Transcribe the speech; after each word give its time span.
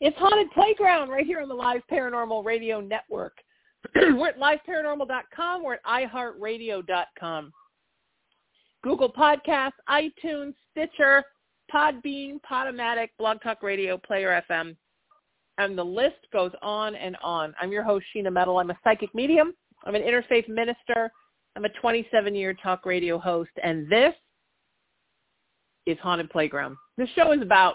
It's 0.00 0.16
Haunted 0.16 0.50
Playground 0.52 1.10
right 1.10 1.26
here 1.26 1.40
on 1.40 1.48
the 1.48 1.54
Live 1.54 1.82
Paranormal 1.92 2.42
Radio 2.42 2.80
Network. 2.80 3.36
we're 3.94 4.28
at 4.28 4.38
liveparanormal.com. 4.38 5.62
We're 5.62 5.74
at 5.74 5.84
iHeartRadio.com. 5.84 7.52
Google 8.82 9.12
Podcasts, 9.12 9.72
iTunes, 9.90 10.54
Stitcher, 10.70 11.22
Podbean, 11.70 12.40
Podomatic, 12.50 13.08
Blog 13.18 13.42
Talk 13.42 13.62
Radio, 13.62 13.98
Player 13.98 14.42
FM, 14.50 14.74
and 15.58 15.76
the 15.76 15.84
list 15.84 16.16
goes 16.32 16.52
on 16.62 16.94
and 16.94 17.14
on. 17.22 17.54
I'm 17.60 17.70
your 17.70 17.82
host, 17.82 18.06
Sheena 18.16 18.32
Metal. 18.32 18.58
I'm 18.58 18.70
a 18.70 18.78
psychic 18.82 19.14
medium. 19.14 19.52
I'm 19.84 19.94
an 19.94 20.02
interfaith 20.02 20.48
minister. 20.48 21.12
I'm 21.56 21.66
a 21.66 21.70
27-year 21.84 22.54
talk 22.62 22.86
radio 22.86 23.18
host, 23.18 23.50
and 23.62 23.86
this 23.90 24.14
is 25.84 25.98
Haunted 25.98 26.30
Playground. 26.30 26.76
This 26.96 27.10
show 27.14 27.32
is 27.32 27.42
about 27.42 27.74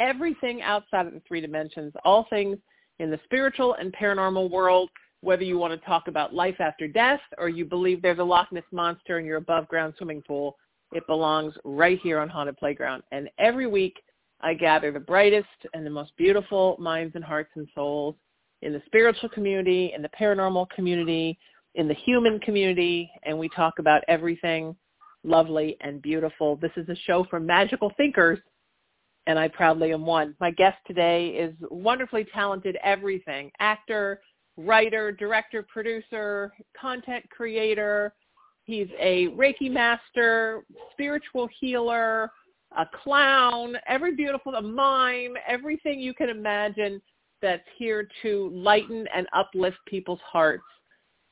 everything 0.00 0.62
outside 0.62 1.06
of 1.06 1.12
the 1.12 1.22
three 1.26 1.40
dimensions, 1.40 1.92
all 2.04 2.26
things 2.30 2.56
in 2.98 3.10
the 3.10 3.20
spiritual 3.24 3.74
and 3.74 3.92
paranormal 3.94 4.50
world, 4.50 4.90
whether 5.20 5.42
you 5.42 5.58
want 5.58 5.78
to 5.78 5.86
talk 5.86 6.08
about 6.08 6.34
life 6.34 6.60
after 6.60 6.86
death 6.86 7.20
or 7.38 7.48
you 7.48 7.64
believe 7.64 8.02
there's 8.02 8.18
a 8.18 8.24
Loch 8.24 8.52
Ness 8.52 8.64
monster 8.72 9.18
in 9.18 9.24
your 9.24 9.38
above 9.38 9.66
ground 9.68 9.94
swimming 9.96 10.22
pool, 10.22 10.56
it 10.92 11.06
belongs 11.06 11.54
right 11.64 11.98
here 12.02 12.18
on 12.18 12.28
Haunted 12.28 12.56
Playground. 12.56 13.02
And 13.10 13.28
every 13.38 13.66
week 13.66 13.96
I 14.40 14.54
gather 14.54 14.92
the 14.92 15.00
brightest 15.00 15.48
and 15.72 15.84
the 15.84 15.90
most 15.90 16.12
beautiful 16.16 16.76
minds 16.78 17.14
and 17.14 17.24
hearts 17.24 17.50
and 17.56 17.66
souls 17.74 18.14
in 18.62 18.72
the 18.72 18.82
spiritual 18.86 19.28
community, 19.30 19.92
in 19.94 20.02
the 20.02 20.10
paranormal 20.10 20.68
community, 20.70 21.38
in 21.74 21.88
the 21.88 21.94
human 21.94 22.38
community, 22.40 23.10
and 23.24 23.38
we 23.38 23.48
talk 23.50 23.78
about 23.78 24.02
everything 24.08 24.76
lovely 25.24 25.76
and 25.80 26.02
beautiful. 26.02 26.56
This 26.56 26.70
is 26.76 26.88
a 26.88 26.96
show 27.06 27.26
for 27.30 27.40
magical 27.40 27.90
thinkers 27.96 28.38
and 29.26 29.38
I 29.38 29.48
proudly 29.48 29.92
am 29.92 30.04
one. 30.04 30.34
My 30.40 30.50
guest 30.50 30.78
today 30.86 31.28
is 31.28 31.54
wonderfully 31.70 32.26
talented 32.32 32.76
everything, 32.82 33.50
actor, 33.58 34.20
writer, 34.56 35.12
director, 35.12 35.62
producer, 35.62 36.52
content 36.78 37.24
creator. 37.30 38.14
He's 38.64 38.88
a 38.98 39.28
Reiki 39.28 39.70
master, 39.70 40.64
spiritual 40.92 41.48
healer, 41.60 42.30
a 42.76 42.86
clown, 43.02 43.76
every 43.86 44.14
beautiful, 44.14 44.54
a 44.54 44.62
mime, 44.62 45.34
everything 45.46 46.00
you 46.00 46.14
can 46.14 46.28
imagine 46.28 47.00
that's 47.42 47.62
here 47.76 48.08
to 48.22 48.50
lighten 48.52 49.06
and 49.14 49.26
uplift 49.32 49.78
people's 49.86 50.20
hearts. 50.20 50.64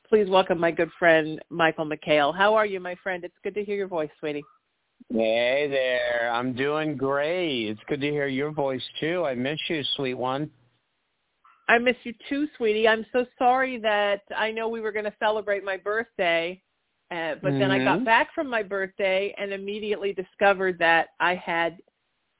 Please 0.07 0.29
welcome 0.29 0.59
my 0.59 0.69
good 0.69 0.91
friend, 0.99 1.41
Michael 1.49 1.85
McHale. 1.89 2.35
How 2.35 2.53
are 2.53 2.65
you, 2.67 2.79
my 2.79 2.95
friend? 3.01 3.23
It's 3.23 3.33
good 3.43 3.55
to 3.55 3.63
hear 3.63 3.75
your 3.75 3.87
voice, 3.87 4.11
sweetie. 4.19 4.43
Hey 5.09 5.67
there. 5.69 6.31
I'm 6.33 6.53
doing 6.53 6.97
great. 6.97 7.69
It's 7.69 7.79
good 7.87 8.01
to 8.01 8.09
hear 8.09 8.27
your 8.27 8.51
voice 8.51 8.83
too. 8.99 9.23
I 9.25 9.35
miss 9.35 9.59
you, 9.69 9.83
sweet 9.95 10.15
one. 10.15 10.49
I 11.69 11.77
miss 11.77 11.95
you 12.03 12.13
too, 12.29 12.47
sweetie. 12.57 12.87
I'm 12.87 13.05
so 13.13 13.25
sorry 13.37 13.79
that 13.79 14.21
I 14.35 14.51
know 14.51 14.67
we 14.67 14.81
were 14.81 14.91
going 14.91 15.05
to 15.05 15.13
celebrate 15.19 15.63
my 15.63 15.77
birthday, 15.77 16.61
uh, 17.11 17.35
but 17.41 17.51
mm-hmm. 17.51 17.59
then 17.59 17.71
I 17.71 17.77
got 17.79 17.95
Mm-hmm. 17.97 18.05
back 18.05 18.33
from 18.33 18.49
my 18.49 18.63
birthday 18.63 19.33
and 19.37 19.53
immediately 19.53 20.13
discovered 20.13 20.77
that 20.79 21.09
I 21.19 21.35
had 21.35 21.77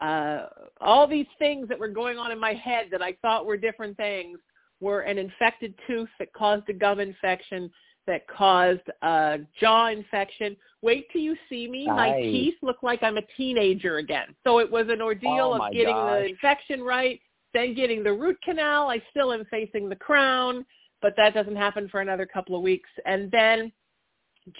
uh 0.02 0.48
all 0.82 1.08
these 1.08 1.28
things 1.38 1.70
that 1.70 1.80
were 1.80 1.88
going 1.88 2.18
on 2.18 2.32
in 2.32 2.40
my 2.40 2.54
head 2.54 2.88
that 2.92 3.02
I 3.02 3.14
thought 3.22 3.46
were 3.46 3.58
different 3.58 3.96
things 3.96 4.40
were 4.82 5.02
an 5.02 5.18
infected 5.18 5.76
tooth 5.88 6.10
that 6.20 6.34
caused 6.34 6.68
a 6.70 6.74
gum 6.74 7.00
infection 7.00 7.70
that 8.08 8.28
caused 8.28 8.82
a 9.02 9.40
jaw 9.60 9.88
infection. 9.88 10.56
Wait 10.82 11.08
till 11.12 11.22
you 11.22 11.36
see 11.50 11.68
me. 11.68 11.88
My 11.88 12.20
teeth 12.20 12.56
look 12.62 12.84
like 12.84 13.02
I'm 13.04 13.18
a 13.18 13.22
teenager 13.38 13.98
again. 13.98 14.36
So 14.44 14.60
it 14.60 14.70
was 14.70 14.88
an 14.90 15.02
ordeal 15.02 15.58
Oh, 15.60 15.66
of 15.66 15.72
getting 15.72 15.96
the 15.96 16.26
infection 16.26 16.82
right, 16.82 17.20
then 17.54 17.74
getting 17.74 18.04
the 18.04 18.14
root 18.14 18.38
canal. 18.44 18.90
I 18.90 19.02
still 19.10 19.32
am 19.32 19.46
facing 19.50 19.88
the 19.88 19.96
crown, 19.96 20.66
but 21.02 21.14
that 21.16 21.34
doesn't 21.34 21.56
happen 21.56 21.88
for 21.88 22.02
another 22.02 22.26
couple 22.26 22.56
of 22.56 22.62
weeks. 22.62 22.90
And 23.06 23.32
then 23.32 23.72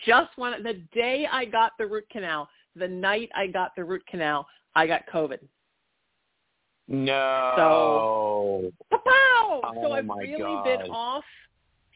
just 0.06 0.30
when 0.38 0.64
the 0.64 0.82
day 0.94 1.28
I 1.30 1.46
got 1.46 1.74
the 1.78 1.86
root 1.86 2.10
canal, 2.10 2.48
the 2.76 2.88
night 2.88 3.30
I 3.36 3.48
got 3.48 3.76
the 3.76 3.84
root 3.84 4.06
canal, 4.08 4.48
I 4.76 4.88
got 4.88 5.02
COVID. 5.14 5.40
No. 6.88 7.54
So, 7.58 8.98
Pow! 8.98 9.62
Oh, 9.64 9.72
so 9.82 9.92
I've 9.94 10.08
really 10.08 10.38
God. 10.40 10.64
been 10.64 10.82
off 10.92 11.24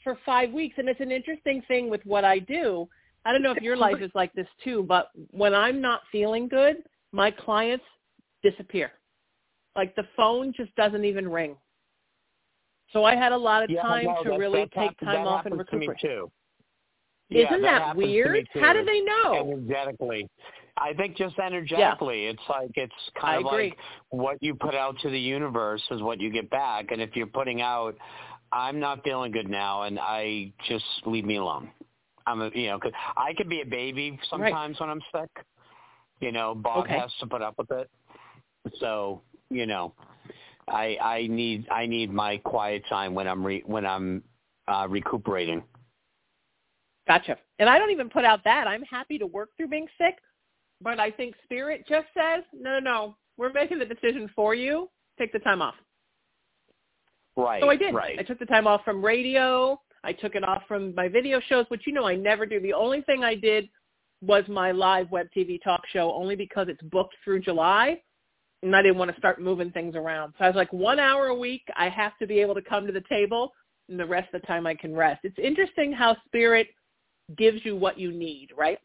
for 0.08 0.18
five 0.26 0.52
weeks, 0.54 0.76
and 0.78 0.88
it's 0.88 1.02
an 1.02 1.12
interesting 1.12 1.62
thing 1.68 1.90
with 1.90 2.00
what 2.06 2.24
I 2.24 2.40
do. 2.40 2.88
I 3.26 3.34
don't 3.34 3.44
know 3.44 3.52
if 3.52 3.62
your 3.62 3.76
life 3.86 4.02
is 4.02 4.10
like 4.16 4.32
this 4.34 4.48
too, 4.64 4.86
but 4.88 5.10
when 5.32 5.54
I'm 5.54 5.82
not 5.82 6.00
feeling 6.14 6.48
good, 6.48 6.78
my 7.12 7.30
clients 7.30 7.84
disappear. 8.42 8.94
Like 9.76 9.94
the 9.98 10.06
phone 10.16 10.54
just 10.56 10.74
doesn't 10.76 11.04
even 11.04 11.28
ring. 11.28 11.58
So 12.94 13.04
I 13.04 13.18
had 13.18 13.34
a 13.34 13.38
lot 13.38 13.64
of 13.64 13.70
Yeah, 13.70 13.82
time 13.82 14.06
no, 14.06 14.24
to 14.24 14.30
that- 14.30 14.40
really 14.40 14.62
that 14.62 14.72
take 14.72 14.98
time 15.02 15.26
that 15.26 15.28
off 15.28 15.46
and 15.46 15.56
happens 15.56 15.70
to 15.72 15.78
me 15.78 15.90
too. 16.02 16.32
Yeah, 17.30 17.48
Isn't 17.48 17.62
that 17.64 17.68
that, 17.72 17.82
happens 17.82 18.04
to 18.04 18.08
me 18.08 18.14
weird? 18.14 18.48
How 18.62 18.72
do 18.72 18.86
they 18.86 19.02
know? 19.02 19.34
Energetically. 19.52 20.30
I 20.78 20.94
think 20.94 21.18
just 21.18 21.38
energetically. 21.40 22.28
It's 22.28 22.42
like 22.48 22.70
it's 22.76 22.94
kind 23.20 23.36
I 23.36 23.40
of 23.42 23.46
agree. 23.48 23.70
like 23.70 23.78
what 24.10 24.38
you 24.42 24.56
put 24.56 24.74
out 24.76 24.96
to 25.02 25.10
the 25.10 25.20
universe 25.20 25.82
is 25.92 26.02
what 26.02 26.22
you 26.22 26.32
get 26.32 26.50
back. 26.50 26.92
And 26.92 27.02
if 27.02 27.10
you're 27.16 27.28
putting 27.28 27.62
out, 27.62 27.96
I'm 28.52 28.80
not 28.80 29.04
feeling 29.04 29.32
good 29.32 29.50
now, 29.50 29.84
and 29.84 30.00
I 30.00 30.52
just 30.68 30.86
leave 31.06 31.26
me 31.26 31.38
alone. 31.38 31.70
I'm 32.26 32.42
a, 32.42 32.50
you 32.54 32.68
know, 32.68 32.80
'cause 32.80 32.92
I 33.16 33.34
could 33.36 33.50
be 33.50 33.62
a 33.62 33.66
baby 33.66 34.20
sometimes 34.30 34.80
when 34.80 34.90
I'm 34.90 35.02
sick. 35.14 35.30
You 36.20 36.32
know, 36.32 36.56
Bob 36.56 36.86
Okay. 36.86 36.98
has 36.98 37.14
to 37.20 37.28
put 37.28 37.42
up 37.42 37.56
with 37.58 37.72
it. 37.72 37.90
So 38.80 39.22
you 39.50 39.66
know, 39.66 39.94
I 40.68 40.98
I 41.02 41.28
need 41.28 41.68
I 41.70 41.86
need 41.86 42.12
my 42.12 42.38
quiet 42.38 42.84
time 42.90 43.14
when 43.14 43.28
I'm 43.28 43.46
re, 43.46 43.64
when 43.66 43.86
I'm 43.86 44.24
uh, 44.68 44.88
recuperating. 44.90 45.64
Gotcha. 47.08 47.38
And 47.60 47.70
I 47.70 47.80
don't 47.80 47.92
even 47.92 48.10
put 48.10 48.26
out 48.26 48.44
that. 48.44 48.68
I'm 48.68 48.84
happy 48.84 49.18
to 49.18 49.26
work 49.26 49.50
through 49.56 49.70
being 49.70 49.88
sick, 49.98 50.16
but 50.82 51.00
I 51.00 51.10
think 51.10 51.36
spirit 51.44 51.86
just 51.88 52.08
says, 52.14 52.44
no, 52.54 52.72
no, 52.74 52.80
no, 52.80 53.18
we're 53.38 53.54
making 53.54 53.80
the 53.80 53.86
decision 53.86 54.30
for 54.36 54.54
you. 54.54 54.90
Take 55.18 55.32
the 55.32 55.40
time 55.40 55.62
off. 55.62 55.76
Right. 57.38 57.62
So 57.62 57.70
I 57.70 57.76
did. 57.76 57.94
Right. 57.94 58.18
I 58.20 58.24
took 58.24 58.40
the 58.40 58.46
time 58.46 58.68
off 58.68 58.82
from 58.84 59.04
radio. 59.04 59.80
I 60.04 60.12
took 60.12 60.36
it 60.36 60.44
off 60.44 60.64
from 60.68 60.94
my 60.96 61.08
video 61.08 61.40
shows, 61.48 61.66
which 61.70 61.84
you 61.86 61.94
know 61.94 62.08
I 62.08 62.16
never 62.16 62.46
do. 62.46 62.60
The 62.60 62.74
only 62.74 63.02
thing 63.02 63.24
I 63.24 63.36
did 63.36 63.70
was 64.22 64.44
my 64.48 64.72
live 64.72 65.12
web 65.12 65.28
TV 65.36 65.62
talk 65.64 65.82
show 65.94 66.12
only 66.14 66.36
because 66.36 66.68
it's 66.70 66.82
booked 66.84 67.16
through 67.24 67.42
July 67.42 68.02
and 68.64 68.76
I 68.76 68.82
didn't 68.82 68.98
want 68.98 69.12
to 69.12 69.18
start 69.18 69.42
moving 69.42 69.72
things 69.72 69.96
around. 69.96 70.34
So 70.38 70.46
I 70.46 70.48
was 70.48 70.56
like, 70.56 70.72
one 70.74 71.00
hour 71.00 71.28
a 71.28 71.36
week, 71.36 71.62
I 71.76 71.90
have 71.90 72.18
to 72.20 72.28
be 72.28 72.40
able 72.40 72.56
to 72.56 72.62
come 72.62 72.88
to 72.88 72.94
the 72.94 73.04
table 73.08 73.54
and 73.90 74.00
the 74.00 74.06
rest 74.06 74.34
of 74.34 74.42
the 74.42 74.48
time 74.48 74.66
I 74.66 74.74
can 74.74 74.96
rest. 74.96 75.22
It's 75.24 75.38
interesting 75.38 75.94
how 75.94 76.18
spirit 76.26 76.68
gives 77.38 77.64
you 77.64 77.76
what 77.76 78.00
you 78.00 78.12
need, 78.12 78.50
right? 78.58 78.80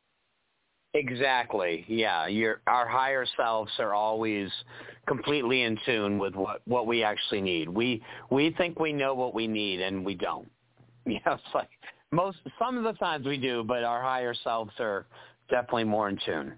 Exactly. 0.95 1.85
Yeah. 1.89 2.27
Your 2.27 2.61
our 2.67 2.87
higher 2.87 3.25
selves 3.37 3.73
are 3.79 3.95
always 3.95 4.51
completely 5.07 5.63
in 5.63 5.79
tune 5.87 6.19
with 6.19 6.35
what 6.35 6.61
what 6.67 6.87
we 6.87 7.03
actually 7.03 7.41
need. 7.41 7.69
We 7.69 8.03
we 8.31 8.55
think 8.59 8.79
we 8.79 8.93
know 8.93 9.15
what 9.15 9.35
we 9.35 9.47
need 9.47 9.81
and 9.81 10.05
we 10.05 10.15
don't. 10.15 10.51
You 11.05 11.19
know, 11.27 11.33
it's 11.33 11.43
like 11.53 11.69
most 12.13 12.39
some 12.61 12.79
of 12.79 12.85
the 12.85 12.93
times 12.93 13.27
we 13.27 13.37
do, 13.37 13.65
but 13.65 13.83
our 13.83 14.01
higher 14.01 14.35
selves 14.45 14.71
are 14.79 15.07
definitely 15.51 15.83
more 15.83 16.09
in 16.09 16.17
tune. 16.25 16.55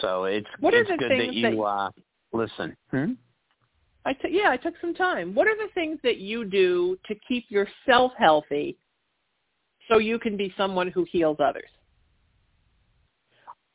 So 0.00 0.24
it's 0.24 0.46
What 0.60 0.72
it's 0.72 0.88
good 0.98 1.10
that 1.10 1.34
you 1.34 1.50
that- 1.50 1.62
uh 1.62 1.90
listen. 2.32 2.74
Hmm? 2.90 3.12
I 4.06 4.16
yeah, 4.28 4.48
I 4.50 4.56
took 4.56 4.74
some 4.80 4.94
time. 4.94 5.34
What 5.34 5.46
are 5.46 5.56
the 5.56 5.68
things 5.74 5.98
that 6.02 6.16
you 6.16 6.44
do 6.44 6.96
to 7.06 7.14
keep 7.28 7.50
yourself 7.50 8.12
healthy 8.16 8.78
so 9.88 9.98
you 9.98 10.18
can 10.18 10.36
be 10.36 10.54
someone 10.56 10.88
who 10.88 11.04
heals 11.10 11.36
others? 11.40 11.68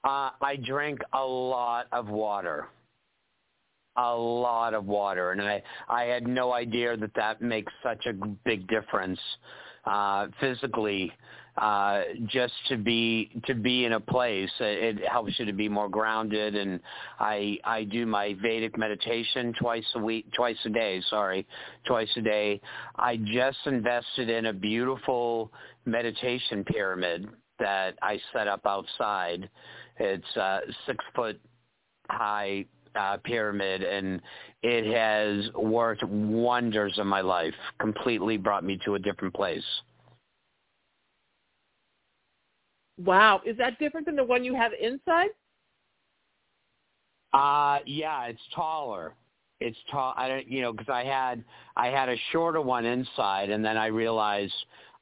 Uh, 0.04 0.32
I 0.42 0.58
drink 0.64 1.00
a 1.14 1.24
lot 1.24 1.88
of 1.92 2.08
water, 2.08 2.68
a 3.98 4.16
lot 4.16 4.74
of 4.74 4.86
water, 4.86 5.32
and 5.32 5.42
I 5.42 5.62
I 5.90 6.04
had 6.04 6.28
no 6.28 6.54
idea 6.54 6.96
that 6.98 7.14
that 7.16 7.42
makes 7.42 7.74
such 7.84 8.06
a 8.06 8.14
big 8.46 8.68
difference 8.68 9.20
uh, 9.86 10.28
physically 10.40 11.12
uh, 11.58 12.02
just 12.28 12.54
to 12.70 12.78
be 12.78 13.32
to 13.46 13.56
be 13.56 13.86
in 13.86 13.94
a 13.94 14.00
place. 14.00 14.50
It, 14.60 15.00
it 15.00 15.08
helps 15.08 15.34
you 15.40 15.46
to 15.46 15.54
be 15.54 15.68
more 15.68 15.90
grounded. 15.90 16.56
And 16.56 16.80
I 17.20 17.58
I 17.64 17.84
do 17.84 18.06
my 18.06 18.36
Vedic 18.42 18.78
meditation 18.78 19.54
twice 19.60 19.86
a 19.96 20.00
week, 20.00 20.26
twice 20.36 20.58
a 20.66 20.70
day. 20.70 21.02
Sorry, 21.10 21.48
twice 21.86 22.10
a 22.16 22.22
day. 22.22 22.62
I 22.98 23.18
just 23.18 23.58
invested 23.66 24.30
in 24.30 24.48
a 24.48 24.54
beautiful 24.54 25.52
meditation 25.86 26.64
pyramid 26.64 27.28
that 27.60 27.96
I 28.04 28.20
set 28.34 28.48
up 28.48 28.62
outside. 28.66 29.50
It's 30.00 30.36
a 30.36 30.60
six 30.86 31.04
foot 31.16 31.40
high 32.10 32.66
uh, 32.96 33.18
pyramid, 33.24 33.84
and 33.84 34.22
it 34.64 34.94
has 34.94 35.54
worked 35.56 36.04
wonders 36.04 36.94
in 36.98 37.08
my 37.08 37.22
life. 37.22 37.54
Completely 37.80 38.38
brought 38.38 38.64
me 38.64 38.80
to 38.86 38.96
a 38.96 39.00
different 39.00 39.34
place. 39.34 39.64
Wow, 42.98 43.42
is 43.46 43.58
that 43.58 43.78
different 43.78 44.08
than 44.08 44.16
the 44.16 44.24
one 44.24 44.44
you 44.44 44.56
have 44.56 44.72
inside? 44.80 45.30
Uh 47.34 47.80
yeah, 47.86 48.26
it's 48.26 48.42
taller. 48.56 49.14
It's 49.60 49.78
tall. 49.92 50.14
I 50.16 50.28
don't, 50.28 50.48
you 50.48 50.62
know, 50.62 50.72
because 50.72 50.90
I 50.90 51.04
had 51.04 51.44
I 51.76 51.88
had 51.88 52.10
a 52.10 52.16
shorter 52.32 52.62
one 52.62 52.86
inside, 52.86 53.50
and 53.50 53.64
then 53.64 53.78
I 53.78 53.88
realized 53.88 54.54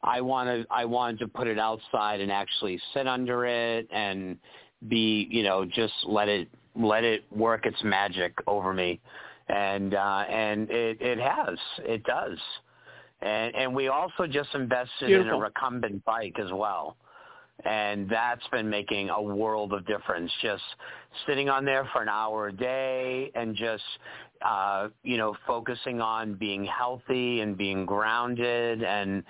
I 0.04 0.22
wanted 0.22 0.66
I 0.70 0.86
wanted 0.86 1.20
to 1.20 1.28
put 1.28 1.48
it 1.48 1.60
outside 1.60 2.22
and 2.22 2.32
actually 2.32 2.80
sit 2.94 3.08
under 3.08 3.46
it 3.46 3.88
and 3.92 4.38
be, 4.88 5.28
you 5.30 5.44
know, 5.44 5.66
just 5.66 5.94
let 6.06 6.28
it 6.28 6.48
let 6.76 7.04
it 7.04 7.24
work 7.32 7.66
its 7.66 7.82
magic 7.84 8.34
over 8.48 8.74
me, 8.74 9.00
and 9.50 9.94
uh, 9.94 10.26
and 10.30 10.70
it 10.70 11.02
it 11.02 11.20
has 11.20 11.58
it 11.80 12.04
does, 12.04 12.38
and 13.22 13.56
and 13.56 13.76
we 13.76 13.88
also 13.88 14.28
just 14.28 14.50
invested 14.54 15.08
Beautiful. 15.08 15.34
in 15.34 15.40
a 15.40 15.44
recumbent 15.44 16.04
bike 16.06 16.38
as 16.40 16.52
well 16.52 16.98
and 17.64 18.10
that's 18.10 18.46
been 18.52 18.70
making 18.70 19.10
a 19.10 19.22
world 19.22 19.74
of 19.74 19.86
difference. 19.88 20.32
Just 20.42 20.64
sitting 21.26 21.50
on 21.50 21.64
there 21.64 21.88
for 21.94 22.02
an 22.02 22.10
hour 22.10 22.48
a 22.48 22.52
day 22.54 23.32
and 23.36 23.56
just 23.56 23.84
uh 24.46 24.90
you 25.04 25.16
know 25.18 25.36
focusing 25.48 26.02
on 26.02 26.36
being 26.36 26.66
healthy 26.66 27.40
and 27.40 27.58
being 27.58 27.86
grounded 27.86 28.84
and 28.84 29.24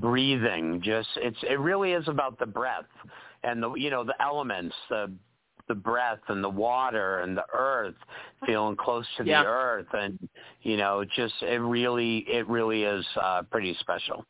breathing. 0.00 0.80
Just 0.82 1.08
it's 1.16 1.36
it 1.42 1.60
really 1.60 1.92
is 1.92 2.08
about 2.08 2.38
the 2.38 2.46
breath 2.46 2.84
and 3.42 3.62
the 3.62 3.74
you 3.74 3.90
know 3.90 4.04
the 4.04 4.14
elements 4.22 4.74
the 4.88 5.12
the 5.68 5.74
breath 5.74 6.18
and 6.28 6.42
the 6.42 6.48
water 6.48 7.20
and 7.20 7.36
the 7.36 7.44
earth 7.54 7.94
feeling 8.44 8.74
close 8.76 9.06
to 9.18 9.24
Yeah. 9.24 9.42
the 9.42 9.48
earth. 9.48 9.86
And 9.92 10.18
you 10.62 10.76
know 10.78 11.04
just 11.04 11.34
it 11.42 11.60
really 11.60 12.18
it 12.28 12.48
really 12.48 12.84
is 12.84 13.04
uh 13.20 13.42
pretty 13.42 13.76
special 13.80 14.24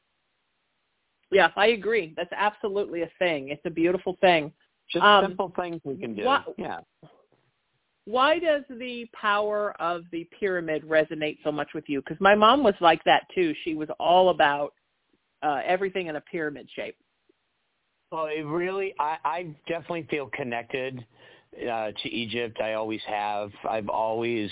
Yeah, 1.31 1.51
I 1.57 1.69
agree. 1.69 2.15
That's 2.17 2.33
absolutely 2.33 3.03
a 3.03 3.11
thing. 3.19 3.49
It's 3.51 3.63
a 3.65 3.71
beautiful 3.71 4.17
thing. 4.21 4.53
just 4.91 5.05
Um, 5.05 5.27
simple 5.27 5.53
things 5.57 5.81
we 5.85 5.97
can 5.97 6.15
do 6.15 6.23
yeah 6.59 6.81
Why 8.07 8.39
does 8.39 8.63
the 8.69 9.07
power 9.13 9.75
of 9.81 10.03
the 10.11 10.29
pyramid 10.39 10.83
resonate 10.85 11.39
so 11.45 11.53
much 11.53 11.69
with 11.75 11.85
you? 11.89 12.01
Because 12.01 12.21
my 12.21 12.35
mom 12.35 12.65
was 12.65 12.75
like 12.81 13.03
that 13.05 13.23
too. 13.35 13.55
She 13.63 13.75
was 13.75 13.89
all 14.01 14.31
about 14.31 14.73
uh, 15.43 15.61
everything 15.65 16.07
in 16.09 16.17
a 16.17 16.21
pyramid 16.21 16.69
shape. 16.75 16.97
Well, 18.11 18.27
it 18.27 18.45
really, 18.45 18.95
I, 18.99 19.19
I 19.25 19.57
definitely 19.69 20.09
feel 20.11 20.29
connected 20.33 21.07
uh, 21.57 21.93
to 22.03 22.09
Egypt. 22.09 22.59
I 22.61 22.73
always 22.73 23.01
have. 23.07 23.51
I've 23.69 23.89
always, 23.89 24.51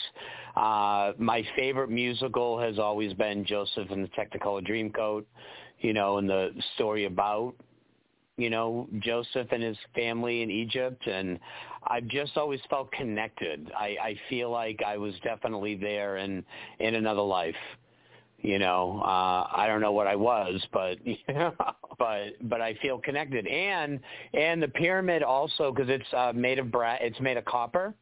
uh, 0.56 1.12
my 1.18 1.44
favorite 1.56 1.90
musical 1.90 2.60
has 2.60 2.78
always 2.78 3.12
been 3.14 3.44
Joseph 3.44 3.90
and 3.90 4.04
the 4.04 4.10
Technicolor 4.10 4.64
Dreamcoat, 4.64 5.24
you 5.80 5.92
know, 5.92 6.18
and 6.18 6.28
the 6.28 6.50
story 6.74 7.04
about, 7.04 7.54
you 8.36 8.50
know, 8.50 8.88
Joseph 9.00 9.48
and 9.50 9.62
his 9.62 9.76
family 9.94 10.42
in 10.42 10.50
Egypt. 10.50 11.06
And 11.06 11.38
I've 11.86 12.06
just 12.08 12.36
always 12.36 12.60
felt 12.70 12.90
connected. 12.92 13.70
I, 13.76 13.96
I 14.02 14.20
feel 14.28 14.50
like 14.50 14.80
I 14.86 14.96
was 14.96 15.14
definitely 15.22 15.74
there 15.76 16.18
in, 16.18 16.44
in 16.78 16.94
another 16.94 17.22
life 17.22 17.56
you 18.40 18.58
know 18.58 19.00
uh 19.04 19.48
i 19.52 19.64
don't 19.66 19.80
know 19.80 19.90
what 19.90 20.06
i 20.06 20.14
was 20.14 20.64
but 20.72 20.96
but 21.98 22.28
but 22.42 22.60
i 22.60 22.72
feel 22.80 22.98
connected 22.98 23.46
and 23.48 23.98
and 24.32 24.62
the 24.62 24.68
pyramid 24.68 25.22
also 25.22 25.72
because 25.72 25.88
it's 25.88 26.06
uh 26.16 26.32
made 26.34 26.58
of 26.58 26.70
bra 26.70 26.96
it's 27.00 27.18
made 27.20 27.36
of 27.36 27.44
copper 27.44 27.92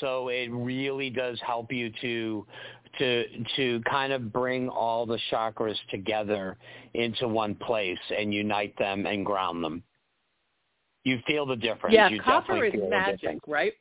so 0.00 0.28
it 0.28 0.50
really 0.52 1.08
does 1.08 1.40
help 1.46 1.72
you 1.72 1.90
to 2.02 2.46
to 2.98 3.24
to 3.56 3.80
kind 3.88 4.12
of 4.12 4.32
bring 4.32 4.68
all 4.68 5.06
the 5.06 5.18
chakras 5.30 5.76
together 5.90 6.56
into 6.94 7.28
one 7.28 7.54
place 7.54 7.98
and 8.16 8.32
unite 8.32 8.76
them 8.78 9.06
and 9.06 9.24
ground 9.24 9.62
them 9.62 9.82
you 11.06 11.20
feel 11.24 11.46
the 11.46 11.56
difference 11.56 11.94
yeah, 11.94 12.08
you 12.08 12.20
copper 12.20 12.64
is 12.64 12.74
magic, 12.90 13.38
right? 13.46 13.72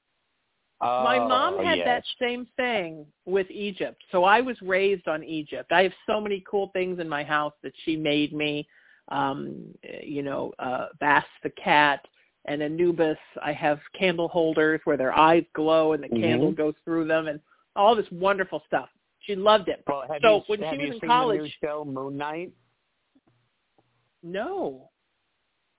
My 0.82 1.18
mom 1.18 1.56
Oh, 1.58 1.64
had 1.64 1.80
yes. 1.80 1.86
that 1.88 2.04
same 2.20 2.48
thing 2.58 3.08
with 3.26 3.50
Egypt. 3.50 4.04
So 4.12 4.24
I 4.26 4.42
was 4.42 4.62
raised 4.62 5.08
on 5.08 5.24
Egypt. 5.24 5.72
I 5.72 5.82
have 5.84 5.94
so 6.06 6.22
many 6.22 6.44
cool 6.48 6.70
things 6.74 7.00
in 7.00 7.10
my 7.10 7.24
house 7.24 7.54
that 7.64 7.74
she 7.84 7.96
made 7.96 8.32
me. 8.34 8.68
Um, 9.10 9.74
you 10.04 10.22
know, 10.22 10.54
uh 10.60 10.88
Bast 11.00 11.28
the 11.44 11.50
cat 11.52 12.06
and 12.46 12.62
Anubis. 12.62 13.18
I 13.42 13.54
have 13.54 13.80
candle 13.98 14.28
holders 14.28 14.82
where 14.84 14.98
their 14.98 15.18
eyes 15.18 15.46
glow 15.54 15.94
and 15.94 16.04
the 16.04 16.10
Mhm. 16.10 16.22
candle 16.22 16.52
goes 16.52 16.76
through 16.84 17.06
them 17.06 17.28
and 17.28 17.40
all 17.76 17.96
this 17.96 18.12
wonderful 18.12 18.62
stuff. 18.68 18.90
She 19.25 19.36
loved 19.36 19.69
it. 19.69 19.83
Well, 19.88 20.04
so 20.22 20.36
you, 20.38 20.44
when 20.48 20.60
she 20.60 20.66
was 20.66 20.74
in 20.74 20.80
seen 20.80 20.89
the 20.89 20.94
new 20.94 21.07
college, 21.07 21.57
show 21.63 21.86
Moon 21.86 22.18
Knight? 22.18 22.51
no. 24.24 24.89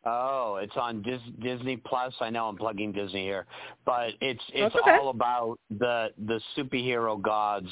Oh, 0.08 0.60
it's 0.62 0.76
on 0.76 1.02
Dis- 1.02 1.20
Disney 1.43 1.78
Plus. 1.78 2.14
I 2.20 2.31
know 2.31 2.46
I'm 2.46 2.56
plugging 2.56 2.93
Disney 2.93 3.25
here, 3.25 3.44
but 3.84 4.10
it's 4.20 4.43
it's 4.54 4.75
okay. 4.76 4.93
all 4.98 5.08
about 5.08 5.58
the 5.69 6.10
the 6.26 6.40
superhero 6.56 7.20
gods 7.20 7.66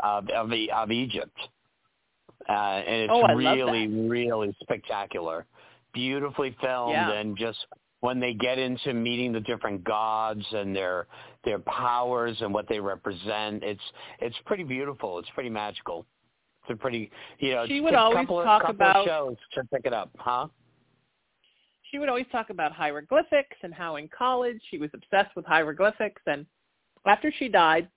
of 0.00 0.28
of, 0.28 0.52
of 0.74 0.90
Egypt, 0.90 1.36
uh, 2.50 2.52
and 2.52 3.02
it's 3.04 3.12
Oh, 3.14 3.34
really 3.34 3.86
really 3.88 4.54
spectacular, 4.62 5.46
beautifully 5.94 6.54
filmed, 6.60 6.92
Yeah. 6.92 7.12
and 7.12 7.34
just 7.34 7.58
when 8.00 8.18
they 8.18 8.32
get 8.34 8.58
into 8.58 8.94
meeting 8.94 9.32
the 9.32 9.40
different 9.40 9.84
gods 9.84 10.44
and 10.52 10.74
their 10.74 11.06
their 11.44 11.58
powers 11.60 12.36
and 12.40 12.52
what 12.52 12.68
they 12.68 12.80
represent, 12.80 13.62
it's 13.62 13.82
it's 14.20 14.36
pretty 14.46 14.64
beautiful. 14.64 15.18
It's 15.18 15.28
pretty 15.34 15.50
magical. 15.50 16.06
It's 16.62 16.72
a 16.72 16.76
pretty 16.76 17.10
you 17.38 17.54
know. 17.54 17.66
She 17.66 17.80
would 17.80 17.94
always 17.94 18.18
couple 18.18 18.42
talk 18.42 18.62
couple 18.62 18.74
about- 18.74 19.06
shows 19.06 19.36
to 19.54 19.64
pick 19.72 19.84
it 19.84 19.92
up, 19.92 20.10
huh? 20.18 20.48
she 21.90 21.98
would 21.98 22.08
always 22.08 22.26
talk 22.30 22.50
about 22.50 22.72
hieroglyphics 22.72 23.56
and 23.62 23.74
how 23.74 23.96
in 23.96 24.08
college 24.16 24.60
she 24.70 24.78
was 24.78 24.90
obsessed 24.94 25.34
with 25.34 25.44
hieroglyphics 25.44 26.22
and 26.26 26.46
after 27.06 27.32
she 27.36 27.48
died 27.48 27.88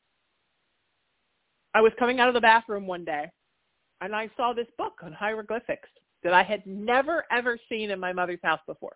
I 1.74 1.82
was 1.82 1.92
coming 1.98 2.20
out 2.20 2.28
of 2.28 2.34
the 2.34 2.42
bathroom 2.42 2.88
one 2.88 3.06
day 3.06 3.30
and 4.02 4.16
I 4.16 4.30
saw 4.36 4.54
this 4.54 4.68
book 4.78 4.94
on 5.04 5.14
hieroglyphics 5.14 5.90
that 6.24 6.34
I 6.34 6.44
had 6.44 6.66
never 6.66 7.26
ever 7.32 7.58
seen 7.70 7.92
in 7.92 8.00
my 8.00 8.14
mother's 8.14 8.40
house 8.44 8.62
before. 8.66 8.96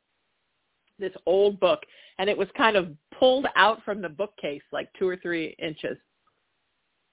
This 1.00 1.14
old 1.26 1.60
book 1.60 1.82
and 2.20 2.30
it 2.30 2.38
was 2.38 2.48
kind 2.58 2.76
of 2.76 2.90
pulled 3.18 3.46
out 3.56 3.84
from 3.84 4.02
the 4.02 4.10
bookcase 4.10 4.62
like 4.72 4.90
two 4.98 5.08
or 5.08 5.18
three 5.18 5.56
inches. 5.60 5.98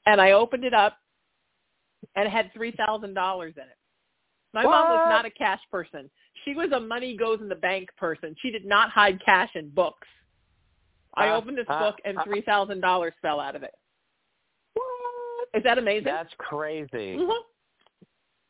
And 0.06 0.20
I 0.20 0.32
opened 0.32 0.64
it 0.64 0.74
up 0.74 0.98
and 2.16 2.26
it 2.26 2.30
had 2.30 2.52
three 2.52 2.72
thousand 2.72 3.14
dollars 3.14 3.54
in 3.56 3.62
it. 3.62 3.76
My 4.52 4.62
mom 4.62 4.90
was 4.90 5.06
not 5.08 5.26
a 5.26 5.30
cash 5.30 5.60
person. 5.70 6.10
She 6.44 6.54
was 6.54 6.70
a 6.72 6.80
money 6.80 7.16
goes 7.16 7.40
in 7.40 7.48
the 7.48 7.54
bank 7.56 7.88
person. 7.96 8.36
She 8.40 8.50
did 8.50 8.64
not 8.64 8.90
hide 8.90 9.20
cash 9.24 9.50
in 9.54 9.68
books. 9.70 10.06
I 11.14 11.28
Uh, 11.28 11.36
opened 11.36 11.58
this 11.58 11.66
uh, 11.68 11.78
book 11.78 11.96
and 12.04 12.18
uh. 12.18 12.24
three 12.24 12.42
thousand 12.42 12.80
dollars 12.80 13.14
fell 13.20 13.40
out 13.40 13.56
of 13.56 13.62
it. 13.62 13.74
Is 15.54 15.62
that 15.62 15.78
amazing? 15.78 16.06
That's 16.06 16.32
crazy. 16.38 17.16
hmm 17.16 17.30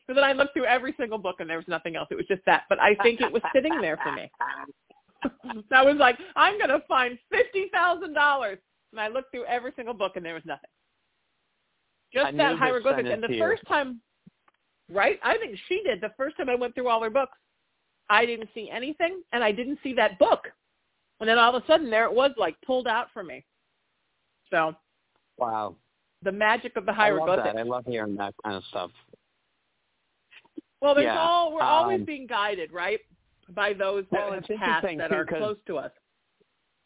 So 0.07 0.15
then 0.15 0.25
I 0.25 0.33
looked 0.33 0.55
through 0.55 0.65
every 0.65 0.95
single 0.99 1.19
book 1.19 1.37
and 1.41 1.49
there 1.49 1.59
was 1.59 1.69
nothing 1.69 1.97
else. 1.97 2.09
It 2.11 2.15
was 2.15 2.27
just 2.27 2.43
that. 2.47 2.63
But 2.69 2.81
I 2.81 2.95
think 3.03 3.21
it 3.21 3.31
was 3.31 3.43
sitting 3.53 3.79
there 3.81 3.99
for 4.03 4.13
me. 4.13 4.31
I 5.73 5.83
was 5.83 5.97
like, 5.99 6.19
I'm 6.37 6.59
going 6.59 6.71
to 6.71 6.83
find 6.87 7.19
fifty 7.31 7.69
thousand 7.73 8.15
dollars, 8.15 8.59
and 8.93 9.01
I 9.01 9.09
looked 9.09 9.31
through 9.31 9.45
every 9.47 9.73
single 9.77 9.95
book 9.95 10.13
and 10.17 10.25
there 10.25 10.35
was 10.35 10.43
nothing. 10.47 10.71
Just 12.13 12.37
that 12.37 12.57
hieroglyphic. 12.57 13.07
And 13.07 13.23
the 13.23 13.39
first 13.39 13.63
time, 13.67 14.01
right? 14.91 15.19
I 15.23 15.37
think 15.39 15.59
she 15.69 15.83
did. 15.85 16.01
The 16.01 16.13
first 16.17 16.37
time 16.37 16.49
I 16.49 16.55
went 16.55 16.75
through 16.75 16.89
all 16.89 17.03
her 17.03 17.11
books, 17.11 17.37
I 18.09 18.25
didn't 18.25 18.49
see 18.55 18.71
anything, 18.71 19.23
and 19.33 19.43
I 19.43 19.51
didn't 19.51 19.79
see 19.83 19.95
that 19.95 20.19
book. 20.19 20.49
And 21.21 21.29
then 21.29 21.39
all 21.39 21.55
of 21.55 21.63
a 21.63 21.67
sudden, 21.67 21.91
there 21.91 22.05
it 22.05 22.15
was, 22.15 22.33
like 22.37 22.57
pulled 22.65 22.87
out 22.87 23.09
for 23.13 23.23
me. 23.23 23.45
So 24.51 24.77
Wow. 25.39 25.77
the 26.23 26.33
magic 26.33 26.77
of 26.77 26.87
the 26.87 26.93
I 26.93 27.11
love 27.11 27.27
that. 27.37 27.57
I 27.57 27.63
love 27.63 27.85
hearing 27.87 28.15
that 28.17 28.35
kind 28.45 28.57
of 28.57 28.65
stuff. 28.65 28.91
Well, 30.81 30.95
there's 30.95 31.07
Yeah, 31.07 31.19
all 31.19 31.53
we're 31.55 31.63
always 31.63 32.01
um, 32.01 32.05
being 32.05 32.27
guided, 32.27 32.73
right, 32.73 33.01
by 33.55 33.73
those 33.73 34.05
that 34.11 34.31
Well, 34.31 34.33
have 34.33 34.59
passed 34.59 34.87
that 34.99 35.09
too, 35.09 35.15
are 35.15 35.27
close 35.27 35.59
to 35.67 35.79
us. 35.79 35.93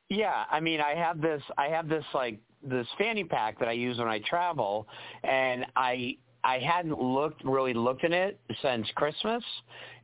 Yeah, 0.09 0.45
I 0.51 0.61
mean, 0.61 0.81
I 0.81 0.95
have 0.95 1.21
this, 1.21 1.43
I 1.59 1.67
have 1.67 1.89
this 1.89 2.05
like 2.15 2.41
this 2.63 2.87
fanny 2.97 3.25
pack 3.25 3.59
that 3.59 3.69
I 3.69 3.73
use 3.73 3.99
when 3.99 4.09
I 4.09 4.21
travel, 4.21 4.87
and 5.23 5.67
I 5.77 6.17
I 6.45 6.59
hadn't 6.61 6.99
looked 7.01 7.45
really 7.45 7.75
looked 7.75 8.05
in 8.05 8.13
it 8.13 8.41
since 8.63 8.89
Christmas, 8.95 9.43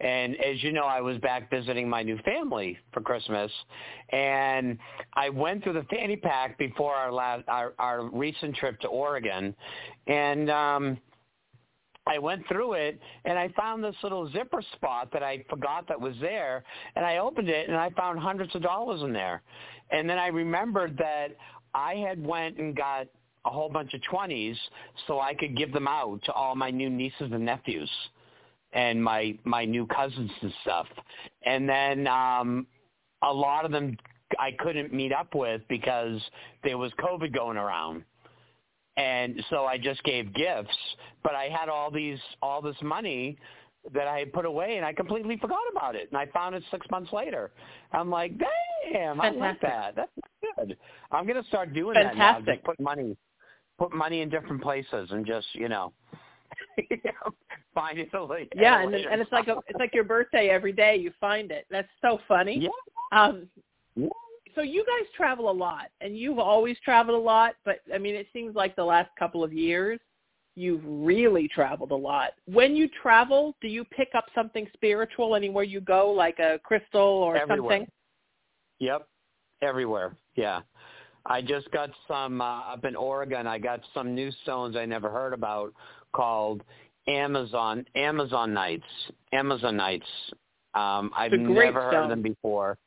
and 0.00 0.36
as 0.36 0.62
you 0.62 0.72
know, 0.72 0.84
I 0.84 1.00
was 1.00 1.16
back 1.18 1.48
visiting 1.48 1.88
my 1.88 2.02
new 2.02 2.18
family 2.18 2.76
for 2.92 3.00
Christmas, 3.00 3.50
and 4.10 4.76
I 5.14 5.30
went 5.30 5.62
through 5.62 5.74
the 5.74 5.86
fanny 5.90 6.16
pack 6.16 6.58
before 6.58 6.94
our 6.94 7.12
last 7.12 7.44
our, 7.48 7.72
our 7.78 8.10
recent 8.10 8.56
trip 8.56 8.80
to 8.80 8.88
Oregon, 8.88 9.54
and 10.06 10.50
um, 10.50 10.98
I 12.06 12.18
went 12.18 12.46
through 12.48 12.74
it 12.74 13.00
and 13.24 13.38
I 13.38 13.48
found 13.56 13.82
this 13.82 13.96
little 14.02 14.30
zipper 14.30 14.62
spot 14.74 15.08
that 15.12 15.22
I 15.22 15.44
forgot 15.48 15.88
that 15.88 16.00
was 16.00 16.14
there 16.20 16.62
and 16.96 17.04
I 17.04 17.18
opened 17.18 17.48
it 17.48 17.68
and 17.68 17.76
I 17.76 17.90
found 17.90 18.18
hundreds 18.18 18.54
of 18.54 18.62
dollars 18.62 19.02
in 19.02 19.12
there. 19.12 19.42
And 19.90 20.08
then 20.08 20.18
I 20.18 20.28
remembered 20.28 20.98
that 20.98 21.28
I 21.72 21.94
had 21.94 22.24
went 22.24 22.58
and 22.58 22.76
got 22.76 23.06
a 23.46 23.50
whole 23.50 23.68
bunch 23.68 23.94
of 23.94 24.00
20s 24.12 24.56
so 25.06 25.20
I 25.20 25.34
could 25.34 25.56
give 25.56 25.72
them 25.72 25.88
out 25.88 26.20
to 26.24 26.32
all 26.32 26.54
my 26.54 26.70
new 26.70 26.90
nieces 26.90 27.30
and 27.32 27.44
nephews 27.44 27.90
and 28.72 29.02
my 29.02 29.38
my 29.44 29.64
new 29.64 29.86
cousins 29.86 30.30
and 30.42 30.52
stuff. 30.62 30.86
And 31.44 31.68
then 31.68 32.06
um 32.06 32.66
a 33.22 33.32
lot 33.32 33.64
of 33.64 33.72
them 33.72 33.96
I 34.38 34.52
couldn't 34.58 34.92
meet 34.92 35.12
up 35.12 35.34
with 35.34 35.62
because 35.68 36.20
there 36.64 36.76
was 36.76 36.92
COVID 37.00 37.32
going 37.34 37.56
around 37.56 38.04
and 38.96 39.42
so 39.50 39.64
I 39.64 39.78
just 39.78 40.02
gave 40.04 40.32
gifts. 40.34 40.76
But 41.22 41.34
I 41.34 41.44
had 41.44 41.68
all 41.68 41.90
these 41.90 42.18
all 42.42 42.62
this 42.62 42.76
money 42.82 43.38
that 43.92 44.06
I 44.06 44.18
had 44.20 44.32
put 44.32 44.44
away, 44.46 44.76
and 44.76 44.84
I 44.84 44.92
completely 44.92 45.36
forgot 45.36 45.60
about 45.70 45.94
it. 45.94 46.08
And 46.10 46.18
I 46.18 46.26
found 46.26 46.54
it 46.54 46.62
six 46.70 46.86
months 46.90 47.12
later. 47.12 47.50
I'm 47.92 48.10
like, 48.10 48.32
damn, 48.38 49.18
Fantastic. 49.18 49.42
I 49.42 49.46
like 49.46 49.60
that. 49.60 49.96
That's 49.96 50.10
good. 50.56 50.76
I'm 51.10 51.26
gonna 51.26 51.44
start 51.44 51.74
doing 51.74 51.94
Fantastic. 51.94 52.18
that 52.18 52.46
now. 52.46 52.52
Just 52.54 52.64
put 52.64 52.80
money, 52.80 53.16
put 53.78 53.92
money 53.92 54.20
in 54.20 54.28
different 54.28 54.62
places, 54.62 55.10
and 55.10 55.26
just 55.26 55.46
you 55.52 55.68
know. 55.68 55.92
find 57.74 57.98
it 57.98 58.08
later. 58.14 58.48
Yeah, 58.54 58.82
and 58.82 58.94
and 58.94 59.20
it's 59.20 59.32
like 59.32 59.48
a, 59.48 59.56
it's 59.66 59.78
like 59.78 59.92
your 59.92 60.04
birthday 60.04 60.48
every 60.50 60.72
day. 60.72 60.96
You 60.96 61.12
find 61.20 61.50
it. 61.50 61.66
That's 61.70 61.88
so 62.00 62.20
funny. 62.28 62.58
Yeah. 62.60 63.20
Um, 63.20 63.48
yeah. 63.96 64.08
So 64.54 64.62
you 64.62 64.84
guys 64.84 65.08
travel 65.16 65.50
a 65.50 65.52
lot, 65.52 65.86
and 66.00 66.16
you've 66.16 66.38
always 66.38 66.76
traveled 66.84 67.16
a 67.16 67.22
lot. 67.22 67.54
But 67.64 67.80
I 67.92 67.98
mean, 67.98 68.14
it 68.14 68.26
seems 68.32 68.54
like 68.54 68.76
the 68.76 68.84
last 68.84 69.10
couple 69.18 69.42
of 69.42 69.52
years, 69.52 69.98
you've 70.56 70.82
really 70.84 71.48
traveled 71.48 71.90
a 71.90 71.96
lot. 71.96 72.30
When 72.46 72.76
you 72.76 72.88
travel, 73.02 73.56
do 73.60 73.68
you 73.68 73.84
pick 73.84 74.10
up 74.16 74.26
something 74.34 74.66
spiritual 74.74 75.34
anywhere 75.34 75.64
you 75.64 75.80
go, 75.80 76.10
like 76.10 76.38
a 76.38 76.60
crystal 76.62 77.00
or 77.00 77.36
Everywhere. 77.36 77.78
something? 77.78 77.92
Yep, 78.78 79.06
everywhere. 79.62 80.16
Yeah, 80.36 80.60
I 81.26 81.42
just 81.42 81.70
got 81.70 81.90
some 82.06 82.40
uh, 82.40 82.60
up 82.72 82.84
in 82.84 82.94
Oregon. 82.94 83.46
I 83.46 83.58
got 83.58 83.80
some 83.92 84.14
new 84.14 84.30
stones 84.42 84.76
I 84.76 84.84
never 84.84 85.10
heard 85.10 85.32
about 85.32 85.72
called 86.12 86.62
Amazon 87.08 87.84
Amazonites. 87.96 88.82
Amazon 89.32 89.76
Nights. 89.76 90.06
Um, 90.74 91.10
I've 91.16 91.32
It's 91.32 91.42
a 91.42 91.46
great 91.46 91.66
never 91.66 91.82
heard 91.82 92.04
of 92.04 92.08
them 92.10 92.22
before. 92.22 92.78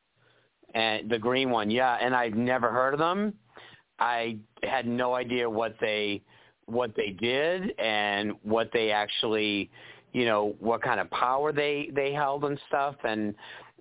And 0.77 1.09
the 1.09 1.17
green 1.17 1.49
one, 1.49 1.71
yeah, 1.71 1.97
and 1.99 2.15
I've 2.15 2.35
never 2.35 2.69
heard 2.69 2.93
of 2.93 2.99
them. 2.99 3.33
I 3.97 4.37
had 4.61 4.85
no 4.85 5.15
idea 5.15 5.49
what 5.49 5.75
they 5.81 6.21
what 6.67 6.95
they 6.95 7.09
did 7.09 7.73
and 7.79 8.33
what 8.43 8.69
they 8.71 8.91
actually, 8.91 9.71
you 10.13 10.25
know, 10.25 10.55
what 10.59 10.83
kind 10.83 10.99
of 10.99 11.09
power 11.09 11.51
they 11.51 11.89
they 11.95 12.13
held 12.13 12.43
and 12.43 12.59
stuff 12.67 12.93
and 13.03 13.33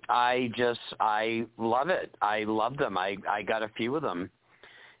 I 0.09 0.49
just 0.57 0.79
I 0.99 1.45
love 1.59 1.89
it. 1.89 2.15
I 2.19 2.45
love 2.45 2.77
them. 2.77 2.97
I 2.97 3.17
I 3.29 3.43
got 3.43 3.61
a 3.61 3.69
few 3.77 3.95
of 3.95 4.01
them. 4.01 4.31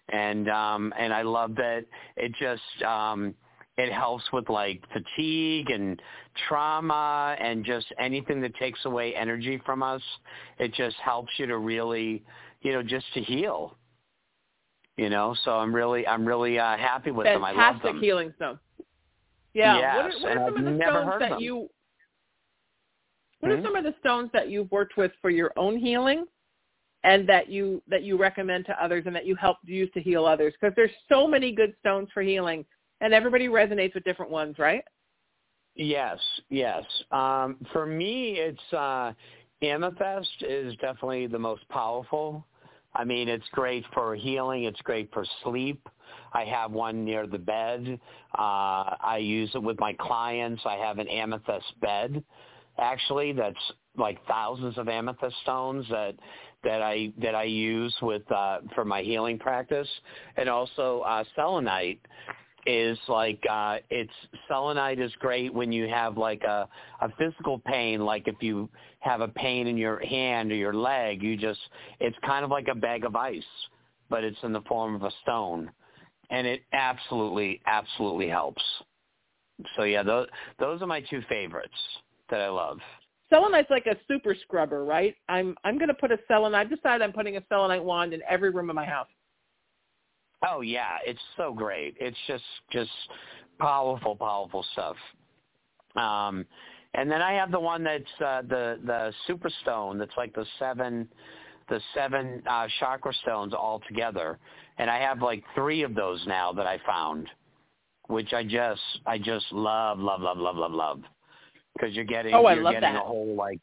And 0.09 0.49
um 0.49 0.93
and 0.99 1.11
I 1.11 1.23
love 1.23 1.55
that 1.55 1.83
it 2.15 2.31
just 2.39 2.83
um 2.83 3.33
it 3.77 3.93
helps 3.93 4.23
with 4.33 4.49
like 4.49 4.81
fatigue 4.91 5.69
and 5.69 6.01
trauma 6.47 7.35
and 7.39 7.63
just 7.63 7.85
anything 7.99 8.41
that 8.41 8.55
takes 8.55 8.83
away 8.85 9.15
energy 9.15 9.61
from 9.65 9.83
us. 9.83 10.01
It 10.57 10.73
just 10.73 10.95
helps 10.97 11.31
you 11.37 11.45
to 11.45 11.57
really, 11.57 12.23
you 12.61 12.73
know, 12.73 12.81
just 12.81 13.05
to 13.13 13.21
heal. 13.21 13.77
You 14.97 15.11
know, 15.11 15.35
so 15.43 15.51
I'm 15.51 15.73
really 15.73 16.07
I'm 16.07 16.25
really 16.25 16.57
uh 16.57 16.75
happy 16.75 17.11
with 17.11 17.25
them. 17.25 17.43
I 17.43 17.51
love 17.51 17.57
Fantastic 17.57 17.93
them. 17.93 18.01
healing 18.01 18.33
stone. 18.35 18.59
Yeah. 19.53 19.77
Yes, 19.77 19.95
what 19.95 20.05
are, 20.05 20.09
what 20.09 20.37
are 20.37 20.45
some 20.47 20.57
I've 20.57 20.65
of 20.65 20.65
the 20.65 20.83
stones 20.83 21.11
that 21.19 21.29
them. 21.29 21.39
you? 21.39 21.69
What 23.39 23.51
are 23.51 23.57
Hmm? 23.57 23.63
some 23.63 23.75
of 23.75 23.83
the 23.83 23.93
stones 23.99 24.31
that 24.33 24.49
you've 24.49 24.71
worked 24.71 24.97
with 24.97 25.11
for 25.21 25.29
your 25.29 25.51
own 25.55 25.77
healing, 25.77 26.25
and 27.03 27.29
that 27.29 27.49
you 27.49 27.83
that 27.87 28.01
you 28.01 28.17
recommend 28.17 28.65
to 28.65 28.83
others, 28.83 29.03
and 29.05 29.15
that 29.15 29.27
you 29.27 29.35
help 29.35 29.57
use 29.63 29.89
to 29.93 30.01
heal 30.01 30.25
others? 30.25 30.55
Because 30.59 30.75
there's 30.75 30.89
so 31.07 31.27
many 31.27 31.51
good 31.51 31.75
stones 31.79 32.09
for 32.11 32.23
healing, 32.23 32.65
and 33.01 33.13
everybody 33.13 33.47
resonates 33.47 33.93
with 33.93 34.03
different 34.03 34.31
ones, 34.31 34.57
right? 34.57 34.83
Yes, 35.75 36.17
yes. 36.49 36.83
Um, 37.11 37.57
for 37.71 37.85
me, 37.85 38.37
it's 38.37 38.73
uh, 38.73 39.13
amethyst 39.61 40.43
is 40.47 40.73
definitely 40.77 41.27
the 41.27 41.39
most 41.39 41.67
powerful. 41.69 42.45
I 42.95 43.03
mean, 43.03 43.29
it's 43.29 43.45
great 43.51 43.85
for 43.93 44.15
healing. 44.15 44.63
It's 44.63 44.81
great 44.81 45.13
for 45.13 45.23
sleep. 45.43 45.87
I 46.33 46.45
have 46.45 46.71
one 46.71 47.05
near 47.05 47.27
the 47.27 47.37
bed. 47.37 47.99
Uh, 48.37 48.95
I 48.99 49.19
use 49.21 49.51
it 49.53 49.61
with 49.61 49.79
my 49.79 49.93
clients. 49.99 50.63
I 50.65 50.75
have 50.75 50.97
an 50.97 51.07
amethyst 51.07 51.79
bed, 51.79 52.23
actually. 52.79 53.33
That's 53.33 53.55
like 53.97 54.17
thousands 54.25 54.77
of 54.79 54.87
amethyst 54.87 55.35
stones 55.43 55.85
that 55.89 56.15
that 56.63 56.81
I 56.81 57.11
that 57.21 57.35
I 57.35 57.43
use 57.43 57.95
with 58.01 58.29
uh, 58.31 58.59
for 58.73 58.83
my 58.83 59.03
healing 59.03 59.37
practice, 59.37 59.89
and 60.37 60.49
also 60.49 61.01
uh, 61.01 61.23
selenite 61.35 61.99
is 62.67 62.99
like 63.07 63.41
uh 63.49 63.77
it's 63.89 64.11
selenite 64.47 64.99
is 64.99 65.11
great 65.19 65.53
when 65.53 65.71
you 65.71 65.87
have 65.87 66.17
like 66.17 66.43
a 66.43 66.67
a 67.01 67.09
physical 67.17 67.59
pain 67.59 68.01
like 68.01 68.27
if 68.27 68.35
you 68.41 68.69
have 68.99 69.21
a 69.21 69.27
pain 69.29 69.67
in 69.67 69.77
your 69.77 69.99
hand 70.05 70.51
or 70.51 70.55
your 70.55 70.73
leg 70.73 71.23
you 71.23 71.37
just 71.37 71.59
it's 71.99 72.17
kind 72.25 72.43
of 72.43 72.51
like 72.51 72.67
a 72.69 72.75
bag 72.75 73.05
of 73.05 73.15
ice 73.15 73.41
but 74.09 74.23
it's 74.23 74.37
in 74.43 74.51
the 74.51 74.61
form 74.61 74.95
of 74.95 75.03
a 75.03 75.11
stone 75.23 75.71
and 76.29 76.45
it 76.45 76.61
absolutely 76.73 77.61
absolutely 77.65 78.27
helps 78.27 78.63
so 79.77 79.83
yeah 79.83 80.03
those 80.03 80.27
those 80.59 80.81
are 80.81 80.87
my 80.87 81.01
two 81.01 81.21
favorites 81.29 81.73
that 82.29 82.41
I 82.41 82.49
love 82.49 82.79
Selenite's 83.29 83.69
like 83.69 83.85
a 83.87 83.97
super 84.07 84.33
scrubber, 84.43 84.85
right? 84.85 85.13
I'm 85.27 85.55
I'm 85.65 85.77
going 85.77 85.89
to 85.89 85.93
put 85.93 86.11
a 86.13 86.17
selenite. 86.29 86.61
I've 86.61 86.69
decided 86.69 87.01
I'm 87.01 87.11
putting 87.11 87.35
a 87.35 87.43
selenite 87.49 87.83
wand 87.83 88.13
in 88.13 88.21
every 88.29 88.51
room 88.51 88.69
of 88.69 88.75
my 88.75 88.85
house. 88.85 89.07
Oh 90.45 90.61
yeah, 90.61 90.97
it's 91.05 91.21
so 91.35 91.53
great. 91.53 91.95
It's 91.99 92.17
just 92.27 92.43
just 92.71 92.91
powerful, 93.59 94.15
powerful 94.15 94.65
stuff. 94.73 94.95
Um, 95.95 96.45
and 96.93 97.09
then 97.09 97.21
I 97.21 97.33
have 97.33 97.51
the 97.51 97.59
one 97.59 97.83
that's 97.83 98.03
uh, 98.23 98.41
the 98.43 98.79
the 98.85 99.13
super 99.25 99.49
stone. 99.61 99.97
That's 99.97 100.15
like 100.17 100.33
the 100.33 100.45
seven 100.59 101.07
the 101.69 101.81
seven 101.93 102.41
uh, 102.47 102.67
chakra 102.79 103.13
stones 103.23 103.53
all 103.53 103.81
together. 103.87 104.39
And 104.77 104.89
I 104.89 104.99
have 104.99 105.21
like 105.21 105.43
three 105.55 105.83
of 105.83 105.95
those 105.95 106.23
now 106.27 106.53
that 106.53 106.67
I 106.67 106.79
found, 106.85 107.27
which 108.07 108.33
I 108.33 108.43
just 108.43 108.81
I 109.05 109.17
just 109.17 109.45
love 109.51 109.99
love 109.99 110.21
love 110.21 110.37
love 110.37 110.55
love 110.55 110.71
love 110.71 111.01
because 111.73 111.95
you're 111.95 112.05
getting 112.05 112.33
Oh, 112.33 112.47
you're 112.49 112.63
getting 112.63 112.93
that. 112.93 113.01
a 113.01 113.05
whole 113.05 113.35
like 113.35 113.59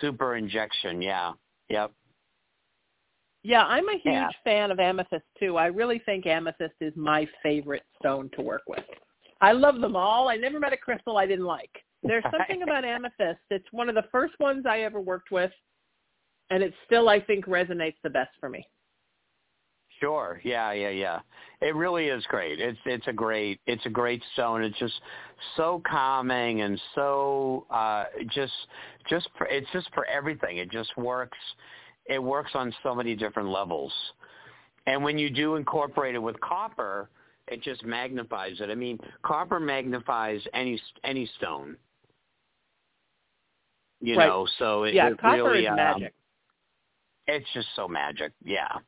super 0.00 0.36
injection. 0.36 1.02
Yeah. 1.02 1.32
Yep. 1.68 1.92
Yeah, 3.42 3.64
I'm 3.64 3.88
a 3.88 3.92
huge 3.92 4.04
Yeah. 4.04 4.28
fan 4.44 4.70
of 4.70 4.80
amethyst 4.80 5.24
too. 5.38 5.56
I 5.56 5.66
really 5.66 6.00
think 6.00 6.26
amethyst 6.26 6.74
is 6.80 6.94
my 6.96 7.26
favorite 7.42 7.84
stone 7.98 8.30
to 8.34 8.42
work 8.42 8.62
with. 8.66 8.84
I 9.40 9.52
love 9.52 9.80
them 9.80 9.94
all. 9.94 10.28
I 10.28 10.36
never 10.36 10.58
met 10.58 10.72
a 10.72 10.76
crystal 10.76 11.16
I 11.16 11.26
didn't 11.26 11.44
like. 11.44 11.70
There's 12.02 12.24
something 12.30 12.62
about 12.62 12.84
amethyst. 12.84 13.40
It's 13.50 13.66
one 13.70 13.88
of 13.88 13.94
the 13.94 14.04
first 14.10 14.34
ones 14.40 14.66
I 14.66 14.80
ever 14.80 15.00
worked 15.00 15.30
with, 15.30 15.52
and 16.50 16.62
it 16.62 16.74
still 16.86 17.08
I 17.08 17.20
think 17.20 17.46
resonates 17.46 17.96
the 18.02 18.10
best 18.10 18.30
for 18.40 18.48
me. 18.48 18.66
Sure. 20.00 20.40
Yeah, 20.44 20.72
yeah, 20.72 20.90
yeah. 20.90 21.20
It 21.60 21.74
really 21.74 22.06
is 22.06 22.24
great. 22.26 22.60
It's 22.60 22.78
it's 22.86 23.06
a 23.08 23.12
great 23.12 23.60
it's 23.66 23.84
a 23.86 23.90
great 23.90 24.22
stone. 24.34 24.62
It's 24.62 24.78
just 24.78 24.94
so 25.56 25.82
calming 25.90 26.60
and 26.60 26.80
so 26.94 27.66
uh 27.70 28.04
just 28.32 28.52
just 29.08 29.28
for, 29.36 29.46
it's 29.48 29.66
just 29.72 29.92
for 29.94 30.04
everything. 30.06 30.58
It 30.58 30.70
just 30.70 30.96
works 30.96 31.38
it 32.08 32.22
works 32.22 32.52
on 32.54 32.74
so 32.82 32.94
many 32.94 33.14
different 33.14 33.48
levels. 33.48 33.92
And 34.86 35.04
when 35.04 35.18
you 35.18 35.30
do 35.30 35.56
incorporate 35.56 36.14
it 36.14 36.18
with 36.18 36.40
copper, 36.40 37.10
it 37.46 37.62
just 37.62 37.84
magnifies 37.84 38.60
it. 38.60 38.70
I 38.70 38.74
mean, 38.74 38.98
copper 39.22 39.60
magnifies 39.60 40.40
any 40.54 40.80
any 41.04 41.30
stone. 41.36 41.76
You 44.00 44.16
Right. 44.16 44.28
know, 44.28 44.46
so 44.58 44.84
it, 44.84 44.94
yeah, 44.94 45.08
it 45.08 45.18
copper 45.18 45.44
really, 45.44 45.64
is 45.64 45.70
um, 45.70 45.76
magic. 45.76 46.14
it's 47.26 47.46
just 47.52 47.68
so 47.74 47.88
magic. 47.88 48.32
Yeah. 48.44 48.78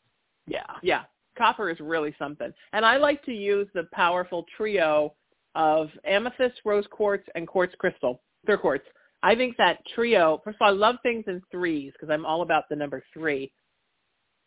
Yeah. 0.47 0.63
Yeah, 0.83 1.03
copper 1.37 1.69
is 1.71 1.81
really 1.81 2.15
something. 2.19 2.53
And 2.73 2.85
I 2.85 2.97
like 2.97 3.23
to 3.25 3.33
use 3.33 3.69
the 3.75 3.89
powerful 3.93 4.47
trio 4.57 5.15
of 5.55 5.91
amethyst, 6.05 6.61
rose 6.65 6.87
quartz, 6.91 7.27
and 7.35 7.47
quartz 7.47 7.75
crystal, 7.79 8.23
clear 8.47 8.59
quartz. 8.59 8.85
I 9.23 9.35
think 9.35 9.57
that 9.59 9.79
trio, 9.95 10.41
first 10.45 10.57
of 10.57 10.63
all, 10.63 10.69
I 10.69 10.77
love 10.77 10.97
things 11.03 11.25
in 11.27 11.43
threes 11.51 11.93
because 11.93 12.13
I'm 12.13 12.25
all 12.25 12.43
about 12.43 12.65
the 12.71 12.77
number 12.77 13.03
three. 13.13 13.53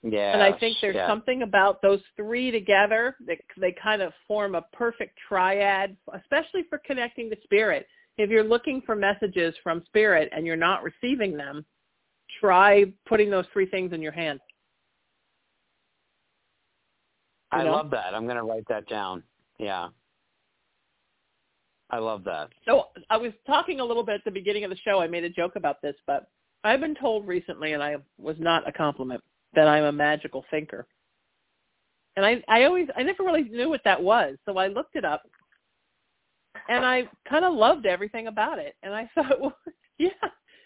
Yeah. 0.04 0.34
And 0.34 0.42
I 0.42 0.52
think 0.58 0.78
there's 0.82 0.96
yes. 0.96 1.08
something 1.08 1.44
about 1.44 1.82
those 1.82 2.02
three 2.16 2.52
together 2.52 3.16
that 3.26 3.38
they 3.58 3.74
kind 3.82 4.02
of 4.02 4.12
form 4.28 4.56
a 4.56 4.64
perfect 4.74 5.18
triad, 5.30 5.96
especially 6.14 6.64
for 6.70 6.80
connecting 6.86 7.30
to 7.30 7.38
spirit. 7.44 7.88
If 8.18 8.30
you're 8.30 8.44
looking 8.44 8.82
for 8.86 8.96
messages 8.96 9.56
from 9.64 9.84
spirit 9.86 10.30
and 10.36 10.46
you're 10.46 10.56
not 10.56 10.84
receiving 10.84 11.38
them, 11.38 11.66
try 12.40 12.86
putting 13.08 13.30
those 13.30 13.46
three 13.54 13.66
things 13.66 13.94
in 13.94 14.02
your 14.02 14.12
hand. 14.12 14.40
You 17.54 17.60
I 17.60 17.64
know? 17.64 17.72
love 17.72 17.90
that. 17.92 18.14
I'm 18.14 18.26
going 18.26 18.36
to 18.36 18.44
write 18.44 18.68
that 18.68 18.88
down. 18.88 19.24
Yeah. 19.58 19.90
I 21.94 22.00
love 22.00 22.24
that. 22.24 22.50
So 22.66 22.88
I 23.12 23.18
was 23.18 23.34
talking 23.46 23.80
a 23.80 23.86
little 23.86 24.02
bit 24.02 24.16
at 24.16 24.26
the 24.26 24.32
beginning 24.32 24.64
of 24.64 24.72
the 24.72 24.78
show. 24.78 25.00
I 25.00 25.06
made 25.06 25.24
a 25.24 25.30
joke 25.30 25.56
about 25.56 25.80
this, 25.84 25.94
but 26.08 26.28
I've 26.64 26.80
been 26.80 26.96
told 26.96 27.28
recently, 27.28 27.74
and 27.74 27.84
I 27.84 27.98
was 28.18 28.36
not 28.40 28.68
a 28.68 28.72
compliment, 28.72 29.22
that 29.54 29.68
I'm 29.68 29.84
a 29.84 29.92
magical 29.92 30.44
thinker. 30.50 30.88
And 32.16 32.26
I, 32.26 32.44
I 32.48 32.64
always, 32.64 32.88
I 32.98 33.04
never 33.04 33.22
really 33.22 33.44
knew 33.44 33.70
what 33.70 33.84
that 33.86 34.02
was, 34.02 34.38
so 34.44 34.58
I 34.58 34.70
looked 34.70 34.96
it 34.96 35.06
up, 35.06 35.22
and 36.68 36.84
I 36.84 37.04
kind 37.30 37.46
of 37.46 37.54
loved 37.54 37.86
everything 37.86 38.26
about 38.26 38.58
it. 38.58 38.74
And 38.82 38.96
I 38.96 39.08
thought, 39.16 39.40
well, 39.40 39.56
yeah, 40.00 40.10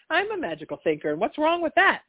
I'm 0.08 0.30
a 0.32 0.38
magical 0.38 0.78
thinker, 0.82 1.10
and 1.10 1.20
what's 1.20 1.36
wrong 1.36 1.60
with 1.60 1.74
that? 1.76 2.04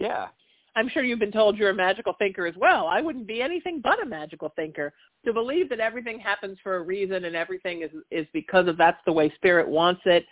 Yeah. 0.00 0.26
I'm 0.74 0.88
sure 0.88 1.04
you've 1.04 1.18
been 1.18 1.32
told 1.32 1.58
you're 1.58 1.70
a 1.70 1.74
magical 1.74 2.14
thinker 2.18 2.46
as 2.46 2.54
well. 2.56 2.86
I 2.86 3.00
wouldn't 3.00 3.26
be 3.26 3.42
anything 3.42 3.80
but 3.82 4.02
a 4.02 4.06
magical 4.06 4.52
thinker. 4.56 4.92
To 5.26 5.32
believe 5.32 5.68
that 5.68 5.80
everything 5.80 6.18
happens 6.18 6.58
for 6.62 6.76
a 6.76 6.82
reason 6.82 7.26
and 7.26 7.36
everything 7.36 7.82
is 7.82 7.90
is 8.10 8.26
because 8.32 8.66
of 8.68 8.76
that's 8.78 9.00
the 9.06 9.12
way 9.12 9.32
spirit 9.36 9.68
wants 9.68 10.00
it. 10.06 10.24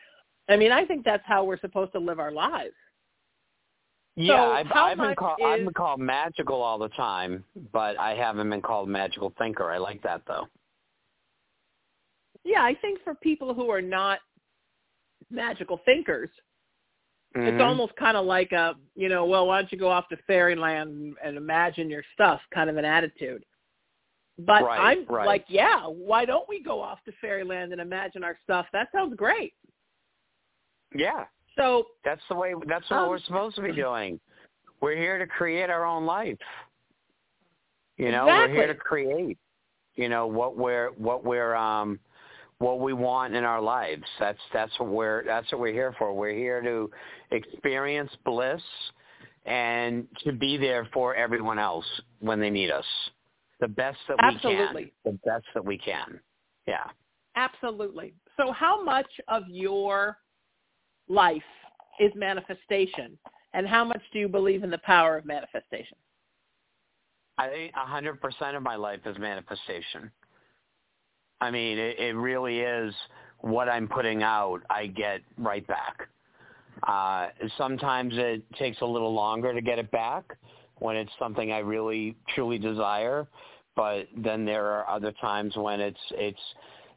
I 0.48 0.56
mean, 0.56 0.72
I 0.72 0.84
think 0.84 1.04
that's 1.04 1.22
how 1.26 1.44
we're 1.44 1.60
supposed 1.60 1.92
to 1.92 1.98
live 1.98 2.18
our 2.18 2.32
lives. 2.32 2.74
Yeah, 4.16 4.34
So 4.34 4.52
I've, 4.52 4.66
I've 4.72 4.98
been 4.98 5.14
called 5.14 5.38
I've 5.44 5.64
been 5.64 5.74
called 5.74 6.00
magical 6.00 6.60
all 6.60 6.78
the 6.78 6.88
time, 6.90 7.44
but 7.72 7.98
I 7.98 8.14
haven't 8.14 8.50
been 8.50 8.62
called 8.62 8.88
magical 8.88 9.32
thinker. 9.38 9.70
I 9.70 9.78
like 9.78 10.02
that 10.02 10.22
though. 10.26 10.46
Yeah, 12.44 12.62
I 12.62 12.74
think 12.80 13.00
for 13.04 13.14
people 13.14 13.54
who 13.54 13.70
are 13.70 13.82
not 13.82 14.20
magical 15.30 15.80
thinkers, 15.84 16.30
it's 17.34 17.60
Mhm. 17.60 17.64
almost 17.64 17.94
kind 17.96 18.16
of 18.16 18.26
like 18.26 18.52
a, 18.52 18.74
you 18.96 19.08
know, 19.08 19.24
well, 19.24 19.46
why 19.46 19.60
don't 19.60 19.70
you 19.70 19.78
go 19.78 19.88
off 19.88 20.08
to 20.08 20.16
fairyland 20.26 20.90
and, 20.90 21.16
and 21.22 21.36
imagine 21.36 21.88
your 21.88 22.04
stuff 22.12 22.40
kind 22.52 22.68
of 22.68 22.76
an 22.76 22.84
attitude. 22.84 23.44
But 24.38 24.64
Right, 24.64 24.80
I'm 24.80 25.04
right. 25.06 25.26
like, 25.26 25.44
yeah, 25.48 25.84
why 25.86 26.24
don't 26.24 26.48
we 26.48 26.62
go 26.62 26.80
off 26.80 27.02
to 27.04 27.12
fairyland 27.20 27.72
and 27.72 27.80
imagine 27.80 28.24
our 28.24 28.36
stuff? 28.42 28.66
That 28.72 28.88
sounds 28.90 29.14
great. 29.16 29.54
Yeah. 30.94 31.26
So 31.56 31.86
That's 32.04 32.22
the 32.28 32.34
way 32.34 32.54
that's 32.66 32.88
what 32.90 33.00
Um, 33.00 33.08
we're 33.10 33.18
supposed 33.20 33.56
to 33.56 33.62
be 33.62 33.72
doing. 33.86 34.18
We're 34.80 34.96
here 34.96 35.18
to 35.18 35.26
create 35.26 35.68
our 35.70 35.84
own 35.84 36.06
life. 36.06 36.38
You 37.96 38.10
know, 38.12 38.26
Exactly. 38.26 38.56
we're 38.56 38.64
here 38.64 38.66
to 38.72 38.74
create, 38.74 39.38
you 39.94 40.08
know, 40.08 40.26
what 40.26 40.56
we're 40.56 40.90
what 40.92 41.22
we're 41.22 41.54
um 41.54 42.00
what 42.60 42.78
we 42.78 42.92
want 42.92 43.34
in 43.34 43.42
our 43.42 43.60
lives. 43.60 44.04
That's 44.20 44.38
that's 44.52 44.72
what 44.78 44.90
we're 44.90 45.24
that's 45.24 45.50
what 45.50 45.60
we're 45.60 45.72
here 45.72 45.94
for. 45.98 46.14
We're 46.14 46.34
here 46.34 46.62
to 46.62 46.90
experience 47.32 48.10
bliss 48.24 48.62
and 49.46 50.06
to 50.24 50.32
be 50.32 50.56
there 50.56 50.86
for 50.92 51.14
everyone 51.14 51.58
else 51.58 51.86
when 52.20 52.38
they 52.38 52.50
need 52.50 52.70
us. 52.70 52.84
The 53.60 53.68
best 53.68 53.98
that 54.08 54.18
Absolutely. 54.20 54.92
we 55.04 55.10
can. 55.10 55.20
The 55.24 55.30
best 55.30 55.46
that 55.54 55.64
we 55.64 55.78
can. 55.78 56.20
Yeah. 56.68 56.84
absolutely. 57.34 58.14
So 58.36 58.52
how 58.52 58.84
much 58.84 59.08
of 59.28 59.42
your 59.48 60.18
life 61.08 61.42
is 61.98 62.12
manifestation 62.14 63.18
and 63.54 63.66
how 63.66 63.84
much 63.84 64.02
do 64.12 64.18
you 64.18 64.28
believe 64.28 64.62
in 64.62 64.70
the 64.70 64.78
power 64.78 65.16
of 65.16 65.24
manifestation? 65.24 65.96
I 67.38 67.48
think 67.48 67.72
a 67.74 67.86
hundred 67.86 68.20
percent 68.20 68.54
of 68.54 68.62
my 68.62 68.76
life 68.76 69.00
is 69.06 69.16
manifestation. 69.18 70.10
I 71.40 71.50
mean, 71.50 71.78
it, 71.78 71.98
it 71.98 72.16
really 72.16 72.60
is 72.60 72.94
what 73.38 73.68
I'm 73.68 73.88
putting 73.88 74.22
out. 74.22 74.60
I 74.68 74.86
get 74.86 75.20
right 75.38 75.66
back. 75.66 76.08
Uh, 76.86 77.28
sometimes 77.58 78.14
it 78.16 78.42
takes 78.54 78.80
a 78.80 78.86
little 78.86 79.12
longer 79.12 79.52
to 79.52 79.60
get 79.60 79.78
it 79.78 79.90
back 79.90 80.36
when 80.78 80.96
it's 80.96 81.12
something 81.18 81.52
I 81.52 81.58
really 81.58 82.16
truly 82.34 82.58
desire, 82.58 83.26
but 83.76 84.06
then 84.16 84.44
there 84.44 84.66
are 84.66 84.88
other 84.88 85.12
times 85.20 85.54
when 85.56 85.80
it's 85.80 86.00
it's 86.12 86.40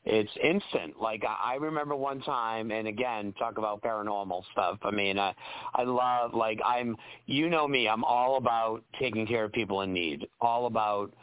it's 0.06 0.32
instant. 0.42 1.00
Like 1.02 1.24
I 1.28 1.54
I 1.54 1.56
remember 1.56 1.96
one 1.96 2.22
time, 2.22 2.72
and 2.72 2.88
again, 2.88 3.34
talk 3.38 3.58
about 3.58 3.82
paranormal 3.82 4.44
stuff. 4.52 4.80
I 4.84 4.92
mean, 4.92 5.20
I 5.20 5.34
I 5.76 5.84
love 5.84 6.34
like 6.34 6.60
I'm. 6.66 6.98
You 7.26 7.50
know 7.50 7.68
me. 7.68 7.88
I'm 7.88 8.04
all 8.04 8.38
about 8.38 8.84
taking 9.00 9.28
care 9.28 9.46
of 9.46 9.52
people 9.52 9.82
in 9.82 9.94
need. 9.94 10.28
All 10.42 10.66
about 10.66 11.14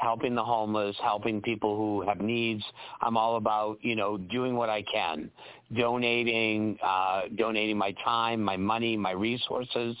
helping 0.00 0.34
the 0.34 0.42
homeless, 0.42 0.96
helping 1.02 1.42
people 1.42 1.76
who 1.76 2.06
have 2.08 2.20
needs. 2.20 2.64
I'm 3.00 3.16
all 3.16 3.36
about 3.36 3.78
you 3.82 3.94
know 3.94 4.16
doing 4.16 4.56
what 4.56 4.70
I 4.70 4.82
can, 4.82 5.30
donating, 5.76 6.78
uh, 6.82 7.22
donating 7.36 7.76
my 7.76 7.94
time, 8.04 8.42
my 8.42 8.56
money, 8.56 8.96
my 8.96 9.12
resources. 9.12 9.96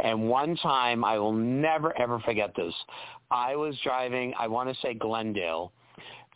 And 0.00 0.28
one 0.28 0.56
time, 0.56 1.04
I 1.04 1.18
will 1.18 1.32
never 1.32 1.98
ever 2.00 2.18
forget 2.20 2.54
this. 2.56 2.74
I 3.30 3.56
was 3.56 3.76
driving. 3.82 4.34
I 4.38 4.48
want 4.48 4.68
to 4.68 4.80
say 4.80 4.94
Glendale 4.94 5.72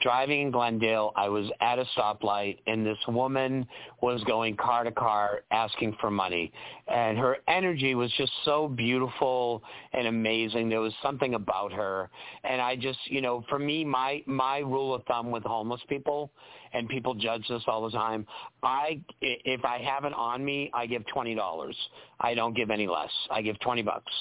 driving 0.00 0.42
in 0.42 0.50
Glendale. 0.50 1.12
I 1.16 1.28
was 1.28 1.50
at 1.60 1.78
a 1.78 1.84
stoplight, 1.96 2.58
and 2.66 2.86
this 2.86 2.98
woman 3.08 3.66
was 4.00 4.22
going 4.24 4.56
car 4.56 4.84
to 4.84 4.92
car 4.92 5.42
asking 5.50 5.96
for 6.00 6.10
money, 6.10 6.52
and 6.86 7.18
her 7.18 7.38
energy 7.48 7.94
was 7.94 8.12
just 8.16 8.32
so 8.44 8.68
beautiful 8.68 9.62
and 9.92 10.06
amazing. 10.06 10.68
There 10.68 10.80
was 10.80 10.94
something 11.02 11.34
about 11.34 11.72
her, 11.72 12.10
and 12.44 12.60
I 12.60 12.76
just, 12.76 12.98
you 13.06 13.20
know, 13.20 13.44
for 13.48 13.58
me, 13.58 13.84
my 13.84 14.22
my 14.26 14.58
rule 14.58 14.94
of 14.94 15.04
thumb 15.04 15.30
with 15.30 15.42
homeless 15.42 15.80
people, 15.88 16.30
and 16.72 16.88
people 16.88 17.14
judge 17.14 17.46
this 17.48 17.62
all 17.66 17.82
the 17.82 17.90
time. 17.90 18.26
I 18.62 19.00
if 19.20 19.64
I 19.64 19.78
have 19.78 20.04
it 20.04 20.12
on 20.12 20.44
me, 20.44 20.70
I 20.74 20.86
give 20.86 21.06
twenty 21.06 21.34
dollars. 21.34 21.76
I 22.20 22.34
don't 22.34 22.54
give 22.54 22.70
any 22.70 22.86
less. 22.86 23.10
I 23.30 23.42
give 23.42 23.58
twenty 23.60 23.82
bucks, 23.82 24.12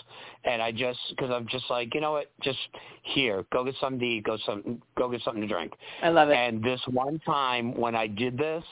and 0.44 0.62
I 0.62 0.72
just 0.72 1.00
because 1.10 1.32
I'm 1.32 1.48
just 1.48 1.66
like, 1.70 1.94
you 1.94 2.02
know 2.02 2.12
what, 2.12 2.32
just 2.42 2.60
here, 3.04 3.46
go 3.52 3.64
get 3.64 3.76
something 3.80 4.00
to 4.00 4.06
eat, 4.06 4.24
go 4.24 4.38
some, 4.46 4.82
go 4.98 5.10
get 5.10 5.22
something 5.24 5.42
to 5.42 5.48
drink. 5.48 5.74
I 6.04 6.10
love 6.10 6.30
it. 6.30 6.36
And 6.36 6.64
this 6.64 6.82
one 6.92 7.20
time 7.20 7.76
when 7.78 7.96
I 7.96 8.08
did 8.08 8.38
this, 8.38 8.64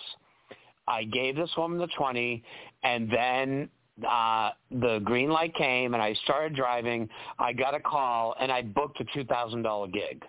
I 0.87 1.03
gave 1.03 1.35
this 1.35 1.49
woman 1.57 1.79
the 1.79 1.87
20 1.97 2.43
and 2.83 3.09
then 3.11 3.69
uh 4.07 4.49
the 4.71 4.99
green 5.03 5.29
light 5.29 5.55
came 5.55 5.93
and 5.93 6.03
I 6.03 6.13
started 6.25 6.55
driving. 6.55 7.09
I 7.39 7.53
got 7.53 7.73
a 7.73 7.79
call 7.79 8.35
and 8.39 8.51
I 8.51 8.61
booked 8.61 8.99
a 8.99 9.05
$2,000 9.05 9.93
gig. 9.93 10.23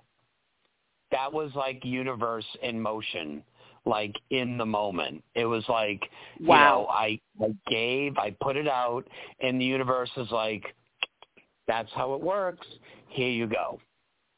That 1.12 1.32
was 1.32 1.50
like 1.54 1.84
universe 1.84 2.46
in 2.62 2.80
motion, 2.80 3.42
like 3.84 4.14
in 4.30 4.58
the 4.58 4.66
moment. 4.66 5.22
It 5.34 5.46
was 5.46 5.64
like, 5.68 6.02
you 6.38 6.48
Wow. 6.48 6.58
know, 6.58 6.86
I, 6.88 7.20
I 7.40 7.54
gave, 7.68 8.18
I 8.18 8.34
put 8.40 8.56
it 8.56 8.68
out 8.68 9.06
and 9.40 9.60
the 9.60 9.64
universe 9.64 10.10
is 10.16 10.30
like, 10.30 10.64
that's 11.68 11.90
how 11.94 12.14
it 12.14 12.20
works. 12.20 12.66
Here 13.08 13.30
you 13.30 13.46
go 13.46 13.80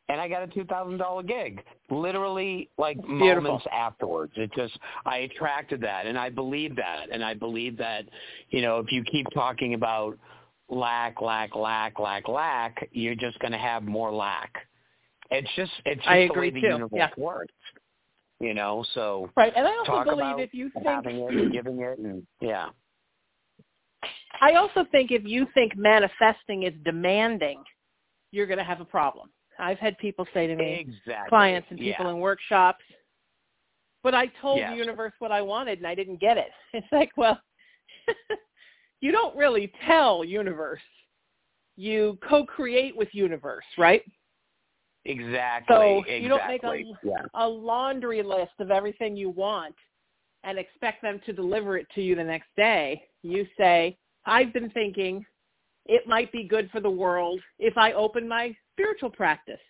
and 0.09 0.21
I 0.21 0.29
got 0.29 0.43
a 0.43 0.47
two 0.47 0.65
thousand 0.65 0.99
dollar 0.99 1.23
gig. 1.23 1.63
Literally, 1.91 2.71
like 2.79 2.97
Beautiful. 2.97 3.17
moments 3.17 3.67
afterwards. 3.73 4.33
It 4.37 4.51
just 4.55 4.79
I 5.05 5.19
attracted 5.19 5.81
that, 5.83 6.07
and 6.07 6.19
I 6.19 6.31
believe 6.31 6.77
that, 6.77 7.07
and 7.13 7.25
I 7.25 7.35
believe 7.35 7.77
that, 7.79 8.05
you 8.51 8.63
know, 8.63 8.79
if 8.79 8.91
you 8.91 9.05
keep 9.05 9.27
talking 9.35 9.75
about 9.75 10.19
lack, 10.69 11.21
lack, 11.21 11.55
lack, 11.55 11.99
lack, 11.99 12.29
lack, 12.29 12.89
you're 12.93 13.15
just 13.15 13.39
going 13.39 13.53
to 13.53 13.59
have 13.59 13.85
more 13.85 14.13
lack. 14.13 14.55
It's 15.31 15.49
just 15.57 15.73
it's 15.85 16.01
just 16.01 16.09
I 16.09 16.29
the 16.29 16.39
way 16.39 16.51
the 16.51 16.61
too. 16.61 16.67
universe 16.67 16.91
Yeah. 16.95 17.11
works. 17.17 17.55
You 18.41 18.55
know, 18.55 18.85
so 18.95 19.31
Right. 19.37 19.53
And 19.57 19.67
I 19.67 19.77
also 19.77 20.05
believe 20.05 20.39
if 20.39 20.55
you 20.55 20.71
think 20.71 20.87
having 20.87 21.17
it 21.17 21.35
and 21.35 21.53
giving 21.53 21.81
it, 21.81 21.99
and 21.99 22.25
yeah, 22.41 22.69
I 24.41 24.53
also 24.53 24.85
think 24.93 25.11
if 25.11 25.25
you 25.25 25.47
think 25.55 25.77
manifesting 25.77 26.63
is 26.63 26.73
demanding, 26.85 27.63
you're 28.31 28.47
going 28.47 28.59
to 28.59 28.65
have 28.65 28.81
a 28.81 28.85
problem. 28.85 29.31
I've 29.59 29.79
had 29.79 29.99
people 29.99 30.27
say 30.33 30.47
to 30.47 30.55
me, 30.55 30.87
exactly. 30.89 31.29
clients 31.29 31.67
and 31.71 31.79
people 31.81 32.05
yeah. 32.05 32.11
in 32.13 32.21
workshops, 32.21 32.85
but 34.03 34.15
I 34.15 34.27
told 34.41 34.59
Yes. 34.59 34.71
the 34.71 34.77
universe 34.77 35.13
what 35.19 35.33
I 35.33 35.43
wanted 35.43 35.79
and 35.79 35.87
I 35.87 35.95
didn't 35.95 36.21
get 36.21 36.39
it. 36.39 36.51
It's 36.73 36.87
like, 36.93 37.11
well, 37.17 37.41
you 39.01 39.11
don't 39.11 39.37
really 39.37 39.73
tell 39.87 40.25
universe. 40.25 40.81
You 41.77 42.19
co-create 42.29 42.97
with 42.97 43.09
universe, 43.13 43.65
right? 43.77 44.03
Exactly. 45.09 45.75
So 45.75 45.99
exactly. 46.01 46.23
you 46.23 46.29
don't 46.29 46.49
make 46.49 46.63
a, 46.63 46.83
yeah. 47.03 47.23
a 47.35 47.49
laundry 47.49 48.23
list 48.23 48.53
of 48.61 48.71
everything 48.71 49.17
you 49.17 49.31
want 49.31 49.75
and 50.45 50.59
expect 50.59 51.03
them 51.03 51.21
to 51.25 51.33
deliver 51.33 51.79
it 51.79 51.87
to 51.95 52.03
you 52.03 52.15
the 52.15 52.25
next 52.25 52.49
day. 52.57 53.03
You 53.23 53.47
say, 53.57 53.97
I've 54.27 54.53
been 54.53 54.71
thinking 54.71 55.25
it 55.87 56.07
might 56.07 56.31
be 56.31 56.45
good 56.45 56.71
for 56.71 56.81
the 56.81 56.91
world 56.91 57.41
if 57.59 57.77
I 57.79 57.93
open 57.93 58.29
my 58.29 58.55
spiritual 58.75 59.11
practice. 59.11 59.61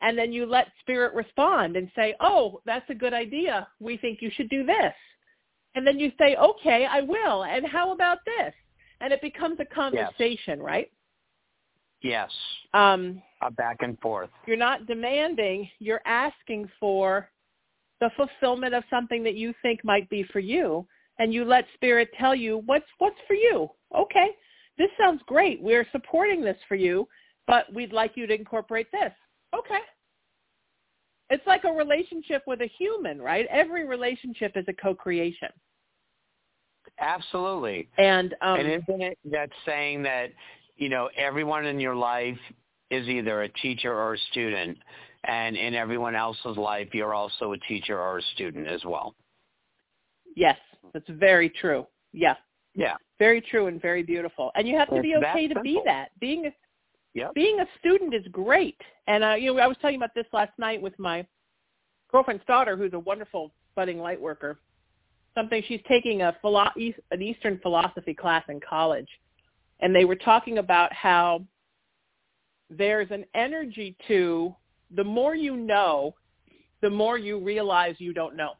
And 0.00 0.16
then 0.16 0.32
you 0.32 0.46
let 0.46 0.68
spirit 0.80 1.14
respond 1.14 1.76
and 1.76 1.90
say, 1.96 2.14
oh, 2.20 2.60
that's 2.64 2.88
a 2.90 2.94
good 2.94 3.12
idea. 3.12 3.66
We 3.80 3.96
think 3.96 4.22
you 4.22 4.30
should 4.34 4.50
do 4.50 4.64
this. 4.64 4.94
And 5.74 5.84
then 5.84 5.98
you 5.98 6.12
say, 6.18 6.36
okay, 6.36 6.86
I 6.88 7.00
will. 7.00 7.44
And 7.44 7.66
how 7.66 7.92
about 7.92 8.18
this? 8.24 8.54
And 9.00 9.12
it 9.12 9.20
becomes 9.20 9.58
a 9.58 9.74
conversation, 9.74 10.62
right? 10.62 10.90
Yes. 12.04 12.30
Um, 12.74 13.22
a 13.40 13.50
back 13.50 13.78
and 13.80 13.98
forth. 13.98 14.28
You're 14.46 14.58
not 14.58 14.86
demanding. 14.86 15.68
You're 15.78 16.02
asking 16.04 16.68
for 16.78 17.30
the 18.00 18.10
fulfillment 18.14 18.74
of 18.74 18.84
something 18.90 19.24
that 19.24 19.34
you 19.34 19.54
think 19.62 19.82
might 19.84 20.08
be 20.10 20.22
for 20.24 20.38
you, 20.38 20.86
and 21.18 21.32
you 21.32 21.46
let 21.46 21.64
spirit 21.74 22.10
tell 22.18 22.34
you 22.34 22.62
what's 22.66 22.84
what's 22.98 23.16
for 23.26 23.34
you. 23.34 23.70
Okay, 23.96 24.28
this 24.76 24.90
sounds 25.00 25.22
great. 25.26 25.62
We're 25.62 25.86
supporting 25.92 26.42
this 26.42 26.58
for 26.68 26.74
you, 26.74 27.08
but 27.46 27.72
we'd 27.72 27.92
like 27.92 28.12
you 28.16 28.26
to 28.26 28.34
incorporate 28.34 28.92
this. 28.92 29.12
Okay. 29.58 29.80
It's 31.30 31.46
like 31.46 31.64
a 31.64 31.72
relationship 31.72 32.42
with 32.46 32.60
a 32.60 32.68
human, 32.78 33.20
right? 33.20 33.46
Every 33.50 33.86
relationship 33.86 34.52
is 34.56 34.66
a 34.68 34.74
co-creation. 34.74 35.48
Absolutely. 37.00 37.88
And 37.96 38.34
um, 38.42 38.60
and 38.60 38.68
isn't 38.68 39.02
it 39.02 39.18
that 39.30 39.48
saying 39.64 40.02
that 40.02 40.32
you 40.76 40.88
know 40.88 41.08
everyone 41.16 41.66
in 41.66 41.80
your 41.80 41.94
life 41.94 42.38
is 42.90 43.08
either 43.08 43.42
a 43.42 43.48
teacher 43.48 43.92
or 43.92 44.14
a 44.14 44.18
student, 44.30 44.78
and 45.24 45.56
in 45.56 45.74
everyone 45.74 46.14
else's 46.14 46.56
life 46.56 46.88
you're 46.92 47.14
also 47.14 47.52
a 47.52 47.58
teacher 47.58 47.98
or 47.98 48.18
a 48.18 48.22
student 48.34 48.66
as 48.66 48.84
well. 48.84 49.14
Yes, 50.36 50.58
that's 50.92 51.08
very 51.08 51.48
true. 51.48 51.86
Yeah. 52.12 52.34
Yeah. 52.74 52.96
Very 53.18 53.40
true 53.40 53.68
and 53.68 53.80
very 53.80 54.02
beautiful. 54.02 54.50
And 54.56 54.66
you 54.66 54.76
have 54.76 54.88
to 54.90 55.00
be 55.00 55.14
okay 55.16 55.46
to 55.48 55.60
be 55.60 55.80
that. 55.84 56.08
Being 56.20 56.46
a 56.46 56.50
Yep. 57.14 57.34
being 57.34 57.60
a 57.60 57.66
student 57.78 58.12
is 58.12 58.26
great. 58.32 58.76
And 59.06 59.22
uh, 59.22 59.34
you 59.34 59.54
know, 59.54 59.60
I 59.60 59.68
was 59.68 59.76
talking 59.80 59.96
about 59.96 60.14
this 60.16 60.26
last 60.32 60.50
night 60.58 60.82
with 60.82 60.98
my 60.98 61.24
girlfriend's 62.10 62.44
daughter, 62.46 62.76
who's 62.76 62.92
a 62.92 62.98
wonderful 62.98 63.52
budding 63.76 63.98
light 63.98 64.20
worker. 64.20 64.58
Something 65.36 65.62
she's 65.66 65.80
taking 65.88 66.22
a 66.22 66.36
philo- 66.42 66.72
an 67.10 67.22
Eastern 67.22 67.58
philosophy 67.60 68.14
class 68.14 68.42
in 68.48 68.60
college, 68.68 69.08
and 69.80 69.94
they 69.94 70.04
were 70.04 70.16
talking 70.16 70.58
about 70.58 70.92
how 70.92 71.42
there's 72.70 73.10
an 73.10 73.24
energy 73.34 73.96
to 74.08 74.54
the 74.94 75.04
more 75.04 75.34
you 75.34 75.56
know, 75.56 76.14
the 76.80 76.90
more 76.90 77.18
you 77.18 77.38
realize 77.38 77.96
you 77.98 78.12
don't 78.12 78.36
know. 78.36 78.52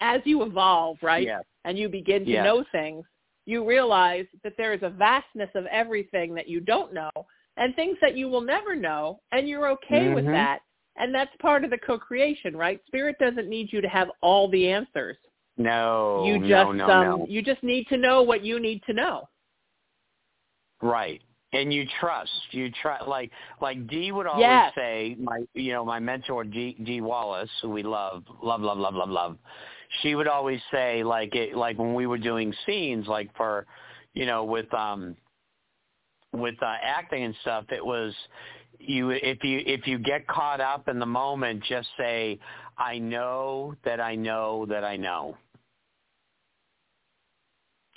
As 0.00 0.20
you 0.24 0.42
evolve, 0.42 0.98
right? 1.02 1.26
And 1.64 1.78
you 1.78 1.88
begin 1.88 2.24
to 2.24 2.30
know 2.44 2.64
things, 2.72 3.04
you 3.46 3.66
realize 3.66 4.26
that 4.44 4.54
there 4.56 4.72
is 4.72 4.82
a 4.82 4.90
vastness 4.90 5.50
of 5.54 5.66
everything 5.66 6.34
that 6.34 6.48
you 6.48 6.60
don't 6.60 6.92
know 6.92 7.10
and 7.56 7.74
things 7.74 7.98
that 8.00 8.16
you 8.16 8.28
will 8.28 8.40
never 8.40 8.74
know, 8.74 9.20
and 9.32 9.48
you're 9.48 9.68
okay 9.68 10.08
with 10.14 10.24
Mhm. 10.24 10.32
that. 10.32 10.62
And 10.96 11.14
that's 11.14 11.34
part 11.36 11.64
of 11.64 11.70
the 11.70 11.78
co-creation, 11.78 12.56
right? 12.56 12.84
Spirit 12.86 13.18
doesn't 13.18 13.48
need 13.48 13.72
you 13.72 13.80
to 13.80 13.88
have 13.88 14.10
all 14.20 14.48
the 14.48 14.70
answers. 14.70 15.18
No. 15.58 16.24
you 16.26 16.38
no, 16.38 16.72
no, 16.72 16.90
um, 16.90 17.06
no. 17.20 17.26
you 17.28 17.42
just 17.42 17.62
need 17.62 17.86
to 17.88 17.98
know 17.98 18.22
what 18.22 18.42
you 18.42 18.58
need 18.58 18.82
to 18.84 18.94
know. 18.94 19.28
Right. 20.82 21.22
And 21.54 21.72
you 21.72 21.86
trust. 22.00 22.30
You 22.50 22.70
try 22.82 23.00
like 23.02 23.30
like 23.60 23.86
Dee 23.86 24.10
would 24.10 24.26
always 24.26 24.48
Yes. 24.48 24.72
say, 24.74 25.16
my 25.20 25.40
you 25.54 25.72
know, 25.72 25.84
my 25.84 26.00
mentor 26.00 26.44
Dee 26.44 26.76
Dee 26.82 27.00
Wallace, 27.00 27.50
who 27.60 27.70
we 27.70 27.82
love, 27.82 28.24
love, 28.42 28.60
love, 28.60 28.78
love, 28.78 28.94
love, 28.94 29.10
love. 29.10 29.38
She 30.00 30.14
would 30.14 30.28
always 30.28 30.60
say 30.72 31.04
like 31.04 31.34
it 31.34 31.54
like 31.54 31.78
when 31.78 31.94
we 31.94 32.06
were 32.06 32.18
doing 32.18 32.54
scenes 32.66 33.06
like 33.06 33.34
for 33.36 33.66
you 34.14 34.26
know, 34.26 34.44
with 34.44 34.72
um 34.74 35.16
with 36.32 36.54
uh, 36.62 36.74
acting 36.82 37.24
and 37.24 37.34
stuff, 37.42 37.66
it 37.70 37.84
was 37.84 38.14
you 38.78 39.10
if 39.10 39.44
you 39.44 39.62
if 39.64 39.86
you 39.86 39.98
get 39.98 40.26
caught 40.26 40.60
up 40.60 40.88
in 40.88 40.98
the 40.98 41.06
moment, 41.06 41.62
just 41.64 41.88
say, 41.98 42.38
I 42.78 42.98
know 42.98 43.74
that 43.84 44.00
I 44.00 44.14
know 44.14 44.66
that 44.66 44.84
I 44.84 44.96
know. 44.96 45.36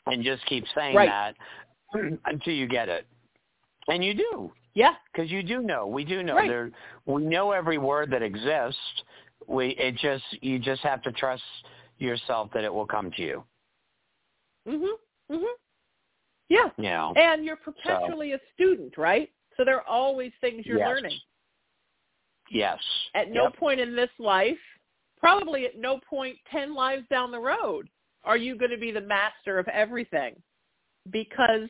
And 0.07 0.23
just 0.23 0.45
keep 0.45 0.65
saying 0.75 0.95
Right. 0.95 1.07
that 1.07 1.35
until 2.25 2.53
you 2.53 2.67
get 2.67 2.89
it. 2.89 3.05
And 3.87 4.03
you 4.03 4.13
do, 4.13 4.51
Yeah, 4.73 4.95
because 5.11 5.29
you 5.29 5.43
do 5.43 5.61
know. 5.61 5.85
We 5.85 6.03
do 6.03 6.23
know. 6.23 6.35
Right. 6.35 6.49
There, 6.49 6.71
we 7.05 7.23
know 7.23 7.51
every 7.51 7.77
word 7.77 8.09
that 8.11 8.23
exists. 8.23 8.79
We 9.47 9.69
it 9.77 9.95
just 9.97 10.23
you 10.41 10.57
just 10.57 10.81
have 10.81 11.01
to 11.03 11.11
trust 11.11 11.43
yourself 11.99 12.49
that 12.53 12.63
it 12.63 12.73
will 12.73 12.87
come 12.87 13.11
to 13.11 13.21
you. 13.21 13.43
mhm, 14.67 14.93
mhm. 15.31 15.53
Yeah, 16.49 16.69
Yeah. 16.77 17.11
and 17.15 17.45
you're 17.45 17.55
perpetually 17.55 18.33
a 18.33 18.39
student, 18.53 18.97
right? 18.97 19.31
So 19.57 19.63
there 19.63 19.77
are 19.77 19.87
always 19.87 20.31
things 20.41 20.65
you're 20.65 20.79
Yes. 20.79 20.87
learning. 20.87 21.19
Yes. 22.49 22.79
At 23.13 23.31
no 23.31 23.43
Yep. 23.43 23.55
point 23.57 23.79
in 23.79 23.95
this 23.95 24.11
life, 24.19 24.59
probably 25.17 25.65
at 25.65 25.75
no 25.75 25.99
point 25.99 26.37
10 26.51 26.73
lives 26.73 27.07
down 27.07 27.31
the 27.31 27.39
road, 27.39 27.89
are 28.23 28.37
you 28.37 28.55
going 28.55 28.71
to 28.71 28.77
be 28.77 28.91
the 28.91 29.01
master 29.01 29.57
of 29.59 29.67
everything. 29.69 30.41
Because 31.11 31.69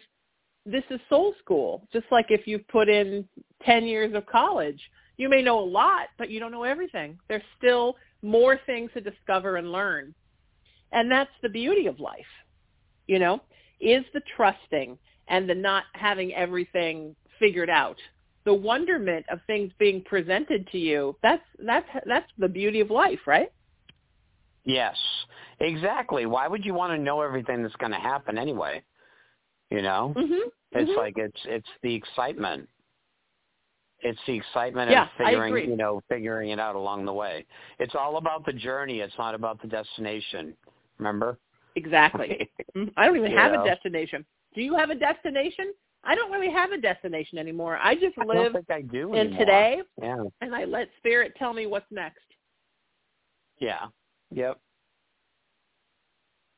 this 0.66 0.84
is 0.90 1.00
soul 1.10 1.34
school. 1.40 1.88
Just 1.94 2.06
like 2.12 2.28
if 2.30 2.48
you've 2.48 2.68
put 2.68 2.90
in 2.90 3.28
10 3.64 3.86
years 3.86 4.14
of 4.16 4.26
college, 4.26 4.80
you 5.18 5.30
may 5.30 5.42
know 5.42 5.60
a 5.60 5.66
lot, 5.66 6.08
but 6.18 6.30
you 6.30 6.40
don't 6.40 6.52
know 6.52 6.64
everything. 6.64 7.18
There's 7.28 7.44
still 7.58 7.96
more 8.22 8.60
things 8.66 8.92
to 8.94 9.02
discover 9.02 9.58
and 9.58 9.72
learn. 9.72 10.14
And 10.92 11.12
that's 11.12 11.32
the 11.42 11.50
beauty 11.50 11.88
of 11.88 12.00
life, 12.00 12.26
you 13.08 13.20
know, 13.20 13.42
is 13.80 14.04
the 14.14 14.22
trusting 14.36 14.98
and 15.28 15.50
the 15.50 15.56
not 15.56 15.84
having 15.94 16.34
everything 16.34 17.16
figured 17.40 17.70
out 17.70 17.98
the 18.46 18.54
wonderment 18.54 19.26
of 19.32 19.40
things 19.48 19.72
being 19.80 20.02
presented 20.04 20.68
to 20.72 20.78
you 20.78 21.18
that's 21.22 21.42
that's 21.66 21.88
that's 22.06 22.30
the 22.38 22.48
beauty 22.48 22.80
of 22.80 22.90
life 22.92 23.20
right 23.26 23.52
Yes. 24.66 24.96
Exactly. 25.60 26.26
Why 26.26 26.48
would 26.48 26.66
you 26.66 26.74
want 26.74 26.92
to 26.92 26.98
know 26.98 27.22
everything 27.22 27.62
that's 27.62 27.76
going 27.76 27.92
to 27.92 28.00
happen 28.00 28.38
anyway? 28.38 28.82
You 29.72 29.82
know? 29.82 30.14
mhm 30.16 30.52
It's 30.72 30.90
Mhm. 30.92 30.98
like 30.98 31.18
it's 31.18 31.46
it's 31.46 31.70
the 31.82 31.94
excitement. 31.94 32.68
It's 34.02 34.20
the 34.28 34.34
excitement 34.36 34.92
Yeah, 34.92 35.04
of 35.04 35.10
figuring, 35.18 35.70
you 35.70 35.78
know, 35.78 36.02
figuring 36.10 36.50
it 36.50 36.60
out 36.60 36.76
along 36.76 37.06
the 37.06 37.14
way. 37.14 37.46
It's 37.80 37.96
all 37.96 38.18
about 38.18 38.46
the 38.46 38.54
journey. 38.54 39.00
It's 39.00 39.18
not 39.18 39.34
about 39.34 39.62
the 39.62 39.68
destination. 39.68 40.56
Remember? 41.00 41.38
exactly 41.76 42.50
Mhm. 42.76 42.92
i 42.98 43.06
don't 43.06 43.18
even 43.18 43.32
have 43.32 43.52
know? 43.54 43.62
a 43.62 43.66
destination 43.66 44.26
do 44.54 44.62
you 44.62 44.76
have 44.76 44.90
a 44.90 44.96
destination 44.96 45.74
i 46.06 46.16
don't 46.16 46.32
really 46.32 46.50
have 46.52 46.72
a 46.72 46.78
destination 46.78 47.38
anymore 47.38 47.78
i 47.84 47.94
just 47.94 48.18
I 48.18 48.24
live 48.26 48.54
think 48.54 48.70
I 48.72 48.82
do 48.82 49.14
in 49.14 49.28
anymore. 49.28 49.40
today 49.40 49.82
Yeah. 50.02 50.24
and 50.42 50.56
i 50.56 50.64
let 50.64 50.90
spirit 50.98 51.34
tell 51.38 51.54
me 51.54 51.66
what's 51.68 51.92
next 51.92 52.24
Yeah. 53.60 53.88
Yep. 54.32 54.60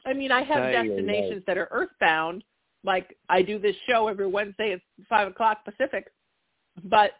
i 0.05 0.13
mean 0.13 0.31
i 0.31 0.43
have 0.43 0.71
destinations 0.71 1.43
that 1.47 1.57
are 1.57 1.67
earthbound 1.71 2.43
like 2.87 3.15
i 3.29 3.41
do 3.41 3.59
this 3.59 3.75
show 3.87 4.07
every 4.07 4.27
wednesday 4.27 4.73
at 4.73 4.81
five 5.07 5.27
o'clock 5.27 5.63
pacific 5.63 6.07
but 6.85 7.11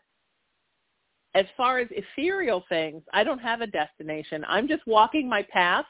as 1.38 1.46
far 1.56 1.78
as 1.78 1.88
ethereal 1.92 2.64
things, 2.68 3.04
I 3.14 3.24
don't 3.24 3.38
have 3.40 3.62
a 3.62 3.68
destination. 3.68 4.44
I'm 4.48 4.68
just 4.68 4.82
walking 4.88 5.30
my 5.30 5.46
path, 5.54 5.86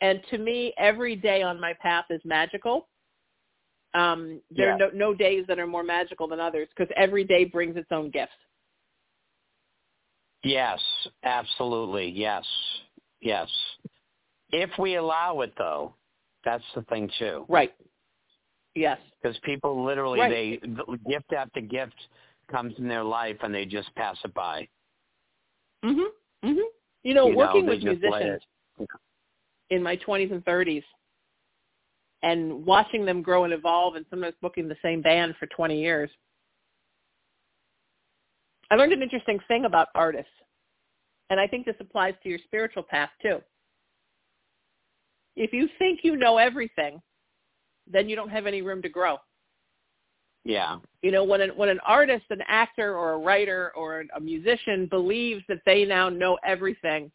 and 0.00 0.20
to 0.30 0.38
me, 0.38 0.72
every 0.78 1.14
day 1.14 1.42
on 1.42 1.60
my 1.60 1.74
path 1.74 2.06
is 2.08 2.22
magical. 2.24 2.88
Um, 3.92 4.40
there 4.50 4.68
Yeah. 4.68 4.74
are 4.74 4.78
no, 4.78 4.90
no 4.94 5.14
days 5.14 5.46
that 5.48 5.58
are 5.58 5.66
more 5.66 5.82
magical 5.82 6.26
than 6.26 6.40
others 6.40 6.68
because 6.70 6.90
every 6.96 7.24
day 7.24 7.44
brings 7.44 7.76
its 7.76 7.92
own 7.92 8.08
gifts. 8.08 8.32
Yes, 10.42 10.80
absolutely. 11.22 12.08
Yes. 12.08 12.46
Yes. 13.20 13.50
If 14.50 14.70
we 14.78 14.94
allow 14.94 15.42
it 15.42 15.52
though, 15.58 15.94
that's 16.44 16.64
the 16.74 16.82
thing 16.82 17.10
too. 17.18 17.44
Right. 17.48 17.74
Yes. 18.74 18.98
Because 19.20 19.38
people 19.40 19.84
literally 19.84 20.20
Right. 20.20 20.30
they 20.30 20.98
gift 21.08 21.32
after 21.32 21.60
gift 21.60 22.08
comes 22.48 22.78
in 22.78 22.88
their 22.88 23.04
life 23.04 23.36
and 23.42 23.54
they 23.54 23.64
just 23.64 23.94
pass 23.94 24.18
it 24.24 24.34
by. 24.34 24.68
Mhm. 25.82 26.12
Mhm. 26.42 26.72
You 27.02 27.14
know, 27.14 27.28
You 27.28 27.36
working 27.36 27.66
they 27.66 27.72
with 27.76 27.82
musicians 27.82 28.42
in 29.70 29.82
my 29.82 29.96
20s 29.96 30.30
and 30.30 30.44
30s 30.44 30.84
and 32.22 32.64
watching 32.64 33.04
them 33.04 33.22
grow 33.22 33.44
and 33.44 33.52
evolve 33.52 33.96
and 33.96 34.06
sometimes 34.08 34.36
booking 34.40 34.68
the 34.68 34.76
same 34.82 35.02
band 35.02 35.36
for 35.36 35.46
20 35.46 35.80
years. 35.80 36.10
I 38.70 38.76
learned 38.76 38.92
an 38.92 39.02
interesting 39.02 39.38
thing 39.48 39.64
about 39.64 39.88
artists. 39.94 40.32
And 41.30 41.40
I 41.40 41.46
think 41.46 41.66
this 41.66 41.76
applies 41.80 42.14
to 42.22 42.28
your 42.28 42.38
spiritual 42.38 42.82
path 42.82 43.10
too. 43.20 43.42
If 45.34 45.52
you 45.52 45.68
think 45.78 46.04
you 46.04 46.16
know 46.16 46.36
everything, 46.36 47.02
then 47.90 48.08
you 48.08 48.16
don't 48.16 48.30
have 48.30 48.46
any 48.46 48.62
room 48.62 48.82
to 48.82 48.88
grow. 48.88 49.18
Yeah. 50.44 50.78
You 51.02 51.12
know, 51.12 51.24
when 51.24 51.40
an 51.40 51.50
when 51.50 51.68
an 51.68 51.80
artist, 51.86 52.24
an 52.30 52.42
actor, 52.48 52.96
or 52.96 53.12
a 53.12 53.18
writer, 53.18 53.72
or 53.76 54.04
a 54.14 54.20
musician 54.20 54.86
believes 54.86 55.42
that 55.48 55.60
they 55.64 55.84
now 55.84 56.08
know 56.08 56.38
everything, 56.44 57.10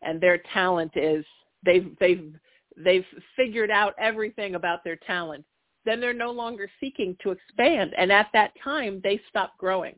and 0.00 0.20
their 0.20 0.38
talent 0.52 0.92
is 0.96 1.24
they've 1.64 1.94
they've 2.00 2.34
they've 2.76 3.04
figured 3.36 3.70
out 3.70 3.94
everything 3.98 4.54
about 4.54 4.84
their 4.84 4.96
talent, 4.96 5.44
then 5.84 6.00
they're 6.00 6.14
no 6.14 6.30
longer 6.30 6.70
seeking 6.80 7.16
to 7.22 7.30
expand, 7.30 7.92
and 7.98 8.10
at 8.10 8.28
that 8.32 8.52
time 8.62 9.00
they 9.04 9.20
stop 9.28 9.56
growing. 9.58 9.94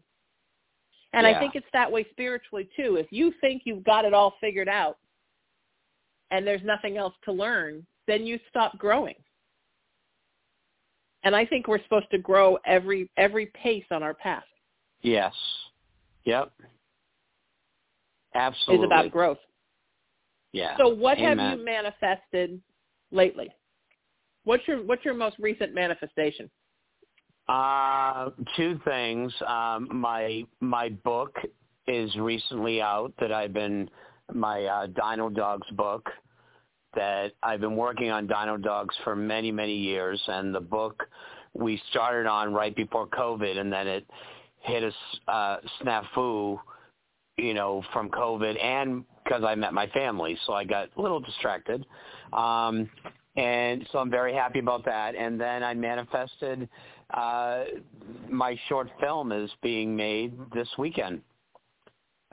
And 1.12 1.28
I 1.28 1.38
think 1.38 1.54
it's 1.54 1.66
that 1.72 1.90
way 1.90 2.04
spiritually 2.10 2.68
too. 2.76 2.96
If 2.96 3.06
you 3.12 3.32
think 3.40 3.62
you've 3.64 3.84
got 3.84 4.04
it 4.04 4.12
all 4.12 4.34
figured 4.40 4.68
out, 4.68 4.98
and 6.32 6.44
there's 6.44 6.64
nothing 6.64 6.96
else 6.96 7.14
to 7.24 7.32
learn, 7.32 7.86
then 8.08 8.26
you 8.26 8.40
stop 8.50 8.76
growing. 8.78 9.14
And 11.24 11.34
I 11.34 11.46
think 11.46 11.68
we're 11.68 11.82
supposed 11.82 12.10
to 12.10 12.18
grow 12.18 12.58
every 12.66 13.10
every 13.16 13.46
pace 13.46 13.84
on 13.90 14.02
our 14.02 14.14
path. 14.14 14.44
Yes. 15.02 15.34
Yep. 16.24 16.52
Absolutely. 18.34 18.84
Is 18.84 18.88
about 18.88 19.10
growth. 19.10 19.38
Yeah. 20.52 20.76
So 20.78 20.88
what 20.88 21.18
Amen. 21.18 21.38
have 21.38 21.58
you 21.58 21.64
manifested 21.64 22.60
lately? 23.10 23.48
What's 24.44 24.66
your 24.68 24.84
what's 24.84 25.04
your 25.04 25.14
most 25.14 25.36
recent 25.38 25.74
manifestation? 25.74 26.50
Uh, 27.48 28.30
two 28.56 28.78
things. 28.84 29.32
Um, 29.46 29.88
my 29.92 30.44
my 30.60 30.90
book 31.04 31.36
is 31.86 32.14
recently 32.16 32.80
out 32.80 33.12
that 33.20 33.32
I've 33.32 33.52
been 33.52 33.90
my 34.32 34.64
uh, 34.64 34.86
Dino 34.86 35.28
Dogs 35.28 35.68
book 35.72 36.08
that 36.96 37.32
I've 37.42 37.60
been 37.60 37.76
working 37.76 38.10
on 38.10 38.26
Dino 38.26 38.56
Dogs 38.56 38.94
for 39.04 39.14
many 39.16 39.50
many 39.50 39.76
years, 39.76 40.20
and 40.28 40.54
the 40.54 40.60
book 40.60 41.02
we 41.54 41.80
started 41.90 42.26
on 42.26 42.52
right 42.52 42.74
before 42.74 43.06
COVID, 43.06 43.58
and 43.58 43.72
then 43.72 43.86
it 43.86 44.06
hit 44.60 44.82
a 44.82 45.30
uh, 45.30 45.58
snafu, 45.80 46.58
you 47.36 47.54
know, 47.54 47.82
from 47.92 48.08
COVID 48.10 48.62
and 48.62 49.04
because 49.24 49.42
I 49.42 49.54
met 49.54 49.72
my 49.72 49.86
family, 49.88 50.36
so 50.46 50.52
I 50.52 50.64
got 50.64 50.88
a 50.96 51.00
little 51.00 51.20
distracted. 51.20 51.86
Um, 52.32 52.90
and 53.36 53.86
so 53.90 53.98
I'm 53.98 54.10
very 54.10 54.34
happy 54.34 54.58
about 54.58 54.84
that. 54.84 55.14
And 55.14 55.40
then 55.40 55.62
I 55.62 55.74
manifested 55.74 56.68
uh, 57.12 57.64
my 58.28 58.58
short 58.68 58.88
film 59.00 59.32
is 59.32 59.50
being 59.62 59.96
made 59.96 60.34
this 60.54 60.68
weekend 60.78 61.20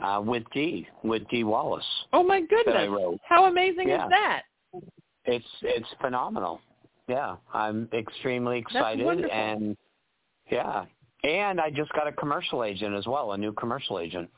uh, 0.04 0.22
with 0.24 0.44
Dee, 0.54 0.88
with 1.04 1.28
Dee 1.30 1.44
Wallace. 1.44 1.86
Oh 2.14 2.24
my 2.24 2.42
goodness! 2.42 2.90
How 3.24 3.46
amazing 3.46 3.90
Yeah. 3.90 4.06
is 4.06 4.10
that? 4.10 4.44
It's 5.26 5.46
it's 5.62 5.88
phenomenal. 6.00 6.62
Yeah, 7.08 7.36
I'm 7.54 7.90
extremely 7.94 8.60
excited, 8.60 9.26
and 9.26 9.78
yeah, 10.50 10.86
and 11.24 11.60
I 11.60 11.70
just 11.70 11.92
got 11.94 12.08
a 12.08 12.12
commercial 12.12 12.64
agent 12.64 12.96
as 12.96 13.06
well, 13.06 13.34
a 13.34 13.38
new 13.38 13.54
commercial 13.54 14.00
agent, 14.00 14.30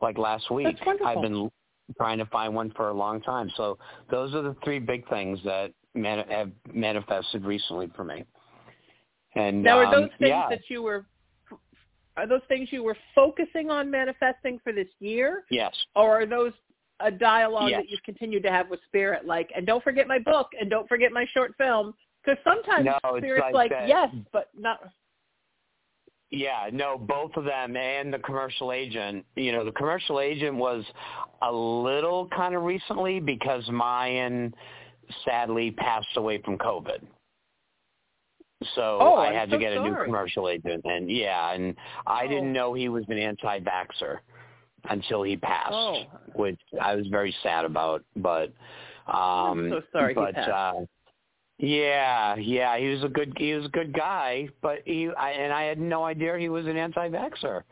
like 0.00 0.18
last 0.18 0.50
week. 0.50 0.76
I've 1.04 1.22
been 1.22 1.50
trying 1.96 2.18
to 2.18 2.26
find 2.26 2.54
one 2.54 2.70
for 2.76 2.90
a 2.90 2.94
long 2.94 3.20
time. 3.22 3.50
So 3.56 3.78
those 4.10 4.34
are 4.34 4.42
the 4.42 4.56
three 4.62 4.78
big 4.78 5.08
things 5.08 5.38
that 5.44 5.72
man- 5.94 6.28
have 6.28 6.50
manifested 6.72 7.44
recently 7.44 7.90
for 7.96 8.04
me. 8.04 8.24
And 9.34 9.62
Now, 9.62 9.78
are 9.78 9.86
um, 9.86 9.92
those 9.92 10.10
things 10.18 10.30
yeah, 10.30 10.48
that 10.50 10.60
you 10.68 10.82
were 10.82 11.06
are 12.16 12.26
those 12.26 12.42
things 12.48 12.68
you 12.72 12.82
were 12.82 12.96
focusing 13.14 13.70
on 13.70 13.90
manifesting 13.90 14.58
for 14.64 14.72
this 14.72 14.88
year, 14.98 15.44
yes, 15.50 15.72
or 15.94 16.22
are 16.22 16.26
those 16.26 16.52
a 17.00 17.10
dialogue 17.10 17.70
Yes. 17.70 17.82
that 17.82 17.90
you've 17.90 18.02
continued 18.02 18.42
to 18.44 18.50
have 18.50 18.68
with 18.70 18.80
spirit, 18.86 19.26
like, 19.26 19.50
and 19.54 19.66
don't 19.66 19.82
forget 19.84 20.06
my 20.08 20.18
book, 20.18 20.48
and 20.60 20.68
don't 20.68 20.88
forget 20.88 21.12
my 21.12 21.24
short 21.32 21.54
film? 21.56 21.94
Because 22.24 22.42
sometimes 22.44 22.86
No, 22.86 22.98
it's 23.14 23.24
spirit's 23.24 23.54
like 23.54 23.70
like, 23.70 23.88
yes, 23.88 24.08
but 24.32 24.48
not. 24.56 24.80
Yeah, 26.30 26.68
no, 26.72 26.98
both 26.98 27.34
of 27.36 27.44
them 27.44 27.76
and 27.76 28.12
the 28.12 28.18
commercial 28.18 28.72
agent. 28.72 29.24
You 29.34 29.52
know, 29.52 29.64
the 29.64 29.72
commercial 29.72 30.20
agent 30.20 30.56
was 30.56 30.84
a 31.40 31.50
little 31.50 32.28
kind 32.28 32.54
of 32.54 32.64
recently 32.64 33.18
because 33.18 33.66
Mayan 33.70 34.54
sadly 35.24 35.70
passed 35.70 36.16
away 36.16 36.42
from 36.42 36.58
COVID. 36.58 37.06
So 38.74 38.98
Oh, 39.00 39.14
I 39.14 39.32
had 39.32 39.48
so 39.48 39.56
to 39.56 39.58
get 39.58 39.72
a 39.72 39.80
new 39.82 39.94
commercial 40.04 40.48
agent, 40.48 40.84
and 40.84 41.10
yeah, 41.10 41.52
and 41.52 41.76
I 42.06 42.24
Oh. 42.24 42.28
didn't 42.28 42.52
know 42.52 42.74
he 42.74 42.88
was 42.88 43.04
an 43.08 43.16
anti-vaxxer 43.18 44.18
until 44.84 45.22
he 45.22 45.36
passed, 45.36 45.72
Oh. 45.72 46.02
which 46.34 46.60
I 46.80 46.94
was 46.94 47.06
very 47.08 47.34
sad 47.42 47.64
about. 47.64 48.04
But 48.16 48.52
um, 49.06 49.14
I'm 49.64 49.70
so 49.70 49.82
sorry 49.92 50.14
he 50.14 50.20
but 50.20 50.34
passed. 50.34 50.50
uh, 50.50 50.72
yeah, 51.58 52.36
yeah, 52.36 52.78
he 52.78 52.88
was 52.88 53.02
a 53.02 53.08
good 53.08 53.32
he 53.36 53.52
was 53.54 53.66
a 53.66 53.70
good 53.70 53.92
guy, 53.92 54.48
but 54.62 54.78
he 54.84 55.10
I, 55.18 55.30
and 55.32 55.52
I 55.52 55.64
had 55.64 55.78
no 55.80 56.04
idea 56.04 56.38
he 56.38 56.48
was 56.48 56.66
an 56.66 56.76
anti-vaxer. 56.76 57.62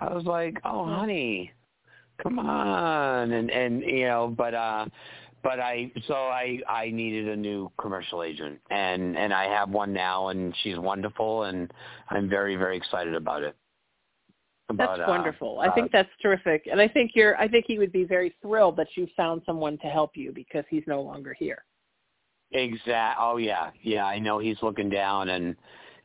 I 0.00 0.12
was 0.14 0.24
like, 0.24 0.58
"Oh, 0.64 0.84
honey, 0.84 1.52
come 2.22 2.38
on." 2.38 3.32
And 3.32 3.50
and 3.50 3.82
you 3.82 4.04
know, 4.06 4.32
but 4.36 4.54
uh 4.54 4.86
but 5.42 5.58
I 5.58 5.90
so 6.06 6.14
I 6.14 6.60
I 6.68 6.90
needed 6.90 7.28
a 7.28 7.36
new 7.36 7.70
commercial 7.78 8.22
agent 8.22 8.60
and 8.70 9.16
and 9.18 9.32
I 9.34 9.44
have 9.44 9.70
one 9.70 9.92
now 9.92 10.28
and 10.28 10.54
she's 10.62 10.78
wonderful 10.78 11.44
and 11.44 11.72
I'm 12.10 12.28
very 12.28 12.54
very 12.54 12.76
excited 12.76 13.14
about 13.16 13.42
it. 13.42 13.56
That's 14.76 14.98
About, 14.98 15.08
uh, 15.08 15.12
wonderful. 15.12 15.60
I 15.60 15.68
uh, 15.68 15.74
think 15.74 15.92
that's 15.92 16.08
terrific, 16.20 16.66
and 16.70 16.80
I 16.80 16.88
think 16.88 17.12
you're. 17.14 17.36
I 17.36 17.48
think 17.48 17.64
he 17.66 17.78
would 17.78 17.92
be 17.92 18.04
very 18.04 18.34
thrilled 18.42 18.76
that 18.76 18.88
you 18.96 19.06
found 19.16 19.42
someone 19.46 19.78
to 19.78 19.86
help 19.86 20.16
you 20.16 20.32
because 20.32 20.64
he's 20.70 20.84
no 20.86 21.00
longer 21.00 21.34
here. 21.34 21.64
Exact. 22.52 23.18
Oh 23.20 23.36
yeah, 23.36 23.70
yeah. 23.82 24.04
I 24.04 24.18
know 24.18 24.38
he's 24.38 24.56
looking 24.62 24.88
down 24.88 25.30
and 25.30 25.56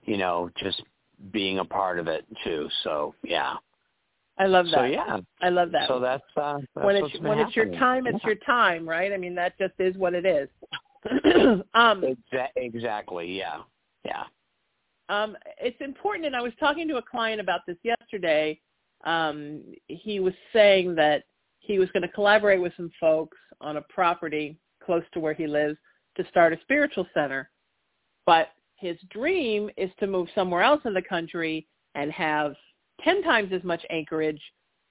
you 0.03 0.17
know 0.17 0.49
just 0.57 0.81
being 1.31 1.59
a 1.59 1.65
part 1.65 1.99
of 1.99 2.07
it 2.07 2.25
too. 2.43 2.69
So 2.83 3.13
yeah. 3.23 3.55
I 4.39 4.45
love 4.45 4.65
that. 4.67 4.75
So 4.75 4.83
yeah. 4.83 5.17
I 5.41 5.49
love 5.49 5.71
that. 5.71 5.87
So 5.87 5.99
that's 5.99 6.23
uh 6.35 6.59
that's 6.75 6.85
when 6.85 6.95
it's 6.95 7.19
when 7.19 7.39
it's 7.39 7.55
your 7.55 7.71
time, 7.77 8.07
it's 8.07 8.19
Yeah. 8.23 8.27
your 8.27 8.35
time, 8.45 8.87
right? 8.87 9.11
I 9.11 9.17
mean, 9.17 9.35
that 9.35 9.57
just 9.57 9.73
is 9.79 9.95
what 9.97 10.13
it 10.13 10.25
is. 10.25 10.47
um, 11.73 12.03
exactly. 12.55 13.37
Yeah. 13.37 13.61
Yeah. 14.05 14.23
Um, 15.09 15.37
it's 15.59 15.79
important, 15.81 16.25
and 16.25 16.35
I 16.35 16.41
was 16.41 16.53
talking 16.59 16.87
to 16.87 16.97
a 16.97 17.01
client 17.01 17.39
about 17.39 17.61
this 17.67 17.77
yesterday. 17.83 18.59
Um, 19.05 19.63
he 19.87 20.19
was 20.19 20.33
saying 20.53 20.95
that 20.95 21.23
he 21.59 21.79
was 21.79 21.89
going 21.91 22.03
to 22.03 22.09
collaborate 22.09 22.61
with 22.61 22.73
some 22.75 22.91
folks 22.99 23.37
on 23.61 23.77
a 23.77 23.81
property 23.81 24.57
close 24.83 25.03
to 25.13 25.19
where 25.19 25.33
he 25.33 25.47
lives 25.47 25.77
to 26.15 26.27
start 26.29 26.53
a 26.53 26.59
spiritual 26.61 27.05
center, 27.13 27.49
but 28.25 28.49
his 28.75 28.97
dream 29.09 29.69
is 29.77 29.89
to 29.99 30.07
move 30.07 30.27
somewhere 30.35 30.61
else 30.61 30.81
in 30.85 30.93
the 30.93 31.01
country 31.01 31.67
and 31.95 32.11
have 32.11 32.53
10 33.03 33.23
times 33.23 33.51
as 33.51 33.63
much 33.63 33.83
acreage. 33.89 34.41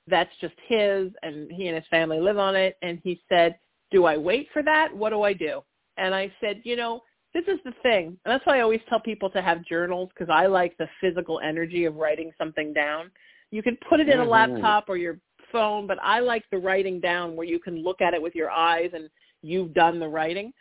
That's 0.08 0.30
just 0.40 0.54
his, 0.66 1.10
and 1.22 1.50
he 1.50 1.68
and 1.68 1.76
his 1.76 1.86
family 1.90 2.20
live 2.20 2.38
on 2.38 2.54
it. 2.56 2.76
And 2.82 3.00
he 3.02 3.20
said, 3.28 3.58
do 3.90 4.04
I 4.04 4.16
wait 4.16 4.48
for 4.52 4.62
that? 4.62 4.94
What 4.94 5.10
do 5.10 5.22
I 5.22 5.32
do? 5.32 5.62
And 5.96 6.14
I 6.14 6.32
said, 6.40 6.60
you 6.64 6.76
know, 6.76 7.02
this 7.36 7.54
is 7.54 7.60
the 7.64 7.72
thing. 7.82 8.06
And 8.06 8.32
that's 8.32 8.46
why 8.46 8.58
I 8.58 8.60
always 8.62 8.80
tell 8.88 9.00
people 9.00 9.28
to 9.30 9.42
have 9.42 9.64
journals 9.64 10.08
because 10.14 10.32
I 10.32 10.46
like 10.46 10.76
the 10.78 10.88
physical 11.00 11.38
energy 11.44 11.84
of 11.84 11.96
writing 11.96 12.32
something 12.38 12.72
down. 12.72 13.10
You 13.50 13.62
can 13.62 13.76
put 13.88 14.00
it 14.00 14.08
in 14.08 14.20
a 14.20 14.24
Mhm. 14.24 14.28
laptop 14.28 14.88
or 14.88 14.96
your 14.96 15.20
phone, 15.52 15.86
but 15.86 15.98
I 16.02 16.20
like 16.20 16.48
the 16.50 16.58
writing 16.58 16.98
down 16.98 17.36
where 17.36 17.46
you 17.46 17.58
can 17.58 17.82
look 17.82 18.00
at 18.00 18.14
it 18.14 18.22
with 18.22 18.34
your 18.34 18.50
eyes 18.50 18.90
and 18.94 19.10
you've 19.42 19.74
done 19.74 19.98
the 19.98 20.08
writing. 20.08 20.52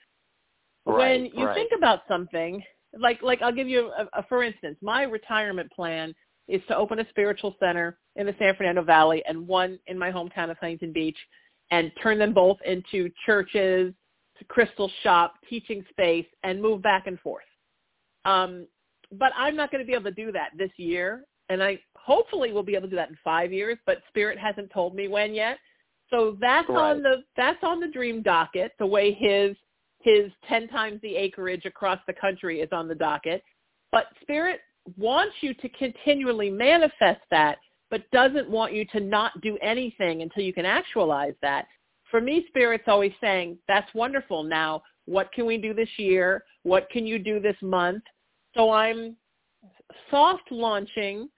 when 0.88 1.26
you 1.26 1.48
right. 1.48 1.56
think 1.56 1.72
about 1.72 2.08
something, 2.08 2.64
like 2.94 3.20
like 3.24 3.42
I'll 3.42 3.52
give 3.52 3.68
you 3.68 3.92
a, 3.98 4.08
a 4.14 4.24
for 4.30 4.44
instance, 4.44 4.78
my 4.84 5.02
retirement 5.02 5.72
plan 5.72 6.14
is 6.48 6.64
to 6.68 6.78
open 6.78 7.00
a 7.00 7.10
spiritual 7.10 7.56
center 7.60 7.98
in 8.18 8.28
the 8.28 8.36
San 8.38 8.56
Fernando 8.56 8.84
Valley 8.84 9.26
and 9.26 9.48
one 9.48 9.80
in 9.88 9.98
my 9.98 10.12
hometown 10.12 10.52
of 10.52 10.60
Huntington 10.60 10.94
Beach 10.94 11.18
and 11.72 11.92
turn 12.04 12.20
them 12.20 12.34
both 12.34 12.62
into 12.62 13.10
churches, 13.26 13.96
to 14.38 14.46
crystal 14.46 14.92
shop, 15.04 15.36
teaching 15.50 15.86
space, 15.90 16.26
and 16.44 16.62
move 16.62 16.82
back 16.82 17.08
and 17.08 17.20
forth. 17.20 17.44
Um, 18.26 18.68
but 19.12 19.32
I'm 19.36 19.56
not 19.56 19.72
going 19.72 19.84
to 19.84 19.88
be 19.88 19.94
able 19.94 20.06
to 20.06 20.12
do 20.12 20.32
that 20.32 20.50
this 20.58 20.72
year, 20.78 21.26
and 21.50 21.64
I 21.64 21.80
hopefully 21.96 22.52
will 22.52 22.64
be 22.64 22.76
able 22.76 22.88
to 22.88 22.90
do 22.90 22.96
that 22.96 23.10
in 23.10 23.18
five 23.24 23.54
years. 23.54 23.78
But 23.86 24.02
Spirit 24.10 24.38
hasn't 24.38 24.72
told 24.72 24.96
me 24.96 25.08
when 25.08 25.34
yet, 25.34 25.58
so 26.10 26.38
that's 26.40 26.68
Right. 26.70 26.92
on 26.92 27.02
the 27.02 27.24
that's 27.36 27.64
on 27.64 27.80
the 27.80 27.88
dream 27.88 28.22
docket. 28.22 28.74
The 28.80 28.86
way 28.86 29.12
his 29.12 29.56
his 30.02 30.32
ten 30.48 30.68
times 30.68 31.02
the 31.02 31.16
acreage 31.16 31.66
across 31.66 32.00
the 32.08 32.14
country 32.14 32.62
is 32.62 32.70
on 32.72 32.88
the 32.88 32.96
docket, 32.96 33.44
but 33.92 34.08
Spirit 34.22 34.62
wants 34.98 35.36
you 35.42 35.54
to 35.56 35.70
continually 35.70 36.50
manifest 36.50 37.22
that, 37.32 37.58
but 37.90 38.10
doesn't 38.12 38.50
want 38.50 38.74
you 38.74 38.86
to 38.86 39.00
not 39.00 39.40
do 39.42 39.58
anything 39.62 40.22
until 40.22 40.44
you 40.44 40.54
can 40.54 40.66
actualize 40.66 41.34
that. 41.42 41.68
For 42.12 42.22
me, 42.22 42.46
Spirit's 42.50 42.88
always 42.88 43.14
saying, 43.20 43.58
that's 43.68 43.94
wonderful. 43.94 44.44
Now, 44.44 44.84
what 45.06 45.32
can 45.34 45.46
we 45.46 45.58
do 45.58 45.74
this 45.74 45.90
year? 45.98 46.44
What 46.64 46.90
can 46.90 47.06
you 47.06 47.20
do 47.20 47.40
this 47.40 47.58
month? 47.62 48.04
So 48.56 48.72
I'm 48.72 49.16
soft 50.10 50.52
launching 50.52 51.30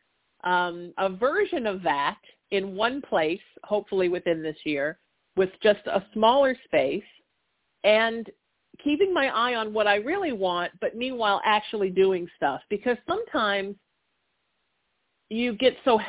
um, 0.43 0.93
a 0.97 1.09
version 1.09 1.65
of 1.65 1.81
that 1.83 2.17
in 2.51 2.75
one 2.75 3.01
place, 3.01 3.41
hopefully 3.63 4.09
within 4.09 4.41
this 4.41 4.57
year, 4.65 4.99
with 5.35 5.49
just 5.61 5.85
a 5.87 6.03
smaller 6.13 6.55
space 6.65 7.03
and 7.83 8.29
keeping 8.83 9.13
my 9.13 9.27
eye 9.27 9.55
on 9.55 9.73
what 9.73 9.87
I 9.87 9.95
really 9.95 10.31
want, 10.31 10.71
but 10.79 10.95
meanwhile 10.95 11.41
actually 11.43 11.89
doing 11.89 12.27
stuff. 12.37 12.61
Because 12.69 12.97
sometimes 13.07 13.75
you 15.29 15.53
get 15.53 15.75
so 15.83 15.99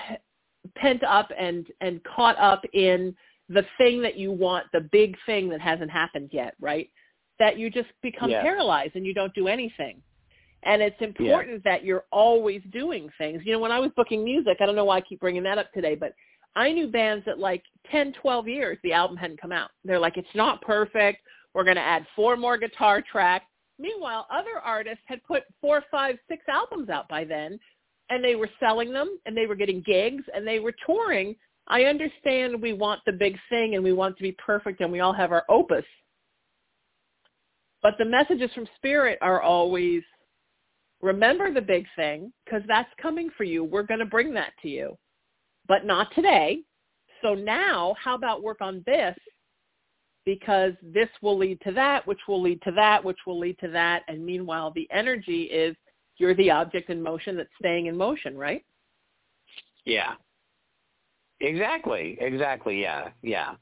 pent 0.77 1.03
up 1.03 1.31
and, 1.38 1.66
and 1.81 2.03
caught 2.05 2.38
up 2.38 2.62
in 2.73 3.14
the 3.49 3.65
thing 3.79 4.03
that 4.03 4.17
you 4.17 4.31
want, 4.33 4.67
the 4.73 4.89
big 4.93 5.17
thing 5.27 5.49
that 5.51 5.61
hasn't 5.61 5.91
happened 5.91 6.31
yet, 6.33 6.55
right? 6.61 6.91
That 7.39 7.59
you 7.59 7.71
just 7.71 7.89
become 8.03 8.31
Yes. 8.31 8.43
paralyzed 8.43 8.97
and 8.97 9.07
you 9.07 9.15
don't 9.15 9.35
do 9.35 9.49
anything. 9.49 10.03
And 10.65 10.83
it's 10.83 11.01
important 11.01 11.63
that 11.65 11.85
you're 11.85 12.05
always 12.11 12.63
doing 12.73 13.09
things. 13.17 13.43
You 13.45 13.53
know, 13.53 13.59
when 13.61 13.73
I 13.73 13.79
was 13.79 13.91
booking 13.97 14.25
music, 14.25 14.59
I 14.61 14.67
don't 14.67 14.75
know 14.75 14.85
why 14.85 14.97
I 14.97 15.01
keep 15.03 15.21
bringing 15.21 15.45
that 15.45 15.57
up 15.57 15.73
today, 15.73 15.95
but 15.95 16.13
I 16.57 16.73
knew 16.73 16.89
bands 16.89 17.25
that 17.27 17.39
like 17.39 17.63
10, 17.91 18.13
12 18.15 18.49
years 18.49 18.79
the 18.83 18.93
album 18.93 19.17
hadn't 19.17 19.41
come 19.41 19.53
out. 19.53 19.71
They're 19.85 20.01
like, 20.01 20.17
it's 20.17 20.35
not 20.35 20.61
perfect. 20.63 21.23
We're 21.55 21.65
going 21.65 21.77
to 21.77 21.83
add 21.83 22.07
four 22.17 22.37
more 22.37 22.59
guitar 22.59 23.01
tracks. 23.01 23.47
Meanwhile, 23.79 24.27
other 24.31 24.59
artists 24.65 25.05
had 25.07 25.23
put 25.23 25.45
four, 25.61 25.85
five, 25.91 26.19
six 26.29 26.43
albums 26.49 26.89
out 26.89 27.09
by 27.09 27.23
then, 27.25 27.61
and 28.11 28.25
they 28.25 28.35
were 28.35 28.51
selling 28.59 28.93
them, 28.93 29.19
and 29.25 29.37
they 29.37 29.47
were 29.47 29.55
getting 29.55 29.83
gigs, 29.83 30.25
and 30.35 30.47
they 30.47 30.59
were 30.59 30.75
touring. 30.85 31.37
I 31.69 31.85
understand 31.85 32.61
we 32.61 32.73
want 32.73 33.01
the 33.07 33.13
big 33.13 33.37
thing, 33.49 33.75
and 33.75 33.85
we 33.85 33.93
want 33.93 34.17
to 34.17 34.23
be 34.23 34.33
perfect, 34.33 34.81
and 34.81 34.91
we 34.91 35.01
all 35.01 35.13
have 35.13 35.33
our 35.33 35.45
opus. 35.49 35.85
But 37.83 37.95
the 37.99 38.05
messages 38.05 38.51
from 38.55 38.67
Spirit 38.77 39.19
are 39.21 39.41
always, 39.41 40.03
remember 41.01 41.53
the 41.53 41.61
big 41.61 41.87
thing, 41.95 42.33
because 42.45 42.63
that's 42.67 42.91
coming 43.01 43.31
for 43.37 43.45
you. 43.45 43.65
We're 43.65 43.83
going 43.83 44.01
to 44.01 44.07
bring 44.07 44.35
that 44.35 44.53
to 44.63 44.69
you, 44.69 44.97
but 45.69 45.85
not 45.85 46.09
today. 46.15 46.61
So 47.23 47.35
now, 47.35 47.95
how 48.03 48.15
about 48.15 48.43
work 48.43 48.61
on 48.61 48.83
this 48.87 49.15
because 50.29 50.75
this 50.83 51.09
will 51.23 51.39
lead 51.39 51.59
to 51.63 51.73
that, 51.73 52.07
which 52.07 52.19
will 52.29 52.43
lead 52.43 52.61
to 52.61 52.71
that, 52.73 53.03
which 53.03 53.17
will 53.27 53.39
lead 53.39 53.59
to 53.61 53.69
that. 53.69 54.03
And 54.09 54.27
meanwhile, 54.27 54.71
the 54.71 54.87
energy 54.93 55.45
is 55.45 55.75
you're 56.19 56.35
the 56.35 56.51
object 56.51 56.91
in 56.91 57.03
motion 57.03 57.35
that's 57.35 57.49
staying 57.59 57.87
in 57.87 57.97
motion, 57.97 58.37
right? 58.37 58.63
Yeah. 59.87 60.13
Exactly. 61.40 62.16
Exactly. 62.20 62.81
Yeah. 62.81 63.09
Yeah. 63.22 63.55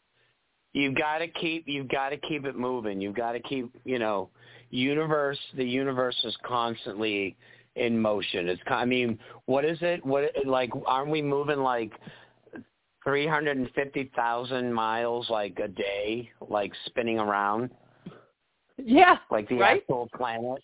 You've 0.72 0.94
got 0.94 1.18
to 1.18 1.28
keep 1.28 1.64
you've 1.66 1.88
got 1.88 2.10
to 2.10 2.16
keep 2.16 2.44
it 2.44 2.56
moving. 2.56 3.00
You've 3.00 3.14
got 3.14 3.32
to 3.32 3.40
keep, 3.40 3.74
you 3.84 3.98
know, 3.98 4.28
universe 4.70 5.38
the 5.56 5.64
universe 5.64 6.16
is 6.24 6.36
constantly 6.44 7.36
in 7.76 7.98
motion. 7.98 8.48
It's 8.48 8.60
I 8.66 8.84
mean, 8.84 9.18
what 9.46 9.64
is 9.64 9.78
it? 9.80 10.04
What 10.04 10.32
like 10.44 10.70
aren't 10.86 11.10
we 11.10 11.22
moving 11.22 11.60
like 11.60 11.92
350,000 13.06 14.72
miles 14.72 15.30
like 15.30 15.56
a 15.62 15.68
day, 15.68 16.28
like 16.48 16.72
spinning 16.86 17.20
around. 17.20 17.70
Yeah. 18.76 19.18
Like 19.30 19.48
the 19.48 19.58
right? 19.58 19.80
actual 19.80 20.08
planet. 20.16 20.60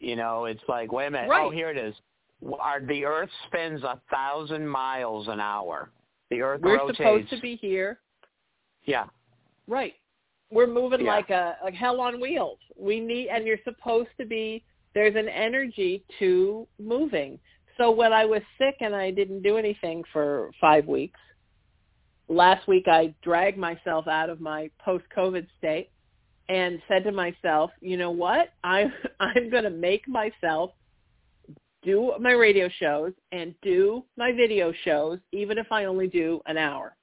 You 0.00 0.14
know, 0.14 0.44
it's 0.44 0.62
like, 0.68 0.92
wait 0.92 1.08
a 1.08 1.10
minute. 1.10 1.26
Oh, 1.26 1.30
right. 1.30 1.46
Oh, 1.46 1.50
here 1.50 1.68
it 1.68 1.76
is. 1.76 1.94
Our, 2.60 2.80
the 2.80 3.04
Earth 3.04 3.28
spins 3.48 3.82
a 3.82 4.00
thousand 4.10 4.66
miles 4.66 5.26
an 5.26 5.40
hour. 5.40 5.90
The 6.30 6.42
Earth 6.42 6.60
We're 6.62 6.78
rotates. 6.78 6.98
supposed 6.98 7.30
to 7.30 7.40
be 7.40 7.56
here. 7.56 8.00
Yeah. 8.84 9.06
Right. 9.66 9.94
We're 10.50 10.66
moving 10.66 11.02
Yeah. 11.04 11.16
like 11.16 11.30
a 11.30 11.56
like 11.62 11.74
hell 11.74 12.00
on 12.00 12.20
wheels. 12.20 12.58
We 12.76 13.00
need, 13.00 13.28
and 13.28 13.46
you're 13.46 13.58
supposed 13.64 14.10
to 14.18 14.26
be. 14.26 14.64
There's 14.94 15.14
an 15.14 15.28
energy 15.28 16.04
to 16.18 16.66
moving. 16.78 17.38
So 17.76 17.90
when 17.90 18.12
I 18.12 18.24
was 18.24 18.42
sick 18.58 18.76
and 18.80 18.94
I 18.94 19.10
didn't 19.10 19.42
do 19.42 19.56
anything 19.56 20.02
for 20.12 20.50
five 20.60 20.86
weeks, 20.86 21.20
last 22.28 22.66
week 22.66 22.86
I 22.88 23.14
dragged 23.22 23.56
myself 23.58 24.08
out 24.08 24.30
of 24.30 24.40
my 24.40 24.70
post-COVID 24.84 25.46
state 25.58 25.90
and 26.48 26.82
said 26.88 27.04
to 27.04 27.12
myself, 27.12 27.70
you 27.80 27.96
know 27.96 28.10
what? 28.10 28.52
I 28.64 28.86
I'm 29.20 29.50
going 29.50 29.64
to 29.64 29.70
make 29.70 30.06
myself 30.08 30.72
do 31.82 32.14
my 32.20 32.32
radio 32.32 32.68
shows 32.78 33.12
and 33.32 33.54
do 33.62 34.04
my 34.16 34.32
video 34.32 34.72
shows 34.84 35.18
even 35.32 35.58
if 35.58 35.66
I 35.70 35.84
only 35.86 36.06
do 36.08 36.40
an 36.46 36.56
hour. 36.56 36.96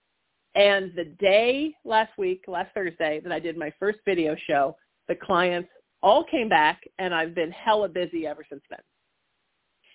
And 0.55 0.91
the 0.95 1.05
day 1.19 1.73
last 1.85 2.17
week, 2.17 2.43
last 2.47 2.73
Thursday 2.73 3.19
that 3.23 3.31
I 3.31 3.39
did 3.39 3.57
my 3.57 3.71
first 3.79 3.99
video 4.05 4.35
show, 4.47 4.75
the 5.07 5.15
clients 5.15 5.69
all 6.01 6.23
came 6.23 6.49
back 6.49 6.81
and 6.99 7.13
I've 7.13 7.35
been 7.35 7.51
hella 7.51 7.89
busy 7.89 8.27
ever 8.27 8.43
since 8.47 8.61
then. 8.69 8.79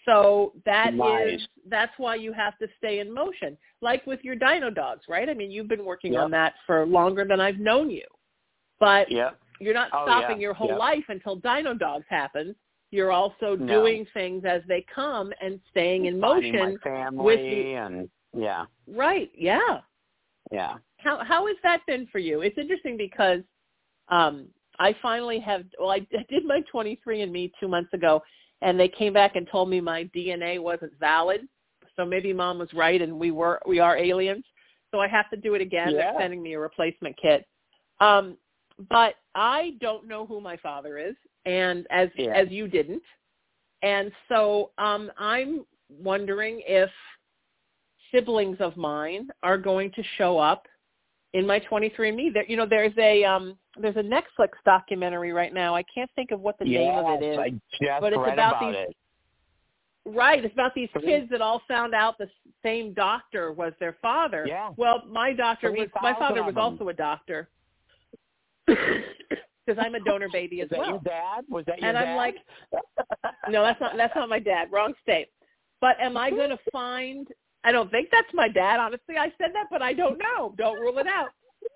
So 0.04 0.52
that 0.66 0.94
is 0.94 0.98
Nice. 0.98 1.46
that's 1.68 1.92
why 1.96 2.16
you 2.16 2.32
have 2.32 2.58
to 2.58 2.66
stay 2.78 2.98
in 2.98 3.12
motion. 3.12 3.56
Like 3.80 4.04
with 4.06 4.20
your 4.24 4.34
dino 4.34 4.68
dogs, 4.70 5.04
right? 5.08 5.28
I 5.28 5.34
mean, 5.34 5.50
you've 5.50 5.68
been 5.68 5.84
working 5.84 6.14
Yep. 6.14 6.22
on 6.22 6.30
that 6.32 6.54
for 6.66 6.86
longer 6.86 7.24
than 7.24 7.40
I've 7.40 7.58
known 7.58 7.88
you. 7.88 8.06
But 8.80 9.10
Yeah. 9.10 9.30
you're 9.60 9.74
not 9.74 9.90
Oh, 9.92 10.04
stopping 10.04 10.38
yeah, 10.38 10.42
your 10.42 10.54
whole 10.54 10.68
yeah. 10.68 10.76
life 10.76 11.04
until 11.08 11.36
dino 11.36 11.74
dogs 11.74 12.06
happens. 12.08 12.56
You're 12.92 13.10
also 13.10 13.56
No. 13.56 13.66
doing 13.66 14.06
things 14.12 14.44
as 14.44 14.62
they 14.68 14.82
come 14.82 15.32
and 15.40 15.58
staying 15.70 16.04
in 16.04 16.20
Finding 16.20 16.52
motion. 16.52 17.16
with 17.16 17.40
the- 17.40 17.74
and 17.74 18.10
yeah. 18.34 18.66
Right. 18.86 19.30
Yeah. 19.34 19.80
Yeah. 20.52 20.76
How 20.98 21.24
how 21.24 21.46
has 21.46 21.56
that 21.62 21.84
been 21.86 22.06
for 22.06 22.18
you? 22.18 22.42
It's 22.42 22.58
interesting 22.58 22.96
because 22.96 23.42
um 24.08 24.46
I 24.78 24.92
finally 25.00 25.38
have 25.40 25.64
well 25.80 25.90
I, 25.90 26.06
I 26.16 26.24
did 26.28 26.44
my 26.44 26.60
23andme 26.72 27.50
2 27.58 27.66
months 27.66 27.92
ago 27.94 28.22
and 28.60 28.78
they 28.78 28.88
came 28.88 29.14
back 29.14 29.36
and 29.36 29.48
told 29.48 29.68
me 29.70 29.80
my 29.80 30.04
DNA 30.14 30.58
wasn't 30.60 30.92
valid. 31.00 31.48
So 31.96 32.04
maybe 32.04 32.32
mom 32.34 32.58
was 32.58 32.72
right 32.74 33.00
and 33.00 33.18
we 33.18 33.30
were 33.30 33.60
we 33.66 33.78
are 33.80 33.96
aliens. 33.96 34.44
So 34.90 35.00
I 35.00 35.08
have 35.08 35.30
to 35.30 35.36
do 35.38 35.54
it 35.54 35.62
again. 35.62 35.90
Yeah. 35.92 36.12
They're 36.12 36.20
sending 36.20 36.42
me 36.42 36.52
a 36.52 36.58
replacement 36.58 37.16
kit. 37.16 37.46
Um 38.00 38.36
but 38.90 39.14
I 39.34 39.76
don't 39.80 40.06
know 40.06 40.26
who 40.26 40.40
my 40.42 40.58
father 40.58 40.98
is 40.98 41.14
and 41.46 41.86
as 41.90 42.08
Yeah. 42.16 42.32
as 42.34 42.48
you 42.50 42.68
didn't. 42.68 43.02
And 43.82 44.12
so 44.28 44.70
um 44.78 45.10
I'm 45.18 45.64
wondering 45.88 46.62
if 46.66 46.90
siblings 48.12 48.58
of 48.60 48.76
mine 48.76 49.28
are 49.42 49.58
going 49.58 49.90
to 49.92 50.02
show 50.18 50.38
up 50.38 50.66
in 51.32 51.46
my 51.46 51.58
23andMe. 51.60 52.32
There, 52.34 52.44
you 52.46 52.56
know, 52.56 52.66
there's 52.66 52.92
a 52.98 53.24
um, 53.24 53.56
there's 53.80 53.96
a 53.96 54.02
Netflix 54.02 54.50
documentary 54.64 55.32
right 55.32 55.52
now. 55.52 55.74
I 55.74 55.82
can't 55.94 56.10
think 56.14 56.30
of 56.30 56.40
what 56.40 56.58
the 56.58 56.64
name 56.66 56.92
of 56.94 57.22
it 57.22 57.24
is, 57.24 57.38
I 57.38 57.48
just 57.50 58.00
but 58.00 58.12
it's 58.12 58.16
about 58.20 58.32
about 58.32 58.60
these- 58.60 58.76
it. 58.88 58.96
Right, 60.04 60.44
it's 60.44 60.52
about 60.52 60.74
these 60.74 60.88
kids 61.00 61.30
that 61.30 61.40
all 61.40 61.62
found 61.68 61.94
out 61.94 62.18
the 62.18 62.28
same 62.60 62.92
doctor 62.92 63.52
was 63.52 63.72
their 63.78 63.96
father. 64.02 64.44
Yeah. 64.48 64.70
Well, 64.76 65.04
my 65.08 65.32
doctor 65.32 65.70
was 65.70 65.88
my 66.02 66.12
father 66.14 66.42
was 66.42 66.56
also 66.56 66.88
a 66.88 66.92
doctor. 66.92 67.48
Because 69.66 69.82
I'm 69.84 69.94
a 69.94 70.00
donor 70.04 70.28
baby 70.32 70.60
as 70.60 70.68
well. 70.70 70.86
your 70.88 71.00
dad? 71.00 71.44
Was 71.48 71.64
that 71.66 71.80
your 71.80 71.92
dad? 71.92 71.96
And 71.96 72.06
dad? 72.06 72.10
I'm 72.10 72.16
like, 72.16 72.36
no, 73.48 73.62
that's 73.62 73.80
not 73.80 73.96
that's 73.96 74.14
not 74.14 74.28
my 74.28 74.38
dad. 74.38 74.68
Wrong 74.70 74.94
state. 75.02 75.28
But 75.80 76.00
am 76.00 76.16
I 76.16 76.30
going 76.30 76.50
to 76.56 76.58
find? 76.70 77.28
I 77.64 77.72
don't 77.72 77.90
think 77.90 78.08
that's 78.10 78.32
my 78.34 78.48
dad. 78.48 78.80
Honestly, 78.80 79.16
I 79.18 79.26
said 79.38 79.50
that, 79.54 79.66
but 79.70 79.82
I 79.82 79.92
don't 79.92 80.18
know. 80.18 80.54
Don't 80.58 80.80
rule 80.80 80.98
it 80.98 81.06
out. 81.06 81.28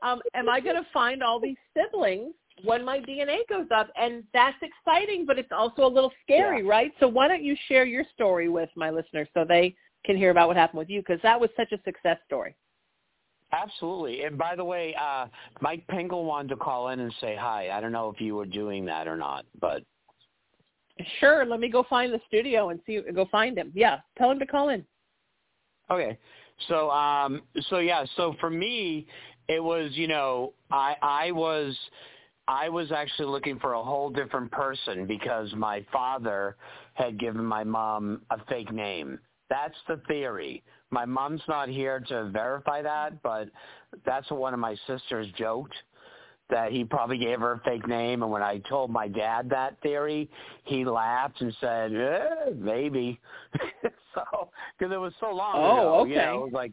Um, 0.02 0.20
am 0.34 0.48
I 0.48 0.60
going 0.60 0.76
to 0.76 0.86
find 0.92 1.22
all 1.22 1.38
these 1.38 1.56
siblings 1.76 2.34
when 2.64 2.84
my 2.84 2.98
DNA 2.98 3.38
goes 3.48 3.68
up? 3.72 3.90
And 3.96 4.24
that's 4.32 4.56
exciting, 4.62 5.26
but 5.26 5.38
it's 5.38 5.52
also 5.52 5.86
a 5.86 5.88
little 5.88 6.12
scary, 6.22 6.64
right? 6.64 6.92
So 6.98 7.06
why 7.06 7.28
don't 7.28 7.44
you 7.44 7.54
share 7.68 7.84
your 7.84 8.04
story 8.12 8.48
with 8.48 8.68
my 8.74 8.90
listeners 8.90 9.28
so 9.32 9.44
they 9.44 9.76
can 10.04 10.16
hear 10.16 10.30
about 10.30 10.48
what 10.48 10.56
happened 10.56 10.78
with 10.78 10.90
you? 10.90 11.00
Because 11.00 11.20
that 11.22 11.40
was 11.40 11.50
such 11.56 11.70
a 11.70 11.78
success 11.84 12.18
story. 12.26 12.56
Absolutely. 13.56 14.24
And 14.24 14.36
by 14.36 14.54
the 14.54 14.64
way, 14.64 14.94
uh, 15.00 15.26
Mike 15.60 15.86
Pingle 15.88 16.24
wanted 16.24 16.48
to 16.48 16.56
call 16.56 16.90
in 16.90 17.00
and 17.00 17.12
say 17.20 17.36
hi. 17.38 17.70
I 17.70 17.80
don't 17.80 17.92
know 17.92 18.10
if 18.10 18.20
you 18.20 18.34
were 18.34 18.46
doing 18.46 18.84
that 18.86 19.08
or 19.08 19.16
not, 19.16 19.46
but 19.60 19.82
Sure. 21.20 21.44
Let 21.44 21.60
me 21.60 21.68
go 21.68 21.82
find 21.88 22.12
the 22.12 22.20
studio 22.26 22.70
and 22.70 22.80
see. 22.86 23.00
Go 23.14 23.26
find 23.26 23.58
him. 23.58 23.70
Yeah. 23.74 24.00
Tell 24.16 24.30
him 24.30 24.38
to 24.38 24.46
call 24.46 24.70
in. 24.70 24.84
okay. 25.90 26.18
So 26.68 26.90
um 26.90 27.42
so 27.68 27.78
yeah, 27.78 28.04
so 28.16 28.34
for 28.40 28.48
me 28.48 29.06
it 29.48 29.62
was, 29.62 29.90
you 29.92 30.08
know, 30.08 30.54
I 30.70 30.96
I 31.02 31.30
was 31.32 31.76
I 32.48 32.68
was 32.68 32.92
actually 32.92 33.28
looking 33.28 33.58
for 33.58 33.74
a 33.74 33.82
whole 33.82 34.08
different 34.08 34.50
person 34.52 35.06
because 35.06 35.52
my 35.54 35.84
father 35.92 36.56
had 36.94 37.18
given 37.18 37.44
my 37.44 37.62
mom 37.62 38.22
a 38.30 38.38
fake 38.46 38.72
name. 38.72 39.18
That's 39.50 39.76
the 39.86 40.00
theory. 40.08 40.62
My 40.90 41.04
mom's 41.04 41.42
not 41.48 41.68
here 41.68 42.00
to 42.08 42.30
verify 42.30 42.82
that, 42.82 43.20
but 43.22 43.48
that's 44.04 44.30
what 44.30 44.40
one 44.40 44.54
of 44.54 44.60
my 44.60 44.76
sisters 44.86 45.26
joked 45.36 45.74
that 46.48 46.70
he 46.70 46.84
probably 46.84 47.18
gave 47.18 47.40
her 47.40 47.52
a 47.52 47.60
fake 47.60 47.88
name. 47.88 48.22
And 48.22 48.30
when 48.30 48.42
I 48.42 48.58
told 48.68 48.90
my 48.90 49.08
dad 49.08 49.50
that 49.50 49.80
theory, 49.82 50.30
he 50.64 50.84
laughed 50.84 51.40
and 51.40 51.54
said, 51.60 51.92
eh, 51.94 52.50
maybe. 52.56 53.18
so, 54.14 54.50
because 54.78 54.94
it 54.94 54.98
was 54.98 55.12
so 55.20 55.32
long 55.32 55.56
Oh, 55.56 56.00
ago. 56.00 56.04
You 56.04 56.14
okay. 56.14 56.24
know, 56.24 56.34
it 56.36 56.42
was 56.42 56.52
like 56.52 56.72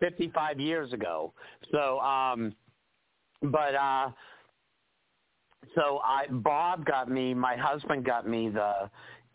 55 0.00 0.58
years 0.58 0.92
ago. 0.92 1.32
So, 1.70 2.00
um, 2.00 2.54
but, 3.42 3.74
uh, 3.74 4.10
so 5.74 6.00
I, 6.02 6.26
Bob 6.28 6.84
got 6.84 7.08
me, 7.10 7.34
my 7.34 7.56
husband 7.56 8.04
got 8.04 8.28
me 8.28 8.48
the 8.48 8.90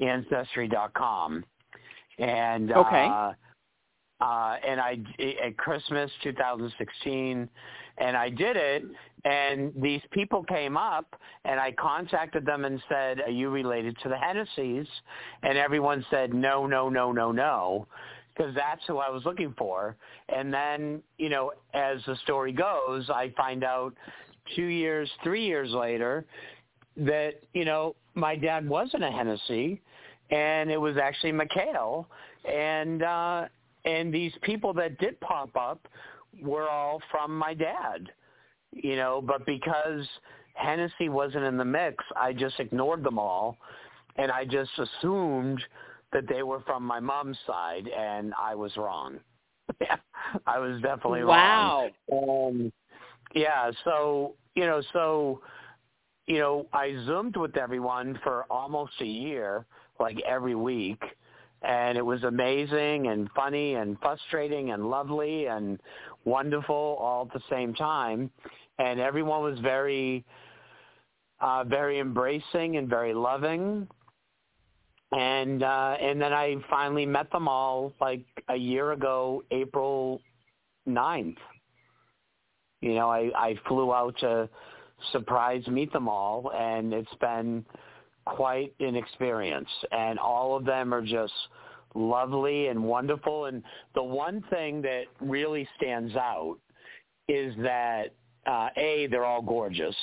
ancestry.com. 0.05 1.45
And, 2.19 2.71
Okay. 2.71 3.07
uh, 3.07 3.33
uh, 4.23 4.55
and 4.65 4.79
I 4.79 4.97
at 5.43 5.57
Christmas 5.57 6.09
2016, 6.23 7.49
and 7.97 8.17
I 8.17 8.29
did 8.29 8.55
it. 8.55 8.83
And 9.25 9.73
these 9.81 10.01
people 10.11 10.43
came 10.43 10.77
up, 10.77 11.15
and 11.45 11.59
I 11.59 11.73
contacted 11.73 12.45
them 12.45 12.63
and 12.63 12.81
said, 12.87 13.21
"Are 13.21 13.29
you 13.29 13.49
related 13.49 13.97
to 14.03 14.09
the 14.09 14.17
Hennessy's?" 14.17 14.87
And 15.43 15.57
everyone 15.57 16.05
said, 16.09 16.33
"No, 16.33 16.65
no, 16.65 16.89
no, 16.89 17.11
no, 17.11 17.31
no." 17.33 17.87
Because 18.35 18.55
that's 18.55 18.81
who 18.87 18.97
I 18.97 19.09
was 19.09 19.23
looking 19.25 19.53
for. 19.57 19.95
And 20.29 20.53
then, 20.53 21.03
you 21.17 21.29
know, 21.29 21.51
as 21.73 21.99
the 22.07 22.15
story 22.23 22.51
goes, 22.51 23.09
I 23.09 23.29
find 23.37 23.63
out 23.63 23.93
two 24.55 24.65
years, 24.65 25.09
three 25.21 25.45
years 25.45 25.69
later, 25.71 26.25
that 26.95 27.41
you 27.53 27.65
know 27.65 27.95
my 28.13 28.37
dad 28.37 28.67
wasn't 28.67 29.03
a 29.03 29.11
Hennessy, 29.11 29.81
and 30.29 30.71
it 30.71 30.79
was 30.79 30.95
actually 30.97 31.33
McHale, 31.33 32.05
and 32.45 33.03
uh, 33.03 33.47
and 33.85 34.13
these 34.13 34.33
people 34.41 34.73
that 34.73 34.97
did 34.97 35.19
pop 35.19 35.55
up 35.55 35.87
were 36.41 36.69
all 36.69 37.01
from 37.11 37.37
my 37.37 37.53
dad, 37.53 38.11
you 38.71 38.95
know. 38.95 39.21
But 39.25 39.45
because 39.45 40.07
Hennessy 40.53 41.09
wasn't 41.09 41.43
in 41.43 41.57
the 41.57 41.65
mix, 41.65 42.03
I 42.15 42.33
just 42.33 42.59
ignored 42.59 43.03
them 43.03 43.19
all, 43.19 43.57
and 44.15 44.31
I 44.31 44.45
just 44.45 44.71
assumed 44.77 45.61
that 46.11 46.27
they 46.27 46.43
were 46.43 46.61
from 46.61 46.83
my 46.83 46.99
mom's 46.99 47.37
side, 47.45 47.87
and 47.87 48.33
I 48.39 48.55
was 48.55 48.75
wrong. 48.77 49.19
yeah, 49.81 49.97
I 50.47 50.59
was 50.59 50.81
definitely 50.81 51.23
wow. 51.23 51.89
wrong. 52.09 52.49
Wow. 52.49 52.49
Um, 52.49 52.73
yeah, 53.35 53.71
so 53.83 54.35
you 54.55 54.65
know, 54.65 54.81
so 54.93 55.41
you 56.27 56.39
know, 56.39 56.67
I 56.71 56.93
zoomed 57.05 57.35
with 57.35 57.57
everyone 57.57 58.19
for 58.23 58.45
almost 58.49 58.93
a 59.01 59.05
year, 59.05 59.65
like 59.99 60.21
every 60.27 60.55
week, 60.55 61.01
and 61.63 61.97
it 61.97 62.05
was 62.05 62.23
amazing 62.23 63.07
and 63.07 63.29
funny 63.35 63.75
and 63.75 63.97
frustrating 64.01 64.71
and 64.71 64.89
lovely 64.89 65.45
and 65.47 65.79
wonderful 66.25 66.97
all 66.99 67.27
at 67.27 67.33
the 67.33 67.43
same 67.49 67.73
time, 67.73 68.29
and 68.79 68.99
everyone 68.99 69.41
was 69.41 69.57
very, 69.59 70.25
uh, 71.39 71.63
very 71.63 71.99
embracing 71.99 72.77
and 72.77 72.89
very 72.89 73.13
loving. 73.13 73.87
And 75.11 75.61
uh, 75.61 75.95
and 76.01 76.19
then 76.19 76.33
I 76.33 76.55
finally 76.69 77.05
met 77.05 77.31
them 77.31 77.47
all 77.47 77.93
like 78.01 78.25
a 78.49 78.55
year 78.55 78.93
ago, 78.93 79.43
April 79.51 80.21
9th. 80.87 81.37
You 82.81 82.95
know, 82.95 83.09
I, 83.09 83.29
I 83.35 83.55
flew 83.67 83.93
out 83.93 84.17
to 84.21 84.49
surprise 85.11 85.65
meet 85.67 85.93
them 85.93 86.09
all, 86.09 86.51
and 86.55 86.93
it's 86.93 87.13
been 87.21 87.63
quite 88.25 88.73
an 88.79 88.95
experience. 88.95 89.69
And 89.91 90.19
all 90.19 90.55
of 90.55 90.65
them 90.65 90.93
are 90.93 91.01
just 91.01 91.33
lovely 91.95 92.67
and 92.67 92.83
wonderful. 92.83 93.45
And 93.45 93.63
the 93.95 94.03
one 94.03 94.43
thing 94.49 94.81
that 94.83 95.03
really 95.19 95.67
stands 95.77 96.15
out 96.15 96.57
is 97.27 97.55
that 97.59 98.13
uh, 98.45 98.69
a 98.75 99.07
they're 99.09 99.25
all 99.25 99.41
gorgeous, 99.41 99.95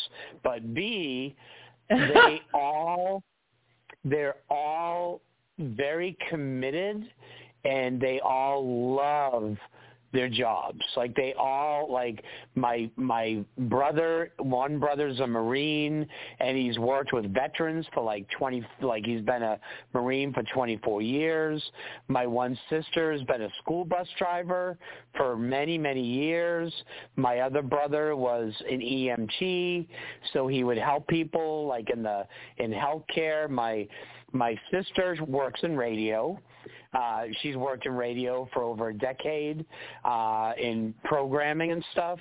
but 0.43 0.75
b 0.75 1.37
they 1.91 2.41
all 2.55 3.23
they're 4.05 4.37
all 4.49 5.21
very 5.59 6.17
committed 6.31 7.05
and 7.65 8.01
they 8.01 8.21
all 8.21 8.95
love 8.97 9.57
their 10.13 10.29
jobs. 10.29 10.81
Like 10.97 11.15
they 11.15 11.35
all 11.39 11.91
like 11.91 12.23
my 12.55 12.91
my 12.97 13.45
brother, 13.59 14.33
one 14.39 14.79
brother's 14.79 15.21
a 15.21 15.27
Marine 15.27 16.07
and 16.41 16.57
he's 16.57 16.79
worked 16.79 17.13
with 17.13 17.33
veterans 17.33 17.87
for 17.95 18.03
like 18.03 18.27
20 18.39 18.65
like 18.83 19.05
he's 19.05 19.23
been 19.23 19.43
a 19.43 19.59
Marine 19.95 20.33
for 20.33 20.43
24 20.55 21.03
years. 21.03 21.63
My 22.09 22.27
one 22.27 22.59
sister's 22.69 23.23
been 23.25 23.43
a 23.43 23.51
school 23.63 23.85
bus 23.85 24.09
driver 24.19 24.79
for 25.17 25.37
many 25.37 25.79
many 25.79 26.05
years. 26.05 26.73
My 27.17 27.41
other 27.41 27.63
brother 27.63 28.17
was 28.17 28.53
an 28.71 28.81
EMT, 28.81 29.87
so 30.33 30.49
he 30.49 30.65
would 30.65 30.79
help 30.79 31.07
people 31.09 31.67
like 31.67 31.91
in 31.91 32.03
the 32.03 32.27
in 32.59 32.73
healthcare. 32.73 33.49
My 33.49 33.87
my 34.33 34.57
sister 34.71 35.17
works 35.27 35.61
in 35.63 35.77
radio 35.77 36.39
uh, 36.93 37.23
she's 37.41 37.57
worked 37.57 37.87
in 37.87 37.93
radio 37.93 38.49
for 38.53 38.63
over 38.63 38.89
a 38.89 38.95
decade 38.95 39.65
uh, 40.05 40.53
in 40.61 40.95
programming 41.05 41.73
and 41.73 41.85
stuff. 41.93 42.19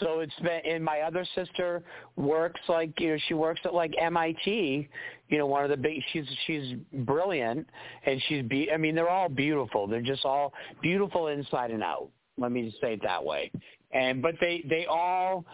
So 0.00 0.20
it's 0.20 0.34
been, 0.42 0.60
and 0.66 0.84
my 0.84 1.00
other 1.00 1.24
sister 1.34 1.82
works 2.16 2.60
like, 2.68 2.98
you 2.98 3.10
know, 3.10 3.18
she 3.28 3.34
works 3.34 3.60
at 3.64 3.74
like 3.74 3.94
MIT, 4.00 4.88
you 5.28 5.38
know, 5.38 5.46
one 5.46 5.64
of 5.64 5.70
the 5.70 5.76
big, 5.76 6.02
she's, 6.12 6.24
she's 6.46 6.74
brilliant 6.92 7.66
and 8.06 8.20
she's, 8.28 8.42
be, 8.44 8.70
I 8.72 8.76
mean, 8.76 8.94
they're 8.94 9.10
all 9.10 9.28
beautiful. 9.28 9.86
They're 9.86 10.00
just 10.00 10.24
all 10.24 10.52
beautiful 10.80 11.28
inside 11.28 11.70
and 11.70 11.82
out. 11.82 12.08
Let 12.38 12.52
me 12.52 12.68
just 12.68 12.80
say 12.80 12.94
it 12.94 13.02
that 13.02 13.22
way. 13.22 13.50
And, 13.92 14.22
but 14.22 14.34
they, 14.40 14.64
they 14.68 14.86
all 14.86 15.44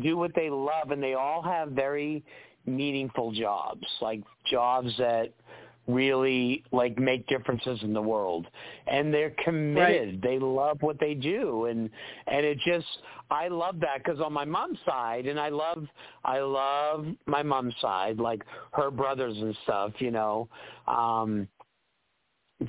do 0.00 0.16
what 0.16 0.32
they 0.34 0.48
love 0.48 0.92
and 0.92 1.02
they 1.02 1.14
all 1.14 1.42
have 1.42 1.70
very 1.70 2.24
meaningful 2.64 3.32
jobs, 3.32 3.84
like 4.00 4.22
jobs 4.48 4.92
that, 4.98 5.32
really 5.86 6.64
like 6.72 6.98
make 6.98 7.26
differences 7.26 7.80
in 7.82 7.92
the 7.92 8.02
world. 8.02 8.46
And 8.86 9.12
they're 9.12 9.34
committed. 9.44 10.08
Right. 10.08 10.22
they 10.22 10.38
love 10.38 10.78
what 10.80 10.98
they 11.00 11.14
do. 11.14 11.66
And 11.66 11.90
and 12.26 12.46
it 12.46 12.58
just 12.64 12.86
i 13.30 13.48
love 13.48 13.80
that 13.80 14.02
because 14.04 14.20
on 14.20 14.32
my 14.32 14.44
mom's 14.44 14.78
side 14.84 15.26
and 15.26 15.40
i 15.40 15.48
love 15.48 15.86
i 16.24 16.38
love 16.38 17.06
my 17.26 17.42
mom's 17.42 17.74
side 17.80 18.18
like 18.18 18.42
her 18.72 18.90
brothers 18.90 19.36
and 19.38 19.56
stuff 19.64 19.92
you 19.98 20.10
know. 20.10 20.48
Um 20.86 21.48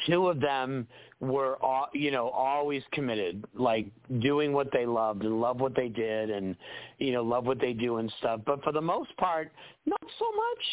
two 0.07 0.27
of 0.27 0.39
them 0.39 0.87
were 1.19 1.57
you 1.93 2.11
know 2.11 2.29
always 2.29 2.81
committed 2.91 3.45
like 3.53 3.85
doing 4.21 4.53
what 4.53 4.67
they 4.73 4.85
loved 4.85 5.23
and 5.23 5.39
love 5.39 5.59
what 5.59 5.75
they 5.75 5.87
did 5.87 6.29
and 6.29 6.55
you 6.97 7.11
know 7.11 7.23
love 7.23 7.45
what 7.45 7.59
they 7.59 7.73
do 7.73 7.97
and 7.97 8.11
stuff. 8.19 8.41
But 8.45 8.63
for 8.63 8.71
the 8.71 8.81
most 8.81 9.15
part 9.17 9.51
not 9.85 10.01
so 10.19 10.25
much. 10.25 10.65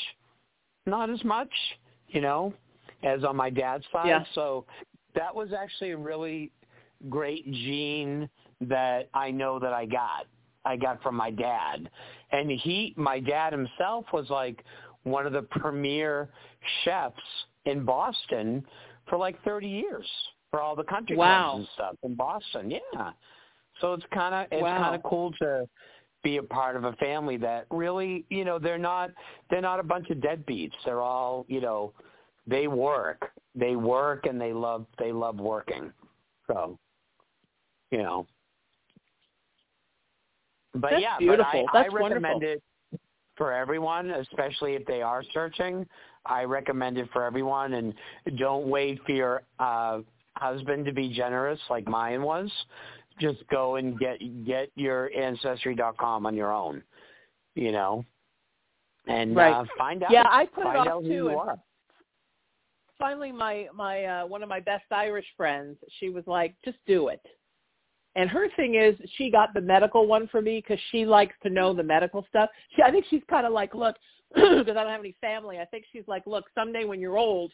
Not 0.87 1.11
as 1.11 1.23
much 1.25 1.51
you 2.13 2.21
know, 2.21 2.53
as 3.03 3.25
on 3.25 3.37
my 3.37 3.51
dad's 3.51 3.85
side. 3.93 4.09
Yeah. 4.09 4.25
So 4.35 4.65
that 5.15 5.35
was 5.35 5.53
actually 5.53 5.91
a 5.91 5.97
really 5.97 6.51
great 7.09 7.51
gene 7.51 8.29
that 8.61 9.09
I 9.15 9.31
know 9.31 9.59
that 9.59 9.73
I 9.73 9.87
got. 9.87 10.27
I 10.65 10.77
got 10.77 11.03
from 11.03 11.15
my 11.15 11.31
dad. 11.31 11.89
And 12.33 12.51
he 12.51 12.95
my 12.97 13.19
dad 13.21 13.53
himself 13.53 14.05
was 14.13 14.29
like 14.29 14.63
one 15.05 15.27
of 15.27 15.33
the 15.33 15.43
premier 15.43 16.29
chefs 16.85 17.17
in 17.65 17.85
Boston 17.85 18.65
for 19.09 19.17
like 19.17 19.43
30 19.43 19.67
years 19.67 20.07
for 20.51 20.61
all 20.61 20.77
the 20.77 20.85
country 20.85 21.17
wow. 21.17 21.53
clubs 21.53 21.59
and 21.59 21.69
stuff 21.75 21.97
in 22.03 22.15
Boston. 22.15 22.71
Yeah. 22.71 23.13
So 23.81 23.95
it's 23.95 24.05
kind 24.13 24.35
of 24.35 24.47
it's 24.53 24.63
wow. 24.63 24.83
kind 24.83 24.95
of 24.95 25.03
cool 25.03 25.33
to 25.41 25.67
be 26.23 26.37
a 26.37 26.43
part 26.43 26.77
of 26.77 26.85
a 26.85 26.93
family 26.95 27.37
that 27.39 27.67
really, 27.71 28.25
you 28.29 28.45
know, 28.45 28.59
they're 28.59 28.79
not 28.79 29.11
they're 29.49 29.61
not 29.61 29.81
a 29.81 29.83
bunch 29.83 30.11
of 30.11 30.19
deadbeats. 30.19 30.73
They're 30.85 31.01
all, 31.01 31.47
you 31.49 31.61
know, 31.61 31.93
they 32.47 32.69
work. 32.69 33.31
They 33.55 33.77
work 33.77 34.27
and 34.27 34.41
they 34.41 34.53
love 34.53 34.87
they 34.99 35.13
love 35.13 35.39
working. 35.39 35.93
So, 36.47 36.79
you 37.91 37.99
know. 37.99 38.27
But 40.75 40.91
That's 40.93 41.03
yeah, 41.03 41.19
beautiful. 41.19 41.67
but 41.73 41.79
I, 41.79 41.83
That's 41.83 41.93
I 41.93 41.97
recommend 41.97 42.35
wonderful. 42.35 42.49
it 42.49 42.63
for 43.37 43.53
everyone, 43.53 44.11
especially 44.11 44.75
if 44.75 44.85
they 44.87 45.03
are 45.03 45.25
searching. 45.33 45.87
I 46.27 46.45
recommend 46.45 46.99
it 46.99 47.09
for 47.13 47.25
everyone 47.25 47.73
and 47.73 47.95
don't 48.37 48.67
wait 48.67 49.01
for 49.07 49.13
your 49.13 49.43
uh 49.59 50.01
husband 50.37 50.87
to 50.87 50.93
be 50.93 51.13
generous 51.13 51.59
like 51.69 51.87
mine 51.89 52.23
was 52.23 52.51
just 53.21 53.47
go 53.51 53.77
and 53.77 53.99
get 53.99 54.19
get 54.47 54.71
your 54.77 55.11
ancestry.com 55.17 56.27
on 56.27 56.35
your 56.35 56.53
own, 56.53 56.83
you 57.55 57.73
know, 57.73 58.05
and 59.07 59.37
right. 59.37 59.53
uh, 59.53 59.65
find 59.77 60.03
out. 60.03 60.11
Yeah, 60.11 60.27
I 60.27 60.47
put 60.47 60.63
it 60.63 60.77
off 60.77 61.03
too. 61.03 61.09
you 61.09 61.29
and 61.29 61.39
are. 61.39 61.59
Finally, 62.99 63.33
my 63.33 63.67
my 63.75 64.05
uh, 64.05 64.27
one 64.27 64.43
of 64.43 64.49
my 64.49 64.61
best 64.61 64.85
Irish 64.91 65.27
friends, 65.37 65.77
she 65.99 66.11
was 66.11 66.25
like, 66.27 66.55
"Just 66.65 66.79
do 66.87 67.09
it." 67.09 67.21
And 68.17 68.29
her 68.29 68.49
thing 68.57 68.75
is, 68.75 68.97
she 69.17 69.31
got 69.31 69.55
the 69.55 69.61
medical 69.61 70.07
one 70.07 70.27
for 70.29 70.43
me 70.43 70.59
because 70.59 70.83
she 70.91 71.07
likes 71.07 71.35
to 71.43 71.51
know 71.51 71.73
the 71.73 71.83
medical 71.83 72.27
stuff. 72.29 72.51
She, 72.75 72.83
I 72.83 72.91
think 72.91 73.05
she's 73.09 73.23
kind 73.31 73.47
of 73.47 73.53
like, 73.53 73.73
look, 73.75 73.95
because 74.35 74.67
I 74.69 74.83
don't 74.83 74.89
have 74.89 75.01
any 75.01 75.15
family. 75.21 75.59
I 75.59 75.65
think 75.65 75.85
she's 75.93 76.03
like, 76.09 76.27
look, 76.27 76.45
someday 76.55 76.85
when 76.85 77.01
you're 77.01 77.19
old, 77.19 77.53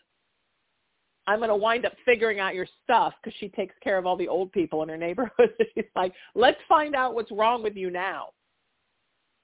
I'm 1.26 1.38
going 1.38 1.48
to 1.48 1.56
wind 1.56 1.84
up 1.84 1.92
figuring 2.04 2.38
out 2.38 2.54
your 2.54 2.66
stuff 2.84 3.14
because 3.22 3.36
she 3.38 3.48
takes 3.48 3.74
care 3.82 3.98
of 3.98 4.06
all 4.06 4.16
the 4.16 4.28
old 4.28 4.52
people 4.52 4.82
in 4.82 4.88
her 4.88 4.96
neighborhood. 4.96 5.50
She's 5.74 5.84
like, 5.96 6.12
let's 6.34 6.58
find 6.68 6.94
out 6.94 7.14
what's 7.14 7.32
wrong 7.32 7.62
with 7.62 7.74
you 7.76 7.90
now. 7.90 8.28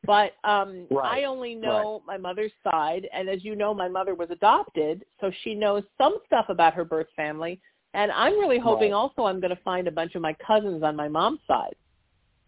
But 0.05 0.33
um 0.43 0.87
right. 0.91 1.23
I 1.23 1.25
only 1.25 1.55
know 1.55 2.03
right. 2.07 2.19
my 2.19 2.29
mother's 2.29 2.53
side, 2.65 3.09
and 3.13 3.29
as 3.29 3.45
you 3.45 3.55
know, 3.55 3.73
my 3.73 3.89
mother 3.89 4.15
was 4.15 4.31
adopted, 4.31 5.05
so 5.21 5.31
she 5.45 5.55
knows 5.55 5.85
some 5.97 6.19
stuff 6.27 6.47
about 6.49 6.75
her 6.75 6.85
birth 6.85 7.07
family. 7.15 7.61
And 7.95 8.11
I'm 8.11 8.33
really 8.33 8.59
hoping 8.59 8.91
right. 8.91 8.97
also 8.97 9.25
I'm 9.25 9.41
going 9.41 9.55
to 9.55 9.63
find 9.63 9.87
a 9.87 9.93
bunch 9.93 10.15
of 10.15 10.23
my 10.23 10.35
cousins 10.45 10.83
on 10.83 10.97
my 10.97 11.07
mom's 11.07 11.41
side 11.47 11.77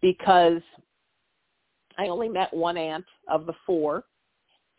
because 0.01 0.61
I 1.97 2.07
only 2.07 2.27
met 2.27 2.53
one 2.53 2.77
aunt 2.77 3.05
of 3.29 3.45
the 3.45 3.53
four, 3.65 4.03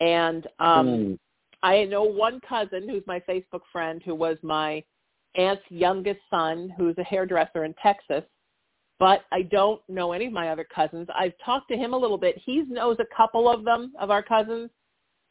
and 0.00 0.46
um 0.59 0.86
mm. 0.86 1.18
I 1.62 1.84
know 1.84 2.02
one 2.02 2.40
cousin 2.48 2.88
who's 2.88 3.02
my 3.07 3.20
Facebook 3.20 3.62
friend 3.72 4.02
who 4.04 4.14
was 4.14 4.36
my 4.42 4.82
aunt's 5.36 5.62
youngest 5.68 6.20
son 6.30 6.72
who's 6.76 6.96
a 6.98 7.04
hairdresser 7.04 7.64
in 7.64 7.74
Texas, 7.82 8.22
but 8.98 9.22
I 9.32 9.42
don't 9.42 9.80
know 9.88 10.12
any 10.12 10.26
of 10.26 10.32
my 10.32 10.50
other 10.50 10.66
cousins. 10.74 11.09
I've 11.14 11.34
talked 11.44 11.68
to 11.68 11.76
him 11.76 11.92
a 11.92 11.98
little 11.98 12.18
bit. 12.18 12.38
He 12.38 12.62
knows 12.62 12.96
a 12.98 13.16
couple 13.16 13.48
of 13.48 13.64
them, 13.64 13.92
of 14.00 14.11
our 14.11 14.22
cousins, 14.22 14.70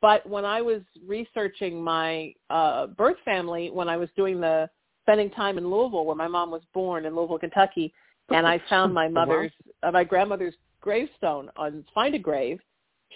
but 0.01 0.27
when 0.29 0.45
I 0.45 0.61
was 0.61 0.81
researching 1.05 1.83
my 1.83 2.33
uh 2.49 2.87
birth 2.87 3.17
family, 3.25 3.69
when 3.71 3.89
I 3.89 3.97
was 3.97 4.09
doing 4.15 4.39
the 4.39 4.69
spending 5.03 5.29
time 5.31 5.57
in 5.57 5.69
Louisville 5.69 6.05
where 6.05 6.15
my 6.15 6.27
mom 6.27 6.51
was 6.51 6.63
born 6.73 7.05
in 7.05 7.15
Louisville, 7.15 7.39
Kentucky, 7.39 7.93
and 8.29 8.45
I 8.45 8.61
found 8.69 8.93
my 8.93 9.07
mother's 9.07 9.51
uh, 9.83 9.91
my 9.91 10.03
grandmother's 10.03 10.55
gravestone 10.81 11.49
on 11.55 11.83
Find 11.93 12.13
a 12.15 12.19
Grave, 12.19 12.59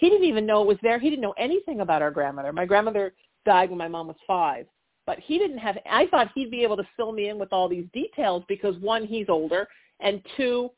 he 0.00 0.08
didn't 0.08 0.26
even 0.26 0.46
know 0.46 0.62
it 0.62 0.66
was 0.66 0.78
there. 0.82 0.98
He 0.98 1.10
didn't 1.10 1.22
know 1.22 1.34
anything 1.38 1.80
about 1.80 2.00
our 2.00 2.10
grandmother. 2.10 2.52
My 2.54 2.64
grandmother 2.64 3.12
died 3.44 3.68
when 3.68 3.78
my 3.78 3.88
mom 3.88 4.06
was 4.06 4.16
five, 4.26 4.66
but 5.06 5.18
he 5.18 5.38
didn't 5.38 5.58
have. 5.58 5.76
I 5.88 6.06
thought 6.06 6.30
he'd 6.34 6.50
be 6.50 6.62
able 6.62 6.78
to 6.78 6.88
fill 6.96 7.12
me 7.12 7.28
in 7.28 7.38
with 7.38 7.52
all 7.52 7.68
these 7.68 7.84
details 7.92 8.42
because 8.48 8.74
one, 8.78 9.06
he's 9.06 9.26
older, 9.28 9.68
and 10.00 10.22
two, 10.38 10.70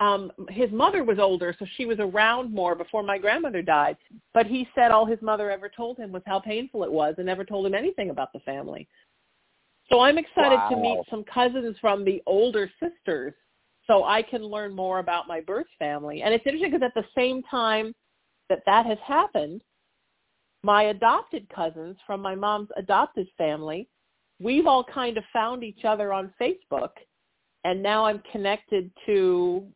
um 0.00 0.32
his 0.48 0.70
mother 0.72 1.04
was 1.04 1.18
older 1.18 1.54
so 1.58 1.66
she 1.76 1.84
was 1.84 1.98
around 2.00 2.52
more 2.52 2.74
before 2.74 3.02
my 3.02 3.18
grandmother 3.18 3.60
died 3.60 3.96
but 4.32 4.46
he 4.46 4.66
said 4.74 4.90
all 4.90 5.04
his 5.04 5.20
mother 5.20 5.50
ever 5.50 5.68
told 5.68 5.98
him 5.98 6.10
was 6.10 6.22
how 6.24 6.40
painful 6.40 6.82
it 6.82 6.90
was 6.90 7.14
and 7.18 7.26
never 7.26 7.44
told 7.44 7.66
him 7.66 7.74
anything 7.74 8.10
about 8.10 8.32
the 8.32 8.40
family 8.40 8.88
so 9.90 10.00
i'm 10.00 10.16
excited 10.18 10.56
wow. 10.56 10.68
to 10.70 10.76
meet 10.76 10.98
some 11.10 11.22
cousins 11.24 11.76
from 11.80 12.04
the 12.04 12.22
older 12.26 12.70
sisters 12.80 13.34
so 13.86 14.04
i 14.04 14.22
can 14.22 14.42
learn 14.42 14.74
more 14.74 14.98
about 14.98 15.28
my 15.28 15.40
birth 15.40 15.66
family 15.78 16.22
and 16.22 16.32
it's 16.34 16.46
interesting 16.46 16.70
because 16.70 16.84
at 16.84 16.94
the 16.94 17.06
same 17.14 17.42
time 17.44 17.94
that 18.52 18.62
that 18.66 18.86
has 18.86 18.98
happened 19.06 19.62
my 20.62 20.84
adopted 20.84 21.48
cousins 21.48 21.96
from 22.06 22.20
my 22.20 22.34
mom's 22.34 22.68
adopted 22.76 23.26
family 23.36 23.88
we've 24.40 24.66
all 24.66 24.84
kind 24.84 25.16
of 25.16 25.24
found 25.32 25.64
each 25.64 25.84
other 25.84 26.12
on 26.12 26.32
facebook 26.40 26.90
and 27.64 27.82
now 27.82 28.04
i'm 28.04 28.22
connected 28.30 28.90
to 29.06 29.66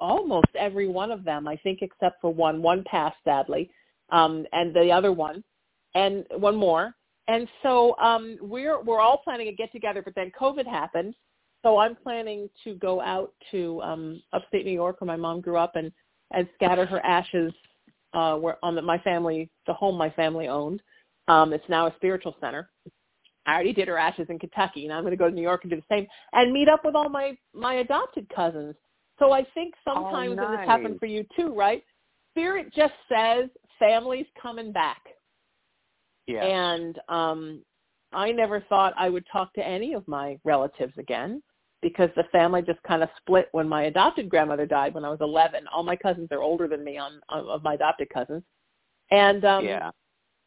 almost 0.00 0.48
every 0.58 0.88
one 0.88 1.10
of 1.10 1.24
them, 1.24 1.48
I 1.48 1.56
think, 1.56 1.80
except 1.82 2.20
for 2.20 2.32
one. 2.32 2.62
One 2.62 2.84
passed 2.84 3.16
sadly, 3.24 3.70
um, 4.10 4.46
and 4.52 4.74
the 4.74 4.90
other 4.90 5.12
one, 5.12 5.42
and 5.94 6.26
one 6.36 6.56
more. 6.56 6.94
And 7.28 7.48
so 7.62 7.96
um, 7.98 8.36
we're 8.40 8.82
we're 8.82 9.00
all 9.00 9.18
planning 9.18 9.48
a 9.48 9.52
get 9.52 9.72
together, 9.72 10.02
but 10.02 10.14
then 10.14 10.32
COVID 10.38 10.66
happened. 10.66 11.14
So 11.62 11.78
I'm 11.78 11.94
planning 11.94 12.50
to 12.64 12.74
go 12.74 13.00
out 13.00 13.32
to 13.52 13.80
um, 13.82 14.22
upstate 14.32 14.64
New 14.64 14.72
York, 14.72 15.00
where 15.00 15.06
my 15.06 15.16
mom 15.16 15.40
grew 15.40 15.56
up, 15.56 15.76
and 15.76 15.92
and 16.32 16.48
scatter 16.54 16.86
her 16.86 17.04
ashes 17.04 17.52
uh, 18.14 18.36
where 18.36 18.58
on 18.62 18.74
the, 18.74 18.82
my 18.82 18.98
family, 18.98 19.50
the 19.66 19.74
home 19.74 19.96
my 19.96 20.10
family 20.10 20.48
owned. 20.48 20.82
Um, 21.28 21.52
it's 21.52 21.68
now 21.68 21.86
a 21.86 21.94
spiritual 21.96 22.34
center. 22.40 22.68
I 23.46 23.54
already 23.54 23.72
did 23.72 23.88
her 23.88 23.98
ashes 23.98 24.26
in 24.28 24.38
Kentucky, 24.38 24.84
and 24.84 24.92
I'm 24.92 25.02
going 25.02 25.12
to 25.12 25.16
go 25.16 25.28
to 25.28 25.34
New 25.34 25.42
York 25.42 25.64
and 25.64 25.70
do 25.70 25.76
the 25.76 25.82
same, 25.88 26.06
and 26.32 26.52
meet 26.52 26.68
up 26.68 26.84
with 26.84 26.94
all 26.94 27.08
my 27.08 27.36
my 27.54 27.74
adopted 27.74 28.28
cousins 28.34 28.74
so 29.22 29.32
I 29.32 29.46
think 29.54 29.74
sometimes, 29.84 30.32
oh, 30.32 30.34
nice. 30.34 30.46
and 30.46 30.58
this 30.58 30.66
happened 30.66 30.98
for 30.98 31.06
you 31.06 31.24
too, 31.36 31.54
right? 31.54 31.84
Spirit 32.32 32.72
just 32.74 32.94
says 33.08 33.48
family's 33.78 34.26
coming 34.40 34.72
back. 34.72 35.00
Yeah. 36.26 36.44
And 36.44 36.98
um 37.08 37.62
I 38.12 38.32
never 38.32 38.60
thought 38.68 38.94
I 38.98 39.08
would 39.08 39.24
talk 39.32 39.54
to 39.54 39.66
any 39.66 39.94
of 39.94 40.06
my 40.08 40.38
relatives 40.44 40.92
again 40.98 41.42
because 41.82 42.08
the 42.16 42.24
family 42.32 42.62
just 42.62 42.82
kind 42.84 43.02
of 43.02 43.08
split 43.18 43.48
when 43.52 43.68
my 43.68 43.84
adopted 43.84 44.28
grandmother 44.28 44.66
died 44.66 44.94
when 44.94 45.04
I 45.04 45.10
was 45.10 45.20
11. 45.20 45.66
All 45.72 45.82
my 45.82 45.96
cousins 45.96 46.28
are 46.30 46.42
older 46.42 46.68
than 46.68 46.84
me 46.84 46.96
on, 46.96 47.20
on 47.28 47.46
of 47.48 47.62
my 47.62 47.74
adopted 47.74 48.08
cousins. 48.10 48.42
And 49.10 49.44
um 49.44 49.64
yeah. 49.64 49.90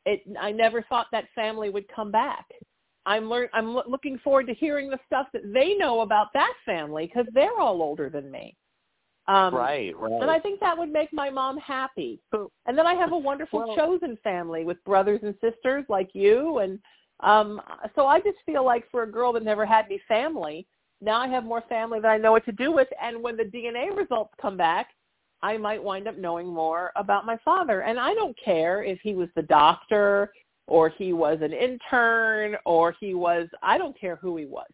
it 0.06 0.22
I 0.40 0.52
never 0.52 0.82
thought 0.84 1.08
that 1.12 1.26
family 1.36 1.70
would 1.70 1.88
come 1.94 2.12
back. 2.12 2.46
I'm 3.06 3.30
learn 3.30 3.50
I'm 3.54 3.74
lo- 3.74 3.84
looking 3.88 4.18
forward 4.20 4.48
to 4.48 4.54
hearing 4.54 4.90
the 4.90 5.00
stuff 5.06 5.28
that 5.34 5.54
they 5.54 5.76
know 5.76 6.02
about 6.02 6.28
that 6.34 6.54
family 6.66 7.06
because 7.06 7.28
they're 7.34 7.60
all 7.60 7.82
older 7.82 8.10
than 8.10 8.32
me. 8.32 8.56
Um, 9.28 9.56
right, 9.56 9.96
right. 9.98 10.22
And 10.22 10.30
I 10.30 10.40
think 10.40 10.60
that 10.60 10.78
would 10.78 10.92
make 10.92 11.12
my 11.12 11.32
mom 11.32 11.58
happy. 11.58 12.22
And 12.68 12.78
then 12.78 12.86
I 12.86 12.94
have 12.94 13.12
a 13.12 13.18
wonderful 13.18 13.66
well, 13.68 13.76
chosen 13.76 14.18
family 14.24 14.64
with 14.66 14.84
brothers 14.84 15.22
and 15.24 15.34
sisters 15.42 15.84
like 15.90 16.10
you. 16.14 16.60
And 16.60 16.80
um, 17.22 17.60
so 17.96 18.06
I 18.06 18.20
just 18.20 18.38
feel 18.46 18.64
like 18.64 18.84
for 18.92 19.02
a 19.02 19.12
girl 19.12 19.34
that 19.34 19.44
never 19.44 19.66
had 19.66 19.86
any 19.86 20.00
family, 20.08 20.68
now 21.02 21.20
I 21.20 21.28
have 21.28 21.44
more 21.44 21.64
family 21.68 22.00
that 22.00 22.08
I 22.08 22.18
know 22.18 22.32
what 22.32 22.46
to 22.46 22.52
do 22.52 22.72
with. 22.72 22.88
And 23.02 23.22
when 23.22 23.38
the 23.38 23.44
DNA 23.44 23.96
results 23.96 24.34
come 24.42 24.58
back, 24.58 24.88
I 25.42 25.58
might 25.58 25.84
wind 25.84 26.08
up 26.08 26.18
knowing 26.18 26.48
more 26.48 26.92
about 26.96 27.26
my 27.26 27.38
father. 27.44 27.82
And 27.82 28.00
I 28.00 28.14
don't 28.14 28.38
care 28.44 28.84
if 28.84 29.00
he 29.02 29.14
was 29.14 29.30
the 29.36 29.44
doctor 29.44 30.32
or 30.68 30.90
he 30.90 31.14
was 31.14 31.40
an 31.42 31.54
intern 31.54 32.56
or 32.66 32.96
he 33.00 33.14
was, 33.14 33.48
I 33.62 33.78
don't 33.78 34.00
care 34.00 34.16
who 34.16 34.38
he 34.38 34.46
was. 34.46 34.68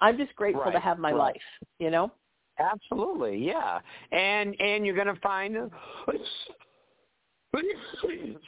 I'm 0.00 0.16
just 0.16 0.34
grateful 0.34 0.64
right, 0.64 0.72
to 0.72 0.80
have 0.80 0.98
my 0.98 1.12
right. 1.12 1.34
life, 1.34 1.70
you 1.78 1.90
know? 1.90 2.10
Absolutely, 2.58 3.36
yeah. 3.38 3.78
And 4.10 4.60
and 4.60 4.84
you're 4.84 4.94
going 4.94 5.14
to 5.14 5.20
find 5.20 5.56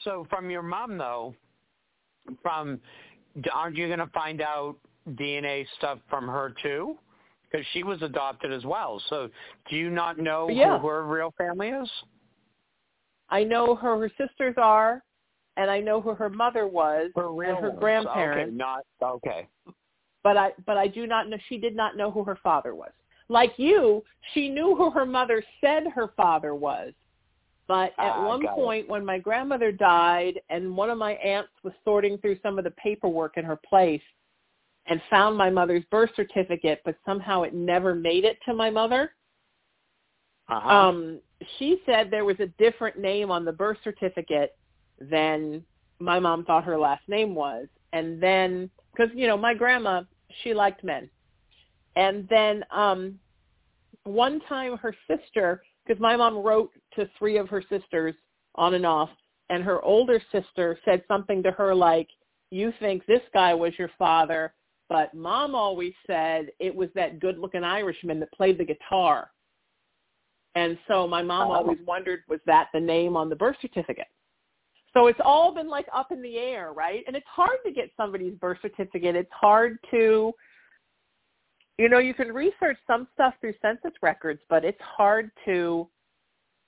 so 0.03 0.27
from 0.29 0.51
your 0.51 0.63
mom 0.63 0.99
though, 0.99 1.35
from 2.43 2.81
aren't 3.53 3.77
you 3.77 3.87
going 3.87 4.01
to 4.01 4.09
find 4.09 4.41
out 4.41 4.77
DNA 5.11 5.65
stuff 5.79 5.99
from 6.09 6.27
her 6.27 6.55
too? 6.63 6.99
Because 7.51 7.67
she 7.73 7.83
was 7.83 8.01
adopted 8.03 8.53
as 8.53 8.65
well. 8.65 9.03
So 9.09 9.29
do 9.69 9.77
you 9.77 9.91
not 9.91 10.19
know 10.19 10.49
Yeah. 10.49 10.79
who 10.79 10.89
her 10.89 11.05
real 11.05 11.33
family 11.33 11.71
is? 11.71 11.91
I 13.29 13.45
know 13.45 13.75
who 13.75 13.99
her 13.99 14.09
sisters 14.11 14.55
are, 14.57 15.03
and 15.57 15.71
I 15.71 15.81
know 15.81 16.01
who 16.01 16.15
her 16.15 16.29
mother 16.29 16.67
was 16.67 17.11
Her 17.17 17.33
real 17.33 17.57
and 17.57 17.59
her 17.59 17.71
grandparents. 17.71 18.49
Okay, 18.49 18.57
not 18.57 18.85
okay. 19.03 19.49
But 20.23 20.37
I 20.37 20.53
but 20.67 20.77
I 20.77 20.87
do 20.87 21.07
not 21.07 21.29
know. 21.29 21.39
She 21.49 21.59
did 21.59 21.75
not 21.75 21.97
know 21.97 22.11
who 22.11 22.25
her 22.25 22.37
father 22.37 22.75
was. 22.75 22.91
Like 23.29 23.59
you, 23.59 24.03
she 24.35 24.49
knew 24.49 24.75
who 24.75 24.91
her 24.91 25.07
mother 25.07 25.43
said 25.61 25.87
her 25.95 26.09
father 26.17 26.55
was. 26.55 26.93
But 27.69 27.93
at 27.99 28.13
Ah, 28.17 28.27
one 28.27 28.43
got 28.43 28.59
it. 28.59 28.61
point 28.61 28.89
when 28.89 29.05
my 29.05 29.19
grandmother 29.19 29.71
died 29.71 30.41
and 30.51 30.77
one 30.77 30.91
of 30.91 30.99
my 30.99 31.13
aunts 31.13 31.53
was 31.63 31.73
sorting 31.85 32.19
through 32.19 32.39
some 32.43 32.59
of 32.59 32.65
the 32.65 32.73
paperwork 32.73 33.37
in 33.37 33.45
her 33.45 33.57
place 33.57 34.03
and 34.87 35.01
found 35.11 35.37
my 35.37 35.51
mother's 35.51 35.85
birth 35.91 36.11
certificate, 36.17 36.81
but 36.85 36.97
somehow 37.07 37.43
it 37.43 37.55
never 37.55 37.95
made 37.95 38.25
it 38.25 38.39
to 38.45 38.55
my 38.55 38.71
mother, 38.71 39.13
Uh-huh. 40.49 40.69
um, 40.69 41.21
she 41.59 41.81
said 41.87 42.11
there 42.11 42.25
was 42.25 42.41
a 42.41 42.47
different 42.59 42.99
name 42.99 43.31
on 43.31 43.45
the 43.45 43.53
birth 43.53 43.79
certificate 43.85 44.57
than 44.99 45.65
my 46.01 46.19
mom 46.19 46.45
thought 46.45 46.65
her 46.65 46.79
last 46.79 47.03
name 47.09 47.35
was. 47.35 47.67
And 47.93 48.21
then, 48.23 48.71
because, 48.93 49.11
you 49.15 49.27
know, 49.27 49.37
my 49.37 49.55
grandma, 49.55 50.03
she 50.43 50.55
liked 50.55 50.83
men. 50.83 51.09
And 51.97 52.27
then 52.29 52.65
um, 52.71 53.19
one 54.05 54.41
time 54.49 54.77
her 54.79 54.95
sister, 55.07 55.63
because 55.87 56.01
my 56.01 56.17
mom 56.17 56.39
wrote 56.39 56.71
to 56.95 57.09
three 57.19 57.37
of 57.37 57.49
her 57.49 57.63
sisters 57.69 58.15
on 58.57 58.75
and 58.75 58.87
off, 58.87 59.11
and 59.51 59.63
her 59.65 59.81
older 59.83 60.21
sister 60.33 60.79
said 60.85 61.03
something 61.09 61.43
to 61.43 61.51
her 61.53 61.75
like, 61.75 62.09
you 62.51 62.73
think 62.81 63.07
this 63.07 63.23
guy 63.33 63.55
was 63.55 63.73
your 63.79 63.91
father, 63.99 64.53
but 64.91 65.15
mom 65.15 65.55
always 65.55 65.95
said 66.07 66.51
it 66.59 66.75
was 66.75 66.91
that 66.97 67.21
good-looking 67.21 67.65
Irishman 67.65 68.21
that 68.21 68.31
played 68.33 68.59
the 68.59 68.65
guitar. 68.65 69.31
And 70.57 70.77
so 70.89 71.07
my 71.07 71.23
mom 71.23 71.51
Oh. 71.51 71.55
always 71.55 71.81
wondered, 71.87 72.25
was 72.29 72.41
that 72.45 72.69
the 72.75 72.81
name 72.81 73.17
on 73.17 73.29
the 73.31 73.37
birth 73.37 73.57
certificate? 73.63 74.09
So 74.93 75.07
it's 75.07 75.21
all 75.25 75.55
been 75.55 75.69
like 75.69 75.87
up 75.95 76.11
in 76.11 76.21
the 76.21 76.37
air, 76.37 76.73
right? 76.73 77.05
And 77.07 77.15
it's 77.15 77.29
hard 77.29 77.59
to 77.65 77.71
get 77.71 77.93
somebody's 77.97 78.35
birth 78.35 78.59
certificate. 78.61 79.15
It's 79.15 79.33
hard 79.33 79.79
to, 79.93 80.35
you 81.79 81.89
know, 81.89 82.01
you 82.01 82.13
can 82.13 82.33
research 82.33 82.79
some 82.89 83.07
stuff 83.15 83.35
through 83.41 83.55
census 83.63 83.93
records, 84.03 84.43
but 84.49 84.65
it's 84.65 84.81
hard 84.81 85.31
to, 85.45 85.89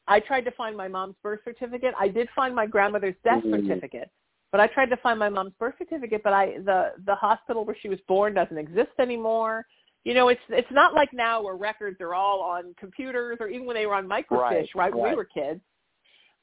I 0.06 0.20
tried 0.20 0.44
to 0.44 0.52
find 0.52 0.76
my 0.76 0.86
mom's 0.86 1.16
birth 1.24 1.40
certificate. 1.44 1.94
I 1.98 2.06
did 2.06 2.28
find 2.36 2.54
my 2.54 2.66
grandmother's 2.66 3.16
death 3.24 3.42
Mhm. 3.42 3.66
certificate, 3.66 4.10
but 4.52 4.60
I 4.60 4.68
tried 4.68 4.90
to 4.90 4.96
find 4.98 5.18
my 5.18 5.28
mom's 5.28 5.54
birth 5.58 5.74
certificate, 5.78 6.22
but 6.22 6.32
I, 6.32 6.58
the, 6.58 6.92
the 7.04 7.16
hospital 7.16 7.64
where 7.64 7.76
she 7.80 7.88
was 7.88 7.98
born 8.06 8.34
doesn't 8.34 8.58
exist 8.58 8.92
anymore 9.00 9.66
you 10.04 10.14
know, 10.14 10.28
it's 10.28 10.40
it's 10.48 10.70
not 10.72 10.94
like 10.94 11.12
now 11.12 11.42
where 11.42 11.54
records 11.54 12.00
are 12.00 12.14
all 12.14 12.40
on 12.40 12.74
computers 12.78 13.38
or 13.40 13.48
even 13.48 13.66
when 13.66 13.76
they 13.76 13.86
were 13.86 13.94
on 13.94 14.08
microfiche, 14.08 14.30
Right, 14.30 14.68
right? 14.74 14.94
When 14.94 15.10
we 15.10 15.16
were 15.16 15.24
kids. 15.24 15.60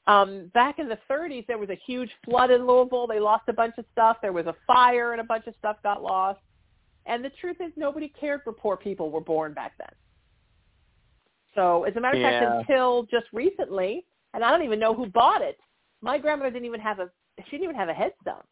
Um, 0.06 0.50
back 0.54 0.78
in 0.78 0.88
the 0.88 0.98
30s, 1.10 1.46
there 1.46 1.58
was 1.58 1.68
a 1.68 1.78
huge 1.86 2.10
flood 2.24 2.50
in 2.50 2.66
Louisville. 2.66 3.06
They 3.06 3.20
lost 3.20 3.44
a 3.48 3.52
bunch 3.52 3.74
of 3.76 3.84
stuff. 3.92 4.16
There 4.22 4.32
was 4.32 4.46
a 4.46 4.56
fire 4.66 5.12
and 5.12 5.20
a 5.20 5.24
bunch 5.24 5.46
of 5.46 5.54
stuff 5.58 5.76
got 5.82 6.02
lost. 6.02 6.40
And 7.04 7.22
the 7.22 7.30
truth 7.40 7.58
is, 7.60 7.70
nobody 7.76 8.08
cared 8.08 8.40
where 8.44 8.54
poor 8.54 8.76
people 8.78 9.10
were 9.10 9.20
born 9.20 9.52
back 9.52 9.72
then. 9.78 9.88
So, 11.54 11.84
as 11.84 11.94
a 11.96 12.00
matter 12.00 12.16
of 12.16 12.22
Yeah. 12.22 12.40
fact, 12.40 12.70
until 12.70 13.02
just 13.04 13.26
recently, 13.32 14.06
and 14.32 14.42
I 14.42 14.50
don't 14.50 14.62
even 14.62 14.78
know 14.78 14.94
who 14.94 15.06
bought 15.06 15.42
it. 15.42 15.58
My 16.00 16.16
grandmother 16.16 16.50
didn't 16.50 16.66
even 16.66 16.80
have 16.80 16.98
a 16.98 17.10
she 17.38 17.52
didn't 17.52 17.64
even 17.64 17.76
have 17.76 17.88
a 17.88 17.94
headstone. 17.94 18.44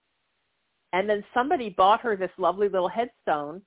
And 0.92 1.08
then 1.08 1.22
somebody 1.34 1.70
bought 1.70 2.00
her 2.00 2.16
this 2.16 2.30
lovely 2.38 2.68
little 2.68 2.88
headstone, 2.88 3.62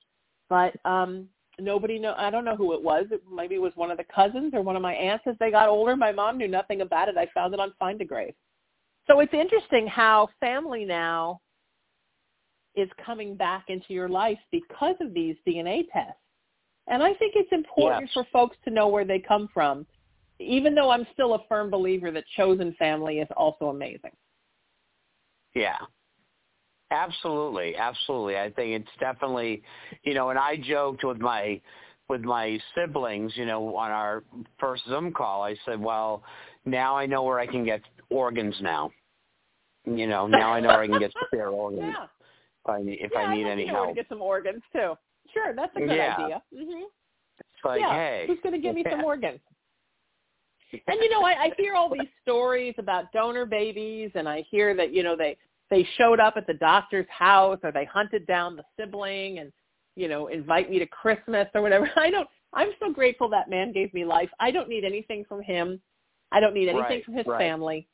but 0.48 0.74
um 0.84 1.28
nobody 1.58 1.98
know 1.98 2.14
I 2.16 2.30
don't 2.30 2.44
know 2.44 2.56
who 2.56 2.72
it 2.74 2.82
was. 2.82 3.06
It, 3.10 3.22
maybe 3.32 3.54
it 3.54 3.62
was 3.62 3.72
one 3.74 3.90
of 3.90 3.98
the 3.98 4.04
cousins 4.14 4.52
or 4.54 4.62
one 4.62 4.76
of 4.76 4.82
my 4.82 4.94
aunts 4.94 5.24
as 5.26 5.36
they 5.38 5.50
got 5.50 5.68
older. 5.68 5.96
My 5.96 6.12
mom 6.12 6.38
knew 6.38 6.48
nothing 6.48 6.80
about 6.80 7.08
it. 7.08 7.16
I 7.16 7.28
found 7.34 7.54
it 7.54 7.60
on 7.60 7.72
Find 7.78 8.00
a 8.00 8.04
Grave. 8.04 8.34
So 9.08 9.20
it's 9.20 9.34
interesting 9.34 9.86
how 9.86 10.28
family 10.40 10.84
now 10.84 11.40
is 12.74 12.88
coming 13.04 13.36
back 13.36 13.64
into 13.68 13.92
your 13.92 14.08
life 14.08 14.38
because 14.50 14.94
of 15.00 15.12
these 15.12 15.36
DNA 15.46 15.84
tests. 15.92 16.18
And 16.88 17.02
I 17.02 17.14
think 17.14 17.34
it's 17.36 17.52
important 17.52 18.10
for 18.12 18.26
folks 18.32 18.56
to 18.64 18.70
know 18.70 18.88
where 18.88 19.04
they 19.04 19.18
come 19.18 19.48
from, 19.52 19.86
even 20.40 20.74
though 20.74 20.90
I'm 20.90 21.06
still 21.12 21.34
a 21.34 21.44
firm 21.48 21.70
believer 21.70 22.10
that 22.10 22.24
chosen 22.36 22.74
family 22.78 23.18
is 23.18 23.28
also 23.36 23.66
amazing. 23.66 24.10
Yeah. 25.54 25.76
Absolutely, 26.90 27.74
absolutely. 27.76 28.36
I 28.36 28.50
think 28.50 28.82
it's 28.82 28.96
definitely, 29.00 29.62
you 30.02 30.12
know, 30.14 30.28
and 30.30 30.38
I 30.38 30.56
joked 30.56 31.04
with 31.04 31.18
my 31.18 31.60
with 32.08 32.20
my 32.22 32.58
siblings, 32.74 33.32
you 33.36 33.46
know, 33.46 33.74
on 33.76 33.90
our 33.90 34.24
first 34.60 34.82
Zoom 34.86 35.12
call. 35.12 35.42
I 35.42 35.56
said, 35.64 35.80
"Well, 35.80 36.22
now 36.66 36.94
I 36.94 37.06
know 37.06 37.22
where 37.22 37.38
I 37.38 37.46
can 37.46 37.64
get 37.64 37.80
organs 38.10 38.54
now. 38.60 38.90
You 39.86 40.06
know, 40.06 40.26
now 40.26 40.52
I 40.52 40.60
know 40.60 40.68
where 40.68 40.82
I 40.82 40.86
can 40.86 40.98
get 40.98 41.12
spare 41.26 41.48
organs 41.64 41.94
Yeah. 41.98 42.04
if 42.04 42.70
I 42.70 42.82
need 42.82 42.98
if 43.00 43.12
yeah, 43.14 43.20
I 43.20 43.34
need 43.34 43.46
I'd 43.46 43.52
any 43.52 43.66
help." 43.66 43.88
to 43.88 43.94
get 43.94 44.08
some 44.10 44.20
organs 44.20 44.62
too. 44.72 44.94
Sure, 45.32 45.54
that's 45.54 45.74
a 45.76 45.80
good 45.80 45.90
Yeah. 45.90 46.16
idea. 46.16 46.42
hmm 46.52 46.82
It's 47.38 47.64
like, 47.64 47.80
yeah. 47.80 47.94
hey, 47.94 48.24
who's 48.26 48.38
going 48.42 48.54
to 48.54 48.60
give 48.60 48.74
me 48.74 48.84
some 48.90 49.02
organs? 49.02 49.40
And 50.72 50.96
you 51.00 51.10
know, 51.10 51.22
I, 51.22 51.32
I 51.32 51.50
hear 51.58 51.74
all 51.74 51.90
these 51.90 52.08
stories 52.22 52.74
about 52.78 53.12
donor 53.12 53.46
babies, 53.46 54.10
and 54.14 54.28
I 54.28 54.44
hear 54.50 54.74
that 54.76 54.92
you 54.92 55.02
know 55.02 55.16
they 55.16 55.36
they 55.70 55.86
showed 55.96 56.20
up 56.20 56.34
at 56.36 56.46
the 56.46 56.54
doctor's 56.54 57.06
house 57.10 57.58
or 57.62 57.72
they 57.72 57.84
hunted 57.84 58.26
down 58.26 58.56
the 58.56 58.64
sibling 58.78 59.38
and 59.38 59.52
you 59.96 60.08
know 60.08 60.28
invite 60.28 60.70
me 60.70 60.78
to 60.78 60.86
Christmas 60.86 61.48
or 61.54 61.62
whatever. 61.62 61.90
I 61.96 62.10
don't. 62.10 62.28
I'm 62.54 62.70
so 62.80 62.92
grateful 62.92 63.28
that 63.30 63.48
man 63.48 63.72
gave 63.72 63.92
me 63.94 64.04
life. 64.04 64.28
I 64.40 64.50
don't 64.50 64.68
need 64.68 64.84
anything 64.84 65.24
from 65.26 65.42
him. 65.42 65.80
I 66.32 66.40
don't 66.40 66.54
need 66.54 66.68
anything 66.68 66.82
Right, 66.82 67.04
from 67.04 67.14
his 67.14 67.26
right. 67.26 67.38
family. 67.38 67.88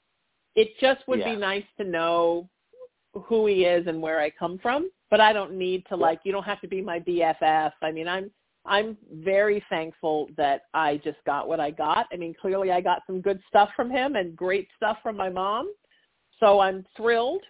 It 0.57 0.70
just 0.81 1.07
would 1.07 1.20
Yeah. 1.20 1.35
be 1.35 1.37
nice 1.41 1.64
to 1.79 1.85
know 1.85 2.49
who 3.26 3.47
he 3.47 3.64
is 3.64 3.87
and 3.87 4.03
where 4.03 4.20
I 4.20 4.31
come 4.31 4.59
from, 4.59 4.91
but 5.11 5.20
I 5.20 5.33
don't 5.33 5.53
need 5.53 5.85
to 5.87 5.97
like 5.97 6.20
you 6.24 6.33
don't 6.33 6.45
have 6.45 6.61
to 6.61 6.68
be 6.68 6.83
my 6.83 7.01
BFF. 7.01 7.72
I 7.83 7.93
mean, 7.93 8.09
I'm 8.09 8.31
I'm 8.69 8.97
very 9.11 9.64
thankful 9.71 10.29
that 10.37 10.62
I 10.75 10.99
just 10.99 11.19
got 11.25 11.49
what 11.49 11.59
I 11.59 11.71
got. 11.71 12.07
I 12.12 12.16
mean, 12.16 12.35
clearly 12.39 12.71
I 12.71 12.81
got 12.83 13.03
some 13.07 13.21
good 13.23 13.41
stuff 13.49 13.71
from 13.75 13.91
him 13.91 14.16
and 14.16 14.37
great 14.37 14.69
stuff 14.77 14.99
from 15.03 15.16
my 15.16 15.31
mom. 15.31 15.73
So 16.39 16.61
I'm 16.61 16.85
thrilled 16.97 17.43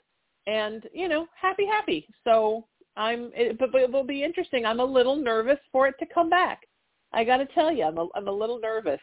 and, 0.46 0.84
you 0.94 1.08
know, 1.08 1.26
happy 1.40 1.66
happy. 1.66 2.06
So 2.24 2.66
I'm 2.96 3.30
it, 3.34 3.58
but, 3.58 3.72
but 3.72 3.80
it 3.82 3.90
will 3.90 4.04
be 4.04 4.22
interesting. 4.22 4.64
I'm 4.64 4.80
a 4.80 4.84
little 4.84 5.16
nervous 5.16 5.58
for 5.72 5.88
it 5.88 5.96
to 5.98 6.06
come 6.06 6.30
back. 6.30 6.62
I 7.12 7.24
got 7.24 7.38
to 7.38 7.46
tell 7.46 7.72
you, 7.72 7.84
I'm 7.84 7.98
a, 7.98 8.06
I'm 8.14 8.28
a 8.28 8.32
little 8.32 8.60
nervous 8.60 9.00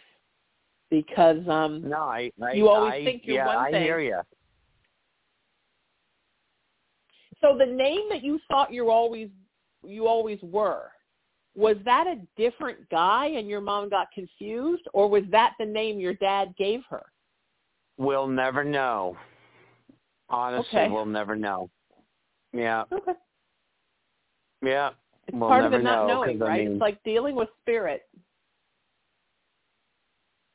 because 0.89 1.45
um 1.49 1.87
No, 1.87 1.97
I, 2.03 2.31
I 2.41 2.53
You 2.53 2.69
always 2.69 2.93
I, 2.93 3.03
think 3.03 3.23
you're 3.25 3.35
yeah, 3.37 3.47
one 3.47 3.57
I 3.57 3.71
thing. 3.71 3.83
hear 3.83 3.99
you. 3.99 4.21
So 7.41 7.57
the 7.57 7.65
name 7.65 8.07
that 8.09 8.23
you 8.23 8.39
thought 8.49 8.71
you 8.71 8.89
always 8.89 9.29
you 9.83 10.07
always 10.07 10.39
were, 10.41 10.91
was 11.55 11.77
that 11.85 12.05
a 12.07 12.19
different 12.35 12.87
guy 12.89 13.27
and 13.27 13.47
your 13.47 13.61
mom 13.61 13.89
got 13.89 14.11
confused, 14.11 14.83
or 14.93 15.09
was 15.09 15.23
that 15.31 15.53
the 15.59 15.65
name 15.65 15.99
your 15.99 16.13
dad 16.15 16.53
gave 16.57 16.81
her? 16.89 17.05
We'll 17.97 18.27
never 18.27 18.63
know. 18.63 19.17
Honestly, 20.29 20.77
Okay. 20.81 20.89
we'll 20.91 21.05
never 21.05 21.35
know. 21.35 21.69
Yeah, 22.51 22.83
Okay. 22.91 23.13
yeah. 24.63 24.91
It's 25.27 25.37
We'll 25.37 25.49
part 25.49 25.65
of 25.65 25.71
the 25.71 25.79
not 25.79 26.07
know, 26.07 26.07
knowing, 26.07 26.39
'cause, 26.39 26.45
I 26.45 26.49
right? 26.49 26.59
mean- 26.65 26.73
it's 26.73 26.81
like 26.81 27.01
dealing 27.03 27.35
with 27.35 27.49
spirit. 27.61 28.07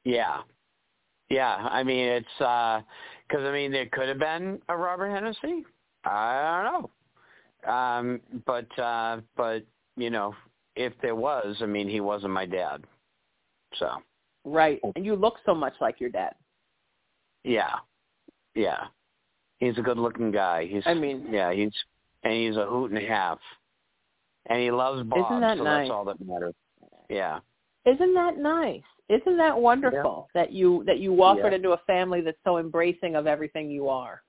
Yeah. 0.05 0.43
Yeah, 1.29 1.69
I 1.71 1.83
mean 1.85 2.07
it's 2.09 2.41
uh 2.41 2.83
'cause 3.29 3.43
I 3.43 3.53
mean 3.53 3.73
it 3.75 3.93
could 3.93 4.09
have 4.09 4.19
been 4.19 4.61
a 4.69 4.77
Robert 4.77 5.11
Hennessy. 5.11 5.65
I 6.05 6.63
don't 6.65 6.91
know. 7.65 7.73
Um 7.73 8.21
but 8.47 8.79
uh 8.79 9.21
but 9.37 9.65
you 9.97 10.11
know, 10.11 10.35
if 10.81 10.93
there 11.03 11.14
was, 11.14 11.57
I 11.61 11.66
mean 11.66 11.89
he 11.89 12.01
wasn't 12.01 12.33
my 12.33 12.47
dad. 12.47 12.85
So, 13.74 13.89
Right. 14.45 14.81
Oh. 14.83 14.93
And 14.97 15.05
you 15.05 15.14
look 15.16 15.35
so 15.45 15.55
much 15.55 15.74
like 15.81 16.01
your 16.01 16.11
dad. 16.11 16.35
yeah. 17.45 17.76
Yeah. 18.55 18.85
He's 19.59 19.76
a 19.78 19.83
good-looking 19.83 20.31
guy. 20.33 20.64
He's 20.66 20.83
I 20.87 20.95
mean- 20.95 21.28
yeah, 21.31 21.53
he's 21.53 21.72
and 22.24 22.33
he's 22.35 22.57
a 22.57 22.66
hoot 22.66 22.91
and 22.91 22.99
a 22.99 23.07
half. 23.07 23.39
And 24.47 24.59
he 24.61 24.70
loves 24.70 25.03
Bob, 25.05 25.41
that 25.41 25.59
so 25.59 25.64
nice? 25.64 25.85
that's 25.87 25.91
all 25.91 26.05
that 26.07 26.20
matters. 26.20 26.55
Yeah. 27.09 27.41
Isn't 27.87 28.14
that 28.14 28.39
nice? 28.39 28.83
Isn't 29.09 29.37
that 29.39 29.59
wonderful 29.59 30.28
that 30.35 30.53
you 30.53 30.83
that 30.87 30.99
you 30.99 31.12
walked 31.12 31.41
Yeah. 31.45 31.53
into 31.53 31.72
a 31.72 31.78
family 31.87 32.20
that's 32.22 32.39
so 32.45 32.59
embracing 32.59 33.16
of 33.16 33.26
everything 33.26 33.70
you 33.70 33.89
are? 33.89 34.22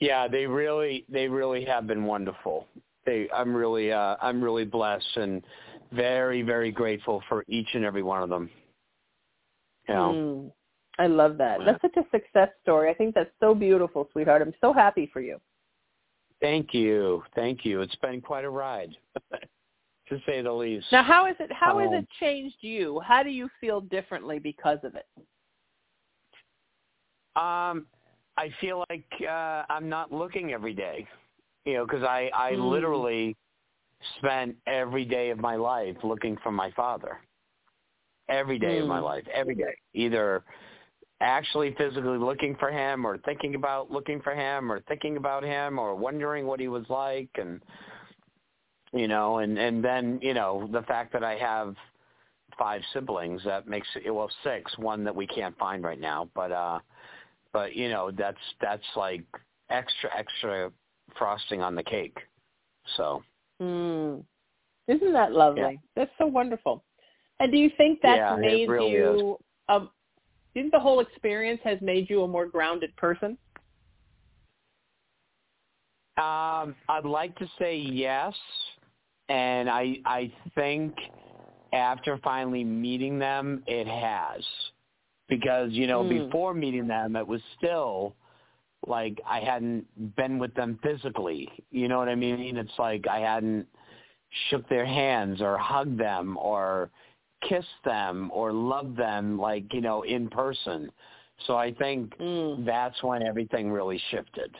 Yeah, 0.00 0.28
they 0.28 0.46
really 0.46 1.04
they 1.08 1.28
really 1.28 1.64
have 1.64 1.86
been 1.86 2.04
wonderful. 2.04 2.66
They 3.06 3.28
I'm 3.34 3.54
really 3.54 3.92
uh 3.92 4.16
I'm 4.20 4.42
really 4.42 4.64
blessed 4.64 5.16
and 5.16 5.42
very 5.92 6.42
very 6.42 6.70
grateful 6.70 7.22
for 7.28 7.44
each 7.48 7.68
and 7.74 7.84
every 7.84 8.02
one 8.02 8.22
of 8.22 8.28
them. 8.28 8.50
You 9.88 9.94
know. 9.94 10.12
Mm. 10.12 10.52
I 10.96 11.08
love 11.08 11.38
that. 11.38 11.58
Yeah. 11.58 11.66
That's 11.66 11.82
such 11.82 11.96
a 11.96 12.08
success 12.10 12.50
story. 12.62 12.88
I 12.88 12.94
think 12.94 13.14
that's 13.14 13.32
so 13.40 13.52
beautiful, 13.54 14.08
sweetheart. 14.12 14.42
I'm 14.42 14.54
so 14.60 14.72
happy 14.72 15.10
for 15.12 15.20
you. 15.20 15.40
Thank 16.40 16.72
you. 16.72 17.24
Thank 17.34 17.64
you. 17.64 17.80
It's 17.80 17.96
been 17.96 18.20
quite 18.20 18.44
a 18.44 18.50
ride. 18.50 18.96
to 20.08 20.20
say 20.26 20.42
the 20.42 20.52
least. 20.52 20.86
Now, 20.92 21.02
how 21.02 21.26
is 21.26 21.36
it? 21.40 21.50
How 21.52 21.78
has 21.78 21.88
Um, 21.88 21.94
it 21.94 22.08
changed 22.20 22.56
you? 22.60 23.00
How 23.00 23.22
do 23.22 23.30
you 23.30 23.48
feel 23.60 23.80
differently 23.80 24.38
because 24.38 24.78
of 24.84 24.94
it? 24.94 25.06
Um, 27.36 27.86
I 28.36 28.50
feel 28.60 28.84
like 28.90 29.06
uh, 29.22 29.64
I'm 29.68 29.88
not 29.88 30.12
looking 30.12 30.52
every 30.52 30.74
day, 30.74 31.06
you 31.64 31.74
know, 31.74 31.86
because 31.86 32.02
I 32.02 32.30
I 32.34 32.52
Mm. 32.52 32.70
literally 32.70 33.36
spent 34.18 34.56
every 34.66 35.04
day 35.04 35.30
of 35.30 35.38
my 35.38 35.56
life 35.56 35.96
looking 36.02 36.36
for 36.42 36.52
my 36.52 36.70
father. 36.72 37.20
Every 38.28 38.58
day 38.58 38.78
of 38.78 38.86
my 38.86 38.98
Mm. 38.98 39.04
life, 39.04 39.26
every 39.32 39.54
day, 39.54 39.76
either 39.92 40.44
actually 41.20 41.74
physically 41.74 42.18
looking 42.18 42.56
for 42.56 42.70
him, 42.70 43.06
or 43.06 43.18
thinking 43.18 43.54
about 43.54 43.90
looking 43.90 44.20
for 44.22 44.34
him, 44.34 44.70
or 44.72 44.80
thinking 44.82 45.16
about 45.16 45.42
him, 45.42 45.78
or 45.78 45.94
wondering 45.94 46.46
what 46.46 46.60
he 46.60 46.68
was 46.68 46.88
like, 46.88 47.28
and 47.36 47.62
you 48.92 49.08
know, 49.08 49.38
and 49.38 49.58
and 49.58 49.84
then 49.84 50.18
you 50.22 50.34
know 50.34 50.68
the 50.72 50.82
fact 50.82 51.12
that 51.12 51.24
I 51.24 51.36
have 51.36 51.74
five 52.58 52.82
siblings 52.92 53.42
that 53.44 53.66
makes 53.66 53.88
it 54.04 54.10
well 54.10 54.30
six, 54.42 54.76
one 54.78 55.04
that 55.04 55.14
we 55.14 55.26
can't 55.26 55.56
find 55.58 55.82
right 55.82 56.00
now, 56.00 56.28
but 56.34 56.52
uh 56.52 56.78
but 57.52 57.74
you 57.74 57.88
know 57.88 58.10
that's 58.10 58.38
that's 58.60 58.82
like 58.96 59.24
extra 59.70 60.10
extra 60.16 60.72
frosting 61.18 61.62
on 61.62 61.74
the 61.74 61.82
cake 61.82 62.16
so 62.96 63.22
Mm. 63.62 64.24
Isn't 64.88 65.12
that 65.12 65.32
lovely? 65.32 65.80
That's 65.96 66.10
so 66.18 66.26
wonderful. 66.26 66.84
And 67.40 67.50
do 67.52 67.56
you 67.58 67.70
think 67.76 68.00
that's 68.02 68.18
Yeah, 68.18 68.36
made 68.36 68.68
really 68.68 68.90
you? 68.90 69.38
Um, 69.68 69.90
do 70.52 70.60
you 70.60 70.64
think 70.64 70.72
the 70.72 70.80
whole 70.80 71.00
experience 71.00 71.60
has 71.64 71.78
made 71.80 72.10
you 72.10 72.22
a 72.22 72.28
more 72.28 72.46
grounded 72.46 72.94
person? 72.96 73.38
um 76.16 76.76
i'd 76.90 77.04
like 77.04 77.34
to 77.36 77.46
say 77.58 77.76
yes 77.76 78.32
and 79.28 79.68
i 79.68 79.96
i 80.06 80.32
think 80.54 80.94
after 81.72 82.18
finally 82.22 82.62
meeting 82.62 83.18
them 83.18 83.64
it 83.66 83.88
has 83.88 84.44
because 85.28 85.72
you 85.72 85.88
know 85.88 86.04
Mm. 86.04 86.26
before 86.26 86.54
meeting 86.54 86.86
them 86.86 87.16
it 87.16 87.26
was 87.26 87.40
still 87.58 88.14
like 88.86 89.20
i 89.28 89.40
hadn't 89.40 89.84
been 90.16 90.38
with 90.38 90.54
them 90.54 90.78
physically 90.82 91.48
you 91.70 91.88
know 91.88 91.98
what 91.98 92.08
i 92.08 92.14
mean 92.14 92.56
it's 92.56 92.78
like 92.78 93.06
i 93.08 93.18
hadn't 93.18 93.66
shook 94.50 94.68
their 94.68 94.86
hands 94.86 95.40
or 95.40 95.56
hugged 95.56 95.98
them 95.98 96.36
or 96.38 96.90
kissed 97.48 97.82
them 97.84 98.30
or 98.32 98.52
loved 98.52 98.96
them 98.96 99.38
like 99.38 99.64
you 99.72 99.80
know 99.80 100.02
in 100.02 100.28
person 100.28 100.90
so 101.46 101.56
i 101.56 101.72
think 101.72 102.16
Mm. 102.18 102.64
that's 102.64 103.02
when 103.02 103.22
everything 103.22 103.70
really 103.70 104.00
shifted 104.10 104.54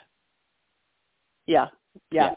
Yeah, 1.47 1.69
yeah. 2.11 2.29
Yeah. 2.31 2.35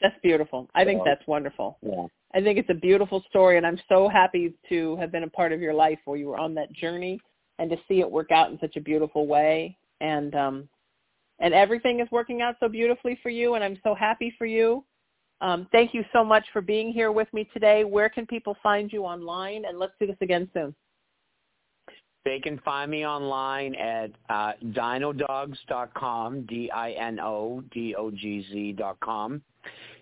That's 0.00 0.16
beautiful. 0.22 0.68
I 0.74 0.84
think 0.84 1.02
that's 1.04 1.26
wonderful. 1.26 1.78
yeah 1.82 2.06
I 2.36 2.40
think 2.42 2.58
it's 2.58 2.68
a 2.70 2.74
beautiful 2.74 3.22
story, 3.30 3.58
and 3.58 3.64
I'm 3.66 3.78
so 3.88 4.08
happy 4.08 4.54
to 4.68 4.96
have 4.96 5.12
been 5.12 5.22
a 5.22 5.30
part 5.30 5.52
of 5.52 5.60
your 5.60 5.72
life 5.72 6.00
where 6.04 6.18
you 6.18 6.26
were 6.26 6.36
on 6.36 6.52
that 6.54 6.72
journey 6.72 7.20
and 7.60 7.70
to 7.70 7.76
see 7.86 8.00
it 8.00 8.10
work 8.10 8.32
out 8.32 8.50
in 8.50 8.58
such 8.58 8.74
a 8.76 8.80
beautiful 8.80 9.28
way. 9.28 9.76
And 10.04 10.34
um, 10.34 10.68
and 11.40 11.54
everything 11.54 12.00
is 12.00 12.08
working 12.10 12.42
out 12.42 12.56
so 12.60 12.68
beautifully 12.68 13.18
for 13.22 13.30
you, 13.30 13.54
and 13.54 13.64
I'm 13.64 13.78
so 13.82 13.94
happy 13.94 14.34
for 14.38 14.44
you. 14.46 14.84
Um, 15.40 15.66
thank 15.72 15.94
you 15.94 16.04
so 16.12 16.22
much 16.24 16.44
for 16.52 16.60
being 16.62 16.92
here 16.92 17.10
with 17.10 17.26
me 17.32 17.48
today. 17.52 17.84
Where 17.84 18.08
can 18.08 18.26
people 18.26 18.56
find 18.62 18.92
you 18.92 19.04
online? 19.04 19.64
And 19.64 19.78
let's 19.78 19.94
do 19.98 20.06
this 20.06 20.16
again 20.20 20.48
soon. 20.54 20.74
They 22.24 22.38
can 22.40 22.58
find 22.64 22.90
me 22.90 23.06
online 23.06 23.74
at 23.74 24.10
uh, 24.30 24.52
dinodogz.com, 24.72 26.46
D-I-N-O-D-O-G-Z 26.46 27.22
dot 28.78 28.98
com. 29.00 29.42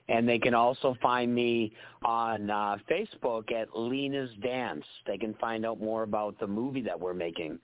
And 0.09 0.29
they 0.29 0.39
can 0.39 0.55
also 0.55 0.97
find 1.01 1.35
me 1.35 1.73
on 2.05 2.51
uh, 2.51 2.77
Facebook 2.91 3.51
at 3.53 3.69
Lena's 3.77 4.31
Dance. 4.43 4.85
They 5.07 5.17
can 5.19 5.35
find 5.35 5.65
out 5.67 5.81
more 5.81 6.03
about 6.03 6.39
the 6.39 6.47
movie 6.47 6.83
that 6.83 7.01
we're 7.01 7.15
making, 7.15 7.59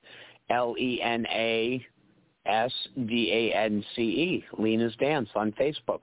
E 0.51 1.01
L-E-N-A-S-D-A-N-C-E, 2.49 4.45
Lena's 4.59 4.97
Dance 4.97 5.29
on 5.35 5.53
Facebook. 5.53 6.01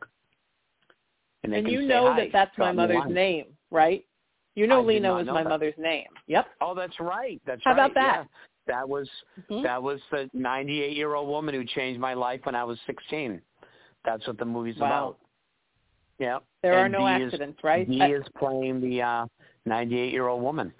And 1.43 1.53
can 1.53 1.67
you 1.67 1.81
know 1.83 2.15
that 2.15 2.29
that's 2.31 2.57
my 2.57 2.71
drop 2.73 2.75
me 2.75 2.83
a 2.83 2.87
mother's 2.97 3.13
name, 3.13 3.45
right? 3.71 4.03
You 4.55 4.67
know 4.67 4.79
I 4.81 4.83
Lena 4.85 5.13
was 5.15 5.27
know 5.27 5.33
my 5.33 5.43
that. 5.43 5.49
mother's 5.49 5.73
name. 5.77 6.07
Yep. 6.27 6.47
Oh, 6.61 6.73
that's 6.73 6.99
right. 6.99 7.39
That's 7.45 7.63
right. 7.65 7.75
How 7.75 7.81
right. 7.81 7.91
about 7.91 7.93
that? 7.95 8.17
Yeah. 8.67 8.75
That 8.75 8.89
was 8.89 9.07
Mhm. 9.49 9.61
that 9.63 9.81
was 9.83 10.01
the 10.11 10.29
98 10.33 10.95
year 10.97 11.13
old 11.13 11.27
woman 11.27 11.53
who 11.53 11.63
changed 11.65 11.99
my 11.99 12.13
life 12.15 12.43
when 12.45 12.55
I 12.55 12.63
was 12.63 12.79
16. 12.87 13.41
That's 14.03 14.25
what 14.25 14.37
the 14.39 14.45
movie's 14.45 14.77
Wow. 14.77 14.87
about. 14.87 15.17
Yeah. 16.17 16.39
There 16.63 16.73
are 16.73 16.85
And 16.85 16.93
no 16.93 16.99
Dee 16.99 17.23
is- 17.23 17.33
accidents, 17.33 17.63
right? 17.63 17.87
Dee 17.87 18.01
I- 18.01 18.11
is 18.13 18.23
playing 18.37 18.81
the 18.81 19.01
uh 19.03 19.27
98 19.65 20.11
year 20.13 20.27
old 20.29 20.41
woman. 20.41 20.73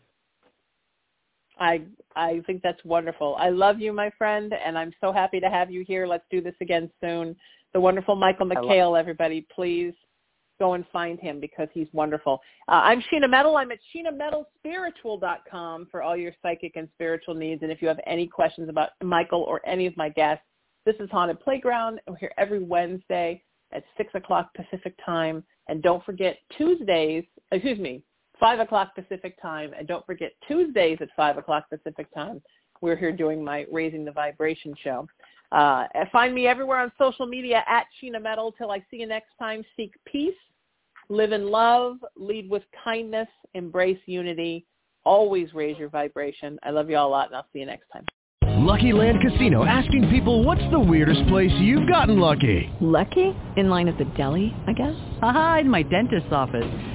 I 1.60 1.84
I 2.16 2.42
think 2.46 2.62
that's 2.62 2.84
wonderful. 2.86 3.36
I 3.38 3.50
love 3.50 3.80
you, 3.80 3.92
my 3.92 4.10
friend, 4.18 4.54
and 4.54 4.78
I'm 4.78 4.94
so 5.02 5.12
happy 5.12 5.40
to 5.40 5.50
have 5.50 5.70
you 5.70 5.84
here. 5.86 6.08
Let's 6.08 6.26
do 6.32 6.42
this 6.42 6.56
again 6.62 6.90
soon. 7.02 7.36
The 7.74 7.82
wonderful 7.82 8.16
Michael 8.16 8.48
McHale, 8.48 8.98
everybody, 8.98 9.46
please 9.54 9.94
go 10.60 10.74
and 10.74 10.86
find 10.94 11.20
him 11.20 11.40
because 11.40 11.68
he's 11.74 11.88
wonderful. 11.92 12.40
Uh, 12.68 12.82
I'm 12.84 13.02
Sheena 13.02 13.30
Metal. 13.30 13.58
I'm 13.58 13.72
at 13.72 13.80
SheenaMetalSpiritual.com 13.94 15.88
for 15.92 16.02
all 16.02 16.16
your 16.16 16.32
psychic 16.42 16.76
and 16.76 16.88
spiritual 16.94 17.36
needs. 17.36 17.62
And 17.64 17.72
if 17.72 17.82
you 17.82 17.88
have 17.88 18.00
any 18.08 18.28
questions 18.28 18.70
about 18.70 18.92
Michael 19.04 19.42
or 19.42 19.62
any 19.68 19.86
of 19.86 19.98
my 19.98 20.10
guests, 20.10 20.46
this 20.86 20.96
is 21.00 21.10
Haunted 21.12 21.42
Playground. 21.42 22.00
We're 22.08 22.16
here 22.16 22.32
every 22.38 22.64
Wednesday 22.64 23.44
at 23.74 23.84
6 23.98 24.14
o'clock 24.16 24.52
Pacific 24.56 24.96
time. 25.06 25.44
And 25.68 25.82
don't 25.82 26.06
forget 26.06 26.38
Tuesdays, 26.58 27.26
excuse 27.52 27.80
me, 27.80 28.04
5 28.40 28.60
o'clock 28.60 28.96
Pacific 28.96 29.42
time. 29.42 29.72
And 29.78 29.88
don't 29.88 30.06
forget 30.06 30.34
Tuesdays 30.48 30.98
at 31.02 31.10
5 31.16 31.38
o'clock 31.38 31.70
Pacific 31.70 32.08
time. 32.14 32.42
We're 32.82 32.96
here 32.96 33.12
doing 33.12 33.44
my 33.44 33.66
Raising 33.72 34.06
the 34.06 34.12
Vibration 34.12 34.74
show. 34.84 35.08
Uh, 35.52 35.86
find 36.12 36.34
me 36.34 36.48
everywhere 36.48 36.80
on 36.80 36.92
social 36.98 37.26
media 37.26 37.64
at 37.68 37.86
Sheena 38.02 38.22
Metal. 38.22 38.52
Till 38.52 38.72
I 38.72 38.80
see 38.92 38.98
you 38.98 39.08
next 39.08 39.32
time, 39.40 39.64
seek 39.78 39.94
peace, 40.06 40.34
live 41.10 41.32
in 41.32 41.50
love, 41.50 41.98
lead 42.18 42.50
with 42.50 42.64
kindness, 42.84 43.28
embrace 43.54 44.00
unity, 44.06 44.66
always 45.06 45.54
raise 45.54 45.78
your 45.78 45.90
vibration. 45.90 46.60
I 46.64 46.72
love 46.72 46.90
you 46.90 46.98
all 46.98 47.08
a 47.08 47.12
lot, 47.12 47.28
and 47.28 47.38
I'll 47.38 47.48
see 47.54 47.60
you 47.60 47.66
next 47.66 47.88
time. 47.94 48.06
Lucky 48.66 48.94
Land 48.94 49.20
Casino 49.22 49.64
asking 49.66 50.10
people 50.10 50.44
what's 50.44 50.64
the 50.72 50.80
weirdest 50.80 51.28
place 51.28 51.52
you've 51.60 51.88
gotten 51.88 52.20
lucky? 52.20 52.70
Lucky? 52.82 53.36
In 53.58 53.70
line 53.70 53.88
at 53.88 53.98
the 53.98 54.06
deli, 54.18 54.54
I 54.68 54.74
guess? 54.74 54.96
Aha, 55.22 55.60
in 55.62 55.70
my 55.70 55.84
dentist's 55.84 56.32
office. 56.32 56.95